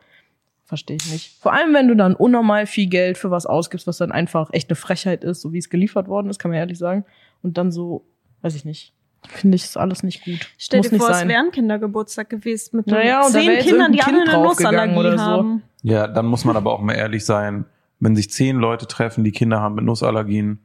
[0.70, 1.36] verstehe ich nicht.
[1.40, 4.70] Vor allem, wenn du dann unnormal viel Geld für was ausgibst, was dann einfach echt
[4.70, 7.04] eine Frechheit ist, so wie es geliefert worden ist, kann man ehrlich sagen.
[7.42, 8.06] Und dann so,
[8.42, 8.94] weiß ich nicht.
[9.26, 10.48] Finde ich, ist alles nicht gut.
[10.56, 11.26] stell Muss dir nicht vor, sein.
[11.26, 14.96] es wäre ein Kindergeburtstag gewesen mit Naja, zehn Kindern, die irgendein alle Kind eine Nussallergie
[14.96, 15.24] oder so.
[15.24, 15.62] haben.
[15.82, 17.64] Ja, dann muss man aber auch mal ehrlich sein,
[17.98, 20.60] wenn sich zehn Leute treffen, die Kinder haben mit Nussallergien,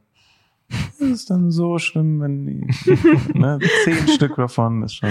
[0.68, 2.98] das ist dann so schlimm, wenn die
[3.38, 5.10] ne, zehn Stück davon ist schon.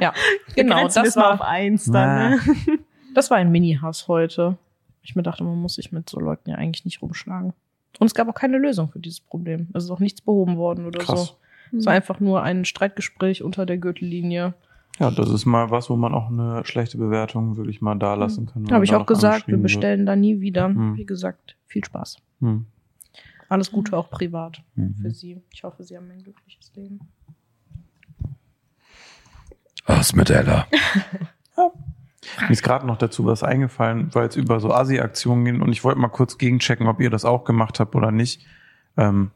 [0.00, 0.12] Ja,
[0.54, 2.78] genau, das mal auf war, eins dann, ne?
[3.14, 4.56] Das war ein Mini-Hass heute.
[5.02, 7.52] Ich mir dachte, man muss sich mit so Leuten ja eigentlich nicht rumschlagen.
[7.98, 9.68] Und es gab auch keine Lösung für dieses Problem.
[9.74, 11.34] Es ist auch nichts behoben worden oder Krass.
[11.72, 11.78] so.
[11.78, 14.54] Es war einfach nur ein Streitgespräch unter der Gürtellinie.
[14.98, 18.46] Ja, das ist mal was, wo man auch eine schlechte Bewertung wirklich mal da lassen
[18.46, 18.70] kann.
[18.70, 20.66] Habe ich auch gesagt, wir bestellen da nie wieder.
[20.66, 20.96] Hm.
[20.96, 22.18] Wie gesagt, viel Spaß.
[22.40, 22.50] wird.
[22.50, 22.66] Hm.
[23.48, 25.10] Alles Gute auch privat für Mhm.
[25.12, 25.40] Sie.
[25.52, 27.00] Ich hoffe, Sie haben ein glückliches Leben.
[29.86, 30.66] Was mit Ella?
[32.42, 35.84] Mir ist gerade noch dazu was eingefallen, weil es über so Asi-Aktionen ging und ich
[35.84, 38.44] wollte mal kurz gegenchecken, ob ihr das auch gemacht habt oder nicht.
[38.96, 39.30] Ähm,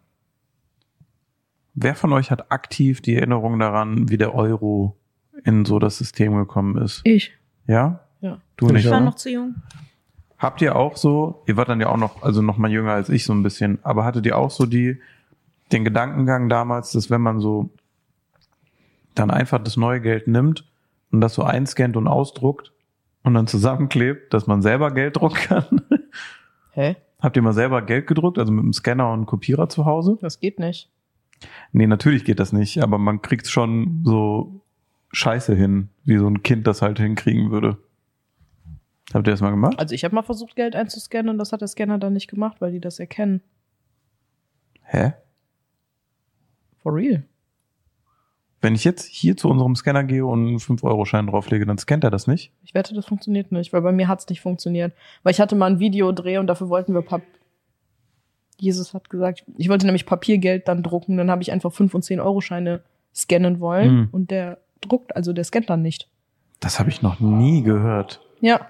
[1.74, 4.96] wer von euch hat aktiv die Erinnerung daran, wie der Euro
[5.44, 7.00] in so das System gekommen ist?
[7.04, 7.32] Ich.
[7.66, 8.00] Ja?
[8.20, 8.40] Ja.
[8.56, 9.06] Du Ich nicht, Ich war oder?
[9.06, 9.54] noch zu jung.
[10.38, 13.08] Habt ihr auch so, ihr wart dann ja auch noch, also noch mal jünger als
[13.08, 15.00] ich so ein bisschen, aber hattet ihr auch so die,
[15.72, 17.70] den Gedankengang damals, dass wenn man so
[19.14, 20.66] dann einfach das neue Geld nimmt
[21.14, 22.72] und das so einscannt und ausdruckt
[23.22, 25.82] und dann zusammenklebt, dass man selber Geld drucken kann?
[26.72, 26.96] Hä?
[27.20, 30.18] Habt ihr mal selber Geld gedruckt, also mit einem Scanner und Kopierer zu Hause?
[30.20, 30.90] Das geht nicht.
[31.72, 34.60] Nee, natürlich geht das nicht, aber man kriegt schon so
[35.12, 37.78] Scheiße hin, wie so ein Kind das halt hinkriegen würde.
[39.12, 39.78] Habt ihr das mal gemacht?
[39.78, 42.60] Also ich habe mal versucht, Geld einzuscannen und das hat der Scanner dann nicht gemacht,
[42.60, 43.40] weil die das erkennen.
[44.82, 45.12] Hä?
[46.82, 47.22] For real.
[48.64, 52.10] Wenn ich jetzt hier zu unserem Scanner gehe und einen 5-Euro-Schein drauflege, dann scannt er
[52.10, 52.50] das nicht?
[52.62, 54.94] Ich wette, das funktioniert nicht, weil bei mir hat's nicht funktioniert.
[55.22, 57.20] Weil ich hatte mal ein Videodreh und dafür wollten wir Pap
[58.56, 62.02] Jesus hat gesagt, ich wollte nämlich Papiergeld dann drucken, dann habe ich einfach 5 und
[62.02, 62.80] 10 Euro Scheine
[63.14, 64.08] scannen wollen Hm.
[64.12, 66.08] und der druckt, also der scannt dann nicht.
[66.60, 68.22] Das habe ich noch nie gehört.
[68.40, 68.60] Ja.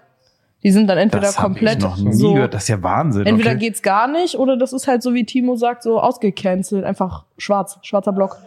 [0.65, 2.33] Die sind dann entweder Das habe ich komplett noch nie so.
[2.33, 2.55] gehört.
[2.55, 3.27] Das ist ja Wahnsinn.
[3.27, 3.59] Entweder okay.
[3.61, 7.79] geht's gar nicht oder das ist halt so wie Timo sagt, so ausgecancelt, einfach schwarz,
[7.83, 8.39] schwarzer Block.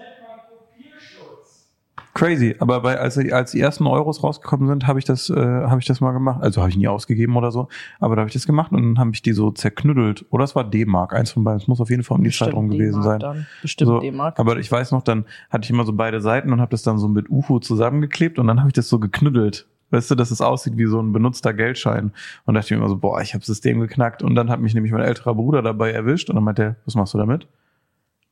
[2.18, 5.35] Crazy, aber bei, als, die- als die ersten Euros rausgekommen sind, habe ich das, äh,
[5.35, 6.41] habe ich das mal gemacht.
[6.41, 7.68] Also habe ich nie ausgegeben oder so,
[7.99, 10.26] aber da habe ich das gemacht und dann habe ich die so zerknüttelt.
[10.31, 11.60] Oder es war D-Mark, eins von beiden.
[11.61, 13.19] Es muss auf jeden Fall um die Zeit rum gewesen sein.
[13.19, 13.45] Dann.
[13.61, 14.39] Bestimmt So, D-Mark.
[14.39, 16.98] Aber ich weiß noch, dann hatte ich immer so beide Seiten und habe das dann
[16.98, 19.68] so mit UFO zusammengeklebt und dann habe ich das so geknüttelt.
[19.91, 22.11] Weißt du, dass es aussieht wie so ein benutzter Geldschein.
[22.45, 24.22] Und dachte ich mir immer so, boah, ich habe System geknackt.
[24.23, 26.95] Und dann hat mich nämlich mein älterer Bruder dabei erwischt und dann meinte er, was
[26.95, 27.48] machst du damit?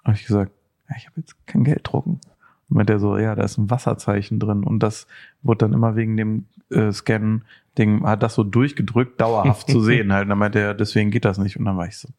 [0.03, 0.51] habe ich gesagt,
[0.89, 2.19] ja, ich habe jetzt kein Geld drucken.
[2.69, 4.63] Und meinte er so, ja, da ist ein Wasserzeichen drin.
[4.63, 5.07] Und das
[5.43, 10.23] wurde dann immer wegen dem äh, Scannen-Ding, hat das so durchgedrückt, dauerhaft zu sehen halt.
[10.23, 11.57] Und dann meinte er, deswegen geht das nicht.
[11.57, 12.09] Und dann war ich so,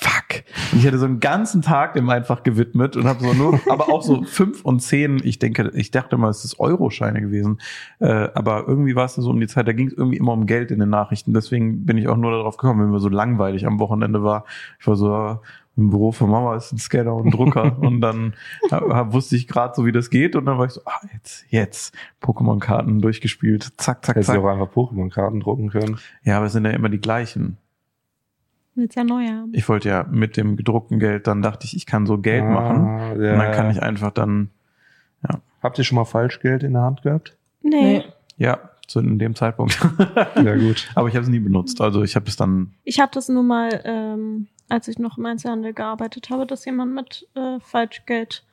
[0.00, 0.42] fuck.
[0.72, 3.88] Und ich hatte so einen ganzen Tag dem einfach gewidmet und habe so nur, aber
[3.88, 7.60] auch so fünf und zehn, ich denke, ich dachte mal, es ist Euroscheine gewesen.
[7.98, 10.46] Äh, aber irgendwie war es so um die Zeit, da ging es irgendwie immer um
[10.46, 11.34] Geld in den Nachrichten.
[11.34, 14.44] Deswegen bin ich auch nur darauf gekommen, wenn mir so langweilig am Wochenende war.
[14.80, 15.40] Ich war so,
[15.76, 17.78] im Büro von Mama ist ein Scanner und ein Drucker.
[17.80, 18.34] und dann
[18.70, 20.36] äh, wusste ich gerade so, wie das geht.
[20.36, 23.72] Und dann war ich so, ah, jetzt, jetzt, Pokémon-Karten durchgespielt.
[23.78, 24.42] Zack, zack, Hättest du zack.
[24.42, 25.98] auch einfach Pokémon-Karten drucken können.
[26.24, 27.56] Ja, aber es sind ja immer die gleichen.
[28.74, 29.52] Willst ja neu haben.
[29.54, 32.86] Ich wollte ja mit dem gedruckten Geld, dann dachte ich, ich kann so Geld machen.
[32.86, 33.32] Ah, ja.
[33.32, 34.50] Und dann kann ich einfach dann,
[35.62, 37.36] Habt ihr schon mal Falschgeld in der Hand gehabt?
[37.62, 37.98] Nee.
[37.98, 38.04] Nee.
[38.36, 38.58] ja,
[38.88, 39.78] zu in dem Zeitpunkt.
[40.36, 40.90] Ja, gut.
[40.94, 41.80] Aber ich habe es nie benutzt.
[41.80, 45.26] Also ich habe es dann, Ich hatte das nur mal, ähm, als ich noch im
[45.26, 48.44] Einzelhandel gearbeitet habe, dass jemand mit äh, Falschgeld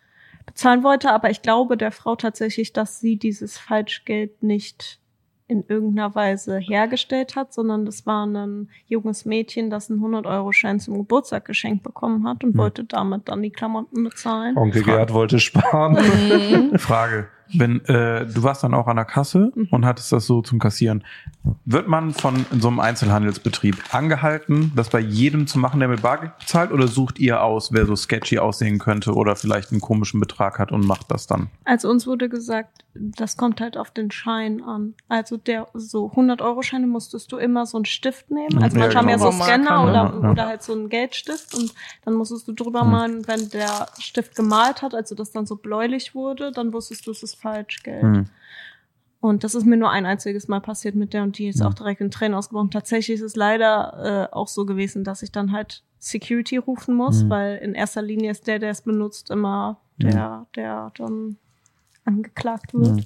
[0.45, 1.11] bezahlen wollte.
[1.11, 4.99] Aber ich glaube der Frau tatsächlich, dass sie dieses Falschgeld nicht
[5.47, 10.95] in irgendeiner Weise hergestellt hat, sondern das war ein junges Mädchen, das einen 100-Euro-Schein zum
[10.97, 12.57] Geburtstag geschenkt bekommen hat und Hm.
[12.59, 14.57] wollte damit dann die Klamotten bezahlen.
[14.57, 14.97] Onkel Frage.
[14.97, 15.93] Gerd wollte sparen.
[15.93, 16.77] Mhm.
[16.77, 19.67] Frage, wenn äh, du warst dann auch an der Kasse Mhm.
[19.71, 21.03] und hattest das so zum Kassieren,
[21.65, 26.37] wird man von so einem Einzelhandelsbetrieb angehalten, das bei jedem zu machen, der mit Bargeld
[26.37, 30.59] bezahlt, oder sucht ihr aus, wer so sketchy aussehen könnte oder vielleicht einen komischen Betrag
[30.59, 31.49] hat und macht das dann?
[31.65, 34.93] Also uns wurde gesagt, das kommt halt auf den Schein an.
[35.07, 38.61] Also der so 100 Euro Scheine musstest du immer so einen Stift nehmen.
[38.61, 39.31] Also Ja, manche haben ja genau.
[39.31, 40.19] so Scanner oder?
[40.21, 40.31] Ja.
[40.31, 41.73] oder halt so einen Geldstift und
[42.03, 42.89] dann musstest du drüber Hm.
[42.91, 47.11] malen, wenn der Stift gemalt hat, also das dann so bläulich wurde, dann wusstest du,
[47.11, 48.01] es ist Falschgeld.
[48.03, 48.25] Hm.
[49.21, 51.67] Und das ist mir nur ein einziges Mal passiert mit der und die ist Ja.
[51.67, 52.71] auch direkt in Tränen ausgebrochen.
[52.71, 57.23] Tatsächlich ist es leider äh, auch so gewesen, dass ich dann halt Security rufen muss,
[57.23, 57.29] Mhm.
[57.29, 61.35] weil in erster Linie ist der, der es benutzt, immer der, der dann
[62.05, 62.95] angeklagt wird.
[62.95, 63.03] Mhm.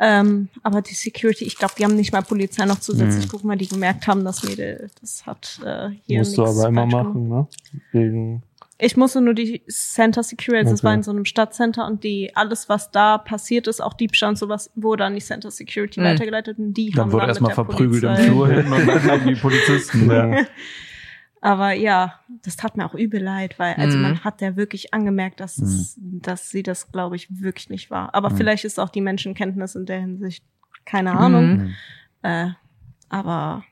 [0.00, 3.30] Ähm, aber die Security, ich glaube, die haben nicht mal Polizei noch zusätzlich Mhm.
[3.30, 6.68] gucken, weil die gemerkt haben, das Mädel, das hat äh, hier Musst du nichts aber
[6.68, 7.46] immer falsch machen, ne?
[7.92, 8.42] Wegen,
[8.82, 10.86] Ich musste nur die Center Security, also es Okay.
[10.86, 14.36] war in so einem Stadtcenter und die, alles was da passiert ist, auch Diebstahl und
[14.38, 16.04] sowas, wurde an die Center Security Mhm.
[16.04, 19.02] weitergeleitet und die Dann haben wurde dann erstmal verprügelt im Polizei- Flur hin und dann
[19.02, 20.10] kamen die Polizisten.
[20.10, 20.44] Ja.
[21.42, 24.02] Aber ja, das tat mir auch übel leid, weil also Mhm.
[24.02, 28.14] man hat ja wirklich angemerkt, dass, es, dass sie das, glaube ich, wirklich nicht war.
[28.14, 28.36] Aber Mhm.
[28.36, 30.44] vielleicht ist auch die Menschenkenntnis in der Hinsicht
[30.84, 31.56] keine Ahnung.
[31.56, 31.74] Mhm.
[32.22, 32.48] Äh,
[33.08, 33.64] aber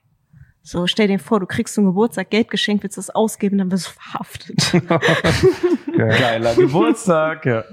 [0.69, 3.86] so, stell dir vor, du kriegst zum Geburtstag Geld geschenkt, willst das ausgeben, dann wirst
[3.86, 4.73] du verhaftet.
[5.97, 7.65] Geiler Geburtstag, ja.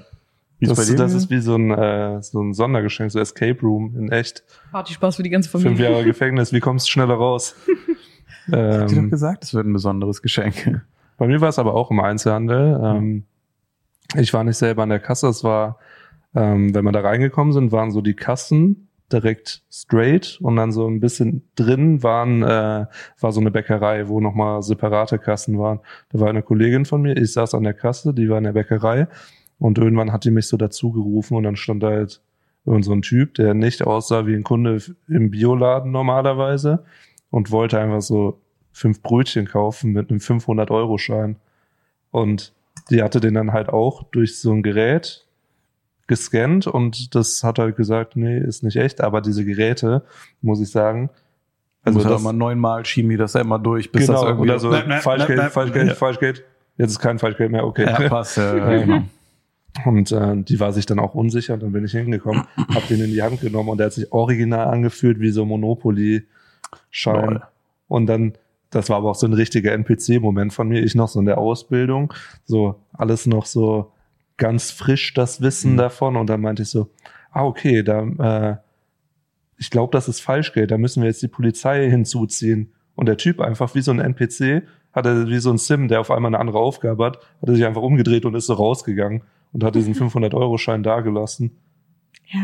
[0.62, 0.96] Das, bei dir?
[0.96, 4.46] das ist wie so ein, äh, so ein Sondergeschenk, so Escape Room in echt.
[4.72, 5.92] Partyspaß für die ganze Fünf Familie.
[5.92, 7.58] Jahre Gefängnis, wie kommst du schneller raus?
[8.48, 10.82] Habt ihr doch ähm, gesagt, es wird ein besonderes Geschenk.
[11.18, 12.80] bei mir war es aber auch im Einzelhandel.
[12.82, 13.24] Ähm,
[14.16, 15.80] ich war nicht selber an der Kasse, es war,
[16.34, 20.88] ähm, wenn wir da reingekommen sind, waren so die Kassen direkt straight und dann so
[20.88, 22.86] ein bisschen drin waren, äh,
[23.20, 25.80] war so eine Bäckerei, wo nochmal separate Kassen waren.
[26.10, 28.54] Da war eine Kollegin von mir, ich saß an der Kasse, die war in der
[28.54, 29.08] Bäckerei
[29.60, 32.22] und irgendwann hat die mich so dazu gerufen und dann stand da halt
[32.66, 36.84] irgend so ein Typ, der nicht aussah wie ein Kunde im Bioladen normalerweise
[37.30, 38.42] und wollte einfach so
[38.72, 41.38] fünf Brötchen kaufen mit einem 500-Euro-Schein.
[42.12, 42.54] Und
[42.90, 45.25] die hatte den dann halt auch durch so ein Gerät
[46.08, 49.02] gescannt und das hat halt gesagt, nee, ist nicht echt.
[49.02, 50.04] Aber diese Geräte,
[50.42, 51.10] muss ich sagen,
[51.84, 54.50] Also muss das, immer neunmal schieben die das ja immer durch, bis das genau, irgendwie
[54.50, 55.96] oder so Nein, nein, Falschgeld, nein, nein, Falschgeld, ja.
[55.96, 56.44] Falschgeld.
[56.78, 57.86] Jetzt ist kein Falschgeld mehr, okay.
[57.86, 58.38] Ja, passt.
[58.38, 59.04] Ja, genau.
[59.84, 63.02] Und äh, die war sich dann auch unsicher und dann bin ich hingekommen, hab den
[63.02, 67.42] in die Hand genommen und der hat sich original angefühlt wie so Monopoly-Schein.
[67.88, 68.34] Und dann,
[68.70, 70.82] das war aber auch so ein richtiger NPC-Moment von mir.
[70.82, 72.14] Ich noch so in der Ausbildung,
[72.46, 73.92] so alles noch so
[74.38, 75.78] ganz frisch das Wissen Mhm.
[75.78, 76.16] davon.
[76.18, 76.90] Und dann meinte ich so,
[77.32, 78.02] ah, okay, da,
[78.52, 78.58] äh,
[79.58, 82.74] ich glaube, das ist Falschgeld, da müssen wir jetzt die Polizei hinzuziehen.
[82.96, 84.64] Und der Typ einfach wie so ein NPC,
[84.94, 87.66] hatte wie so ein Sim, der auf einmal eine andere Aufgabe hat, hat er sich
[87.66, 91.52] einfach umgedreht und ist so rausgegangen und hat diesen 500-Euro-Schein dagelassen.
[92.28, 92.40] Ja.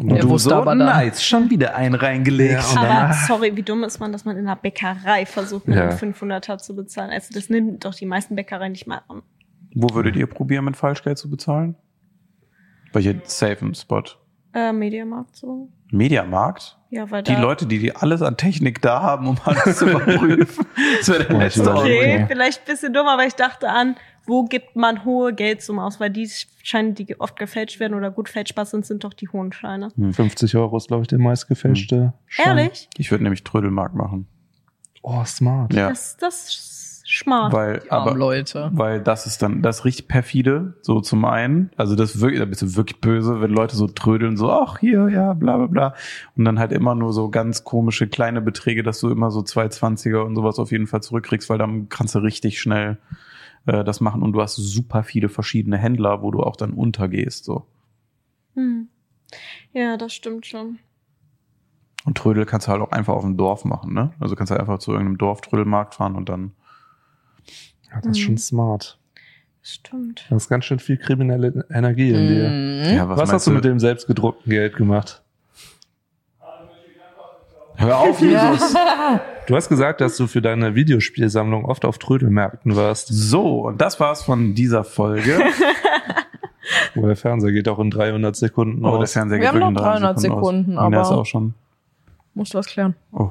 [0.00, 2.62] Und Der du- wusste aber nice, schon wieder einen reingelegt.
[2.74, 5.88] Ja, Aber sorry, wie dumm ist man, dass man in einer Bäckerei versucht, mit Ja.
[5.88, 7.10] einem 500er zu bezahlen.
[7.10, 9.22] Also das nimmt doch die meisten Bäckereien nicht mal an.
[9.78, 11.76] Wo würdet ihr probieren, mit Falschgeld zu bezahlen?
[12.94, 14.02] Welche safen Spot?
[14.54, 15.68] Äh, Mediamarkt so.
[15.90, 16.78] Mediamarkt?
[16.88, 20.66] Ja, weil Die Leute, die, die alles an Technik da haben, um alles zu überprüfen.
[20.98, 21.98] Das wäre der letzte überlege.
[21.98, 26.00] Okay, vielleicht ein bisschen dumm, aber ich dachte an, wo gibt man hohe Geldsummen aus?
[26.00, 26.28] Weil die
[26.62, 29.90] Scheine, die oft gefälscht werden oder gut fälschbar sind, sind doch die hohen Scheine.
[30.10, 32.56] 50 Euro ist, glaube ich, der meistgefälschte Schein.
[32.58, 32.88] Ehrlich?
[32.96, 34.26] Ich würde nämlich Trödelmarkt machen.
[35.02, 35.74] Oh, smart.
[35.74, 35.90] Ja.
[35.90, 36.75] Das, das
[37.06, 37.52] smart.
[37.52, 38.70] Weil, aber, Leute.
[38.72, 41.70] weil das ist dann, das richtig perfide, so zum einen.
[41.76, 45.08] Also das wirklich, da bist du wirklich böse, wenn Leute so trödeln, so, ach hier,
[45.08, 45.94] ja, bla bla bla.
[46.36, 50.22] Und dann halt immer nur so ganz komische kleine Beträge, dass du immer so 220er
[50.22, 52.98] und sowas auf jeden Fall zurückkriegst, weil dann kannst du richtig schnell
[53.66, 57.44] äh, das machen und du hast super viele verschiedene Händler, wo du auch dann untergehst.
[57.44, 57.66] so.
[58.54, 58.88] Hm.
[59.72, 60.78] Ja, das stimmt schon.
[62.04, 64.12] Und Trödel kannst du halt auch einfach auf dem Dorf machen, ne?
[64.20, 66.52] Also kannst du halt einfach zu irgendeinem Dorftrödelmarkt fahren und dann.
[67.90, 68.38] Ja, das ist schon Mhm.
[68.38, 68.98] smart.
[69.62, 70.26] Stimmt.
[70.30, 72.48] Da ist ganz schön viel kriminelle Energie in dir.
[72.48, 72.96] Mhm.
[72.96, 75.22] Ja, Was, meinst hast du mit dem selbstgedruckten Geld gemacht?
[77.76, 78.74] Hör auf, Jesus!
[79.46, 83.06] Du hast gesagt, dass du für deine Videospielsammlung oft auf Trödelmärkten warst.
[83.12, 85.38] So, und das war's von dieser Folge.
[86.96, 89.12] Wo der Fernseher geht auch in 300 Sekunden Oh, der aus.
[89.12, 90.84] Fernseher Wir geht haben wirklich noch in 300 Sekunden, aus.
[90.86, 91.54] Und der ist aber- auch schon.
[92.34, 92.96] Musst du was klären.
[93.12, 93.30] Oh.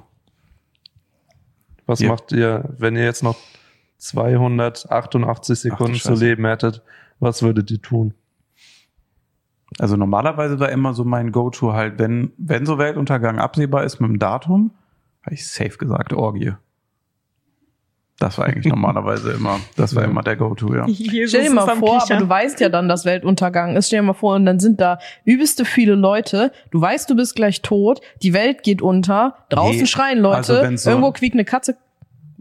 [1.85, 2.07] Was Ja.
[2.07, 3.35] macht ihr, wenn ihr jetzt noch
[3.97, 6.81] 288 Sekunden zu leben hättet?
[7.19, 8.13] Was würdet ihr tun?
[9.79, 14.09] Also normalerweise war immer so mein Go-To halt, wenn, wenn so Weltuntergang absehbar ist mit
[14.09, 14.71] dem Datum,
[15.23, 16.53] habe ich safe gesagt, Orgie.
[18.19, 20.85] Das war eigentlich normalerweise immer, das war immer der Go-To, ja.
[20.87, 23.87] Jesus Stell dir mal vor, aber du weißt ja dann, dass Weltuntergang ist.
[23.87, 26.53] Stell dir mal vor, und dann sind da übelste viele Leute.
[26.71, 27.99] Du weißt, du bist gleich tot.
[28.21, 29.35] Die Welt geht unter.
[29.49, 30.61] Draußen Nee, schreien Leute.
[30.61, 31.75] also irgendwo quiekt eine Katze.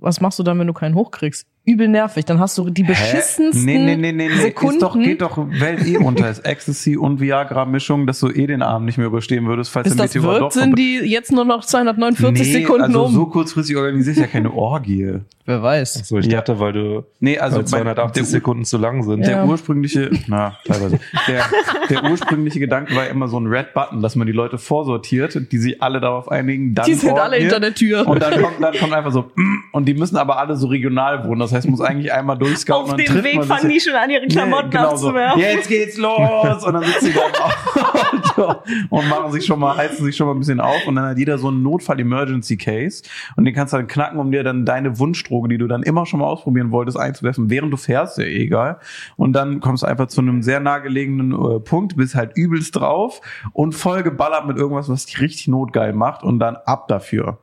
[0.05, 1.47] Was machst du dann, wenn du keinen hochkriegst?
[1.67, 2.25] Übel nervig.
[2.27, 4.35] Dann hast du die beschissensten Nee, nee, nee, nee, nee.
[4.35, 4.75] Sekunden.
[4.75, 6.29] Ist doch, geht doch Welt eh unter.
[6.29, 9.97] Ist Ecstasy und Viagra-Mischung, dass du eh den Abend nicht mehr überstehen würdest, falls Bis
[9.97, 13.13] der das Meteor wird, doch sind die jetzt nur noch 249 nee, Sekunden also um.
[13.15, 15.21] so kurzfristig organisiert ja keine Orgie.
[15.47, 16.09] Wer weiß.
[16.09, 16.39] So, ich Ja.
[16.39, 19.21] dachte, weil du Nee, also weil 280 der, Sekunden zu lang sind.
[19.23, 19.29] Ja.
[19.29, 20.99] Der ursprüngliche, na, teilweise.
[21.29, 21.45] Der,
[21.91, 25.59] der ursprüngliche Gedanke war immer so ein Red Button, dass man die Leute vorsortiert, die
[25.59, 27.41] sich alle darauf einigen, dann Die sind alle Orgie.
[27.43, 28.07] hinter der Tür.
[28.07, 29.31] Und dann kommt, dann kommt einfach so,
[29.73, 31.41] und die müssen aber alle so regional wohnen.
[31.41, 34.27] Das heißt, man muss eigentlich einmal durchscouten Auf dem Weg fangen die schon an, ihre
[34.27, 35.09] Klamotten Ja, genau so.
[35.09, 35.41] abzuwerfen.
[35.41, 36.65] Jetzt geht's los!
[36.65, 40.27] Und dann sitzen die da im Auto und machen sich schon mal, heizen sich schon
[40.27, 43.03] mal ein bisschen auf und dann hat jeder so einen Notfall-Emergency-Case
[43.37, 46.07] und den kannst du dann knacken, um dir dann deine Wunschdroge, die du dann immer
[46.07, 48.79] schon mal ausprobieren wolltest, einzuwerfen, während du fährst, ja eh egal.
[49.17, 53.21] Und dann kommst du einfach zu einem sehr nahegelegenen äh, Punkt, bist halt übelst drauf
[53.53, 57.39] und voll geballert mit irgendwas, was dich richtig notgeil macht und dann ab dafür.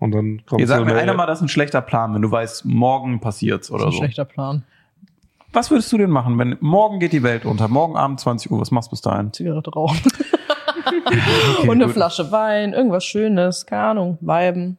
[0.00, 2.12] Und dann kommt Ihr sagt so mir eine- einer mal, das ist ein schlechter Plan,
[2.14, 3.98] wenn du weißt, morgen passiert's Das ist oder ein so.
[3.98, 4.64] schlechter Plan.
[5.52, 8.60] Was würdest du denn machen, wenn morgen geht die Welt unter, morgen Abend 20 Uhr,
[8.60, 9.32] was machst du bis dahin?
[9.32, 10.00] Zigarette rauchen.
[11.62, 11.92] Und eine gut.
[11.94, 14.78] Flasche Wein, irgendwas Schönes, keine Ahnung, Weiben.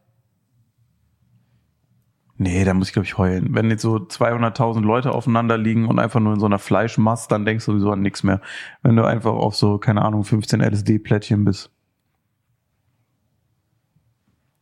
[2.37, 3.49] Nee, da muss ich, glaube ich, heulen.
[3.53, 7.45] Wenn jetzt so 200.000 Leute aufeinander liegen und einfach nur in so einer Fleischmast, dann
[7.45, 8.41] denkst du sowieso an nichts mehr.
[8.81, 11.69] Wenn du einfach auf so, keine Ahnung, 15 LSD-Plättchen bist.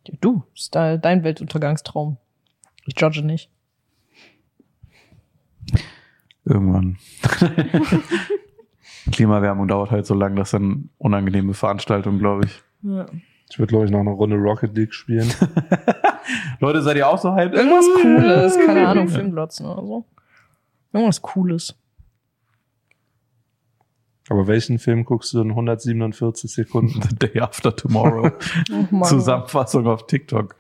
[0.08, 2.18] Ja, Du, ist de- dein Weltuntergangstraum.
[2.86, 3.50] Ich judge nicht.
[6.46, 6.98] Irgendwann.
[9.12, 12.62] Klimaerwärmung dauert halt so lang, das ist dann unangenehme Veranstaltung, glaube ich.
[12.82, 13.06] Ja.
[13.52, 15.32] Ich würde, glaube ich, noch eine Runde Rocket League spielen.
[16.60, 17.56] Leute, seid ihr auch so hyped?
[17.56, 20.06] Irgendwas Cooles, keine Ahnung, Filmglotzen oder so.
[20.94, 21.76] Irgendwas Cooles.
[24.30, 27.02] Aber welchen Film guckst du in 147 Sekunden?
[27.10, 28.32] The Day After Tomorrow.
[28.92, 29.04] Oh.
[29.04, 30.56] Zusammenfassung auf TikTok.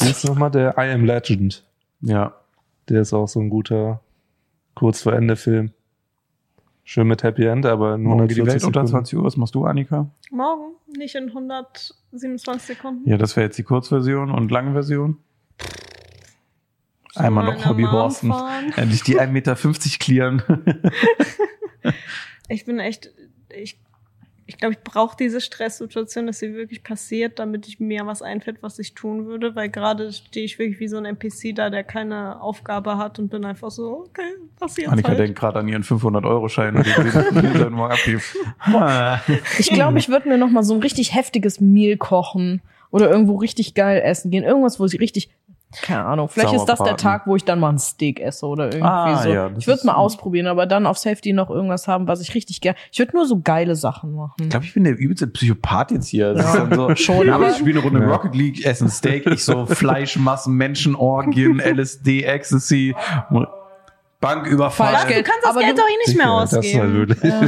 [0.00, 1.64] Jetzt nochmal der I Am Legend.
[2.00, 2.34] Ja.
[2.88, 4.00] Der ist auch so ein guter
[4.74, 5.72] kurz vor Ende Film.
[6.84, 9.06] Schön mit Happy End, aber in Morgen geht die 140 Welt unter Sekunden.
[9.06, 9.24] 20 Uhr.
[9.24, 10.10] Was machst du, Annika?
[10.30, 13.08] Morgen, nicht in 127 Sekunden.
[13.08, 15.18] Ja, das wäre jetzt die Kurzversion und lange Version.
[17.14, 18.32] Einmal noch Hobbyhorsten.
[18.76, 19.56] Endlich die 1,50 Meter
[19.98, 20.42] clearen.
[22.48, 23.10] Ich bin echt,
[23.48, 23.80] ich,
[24.46, 28.62] ich glaube, ich brauche diese Stresssituation, dass sie wirklich passiert, damit ich mir was einfällt,
[28.62, 31.84] was ich tun würde, weil gerade stehe ich wirklich wie so ein NPC da, der
[31.84, 35.20] keine Aufgabe hat und bin einfach so, okay, passiert Annika halt.
[35.20, 38.36] denkt gerade an ihren 500-Euro-Schein und den morgen abgibt.
[39.58, 42.60] Ich glaube, ich würde mir noch mal so ein richtig heftiges Meal kochen
[42.90, 44.44] Oder irgendwo richtig geil essen gehen.
[44.44, 45.30] Irgendwas, wo sie richtig,
[45.80, 46.96] keine Ahnung, vielleicht ist das der.
[46.96, 49.28] Tag, wo ich dann mal ein Steak esse oder irgendwie Ah, so.
[49.30, 52.20] ja, das ich würde ist- mal ausprobieren, aber dann auf Safety noch irgendwas haben, was
[52.20, 52.76] ich richtig gerne.
[52.90, 54.34] Ich würde nur so geile Sachen machen.
[54.40, 56.34] Ich glaube, ich bin der übelste Psychopath jetzt hier.
[56.34, 58.12] Das ist Ja, dann so, schon, ja, aber- ich spiele eine Runde Ja.
[58.12, 62.94] Rocket League, essen Steak, ich so Fleischmassen, Menschenorgien, LSD, Ecstasy,
[64.20, 64.94] Banküberfall.
[64.94, 67.16] Falsch, Du kannst das Aber Geld du- doch eh nicht mehr Das ist halt ausgeben.
[67.22, 67.40] Ja.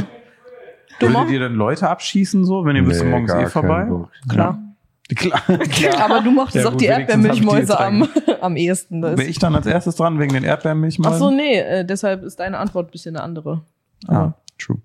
[0.97, 3.87] Du Würdet machst, ihr dann Leute abschießen so, wenn ihr Nee, morgens gar eh vorbei?
[4.29, 4.59] Klar.
[5.15, 5.39] Klar.
[5.41, 6.01] Klar.
[6.03, 8.07] Aber du mochtest Ja, auch gut, die Erdbeermilchmäuse am,
[8.41, 9.01] am ehesten.
[9.01, 11.13] Bin ich dann als erstes dran wegen den Erdbeermilchmäusen?
[11.13, 13.61] Ach so, nee, äh, deshalb ist deine Antwort ein bisschen eine andere.
[14.07, 14.79] Ah, true.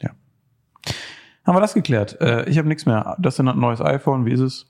[0.00, 0.10] Ja.
[1.44, 2.20] Haben wir das geklärt?
[2.20, 3.16] Äh, ich habe nichts mehr.
[3.18, 4.26] Das ist ein neues iPhone.
[4.26, 4.66] Wie ist es?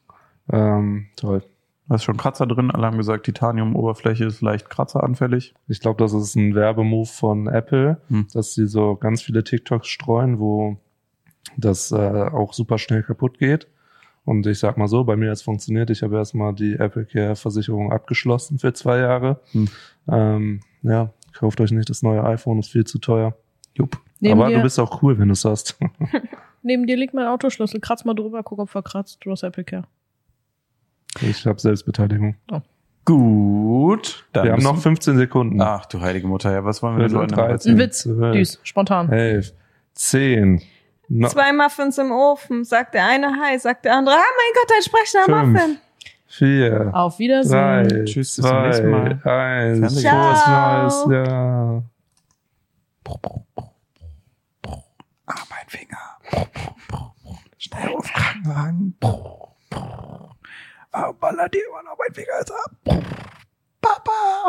[0.50, 1.42] Ähm, toll.
[1.88, 2.70] Da ist schon Kratzer drin.
[2.70, 5.54] Alle haben gesagt, Titanium-Oberfläche ist leicht kratzeranfällig.
[5.68, 8.26] Ich glaube, das ist ein Werbemove von Apple, Hm.
[8.32, 10.78] dass sie so ganz viele TikToks streuen, wo
[11.58, 13.68] das äh, auch super schnell kaputt geht.
[14.24, 15.90] Und ich sag mal so, bei mir hat es funktioniert.
[15.90, 19.40] Ich habe erstmal die Apple Care Versicherung abgeschlossen für zwei Jahre.
[19.52, 19.68] Hm.
[20.08, 23.36] Ähm, ja, kauft euch nicht das neue iPhone, ist viel zu teuer.
[23.74, 23.98] Jupp.
[24.20, 25.76] Neben, Aber dir, du bist auch cool, wenn du es hast.
[26.62, 27.80] neben dir liegt mein Autoschlüssel.
[27.80, 29.18] Kratz mal drüber, guck, ob verkratzt.
[29.24, 29.84] Du hast Apple Care.
[31.20, 32.36] ich habe Selbstbeteiligung.
[33.04, 34.24] Gut.
[34.32, 35.60] Dann Wir haben noch du- 15 Sekunden.
[35.60, 37.50] Ach du heilige Mutter, ja, was wollen wir den Viertel Leuten noch 13.
[37.52, 37.76] erzählen?
[37.76, 37.98] Ein Witz.
[38.02, 38.32] zwölf.
[38.36, 39.10] Düs, spontan.
[39.12, 39.52] 11,
[39.92, 40.62] 10,
[41.08, 44.72] no, Zwei Muffins im Ofen, sagt der eine Hi, sagt der andere, ah mein Gott,
[44.76, 45.52] ein sprechender Fünf.
[45.52, 45.78] Muffin.
[46.26, 47.88] 4, Auf Wiedersehen.
[47.88, 49.20] 3, Tschüss, bis zum nächsten Mal.
[49.22, 49.78] 2, 1.
[49.78, 50.10] Fernsehen.
[50.10, 51.06] Frohes.
[51.06, 51.82] Neues Jahr.
[55.26, 56.48] Ah, mein Finger.
[57.58, 58.96] Schnell auf Krankenwagen.
[60.92, 62.70] Ah, baller dir immer noch mein Finger ist ab.
[63.80, 64.48] Papa.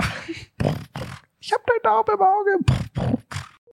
[1.40, 3.25] Ich hab deinen Daumen im Auge.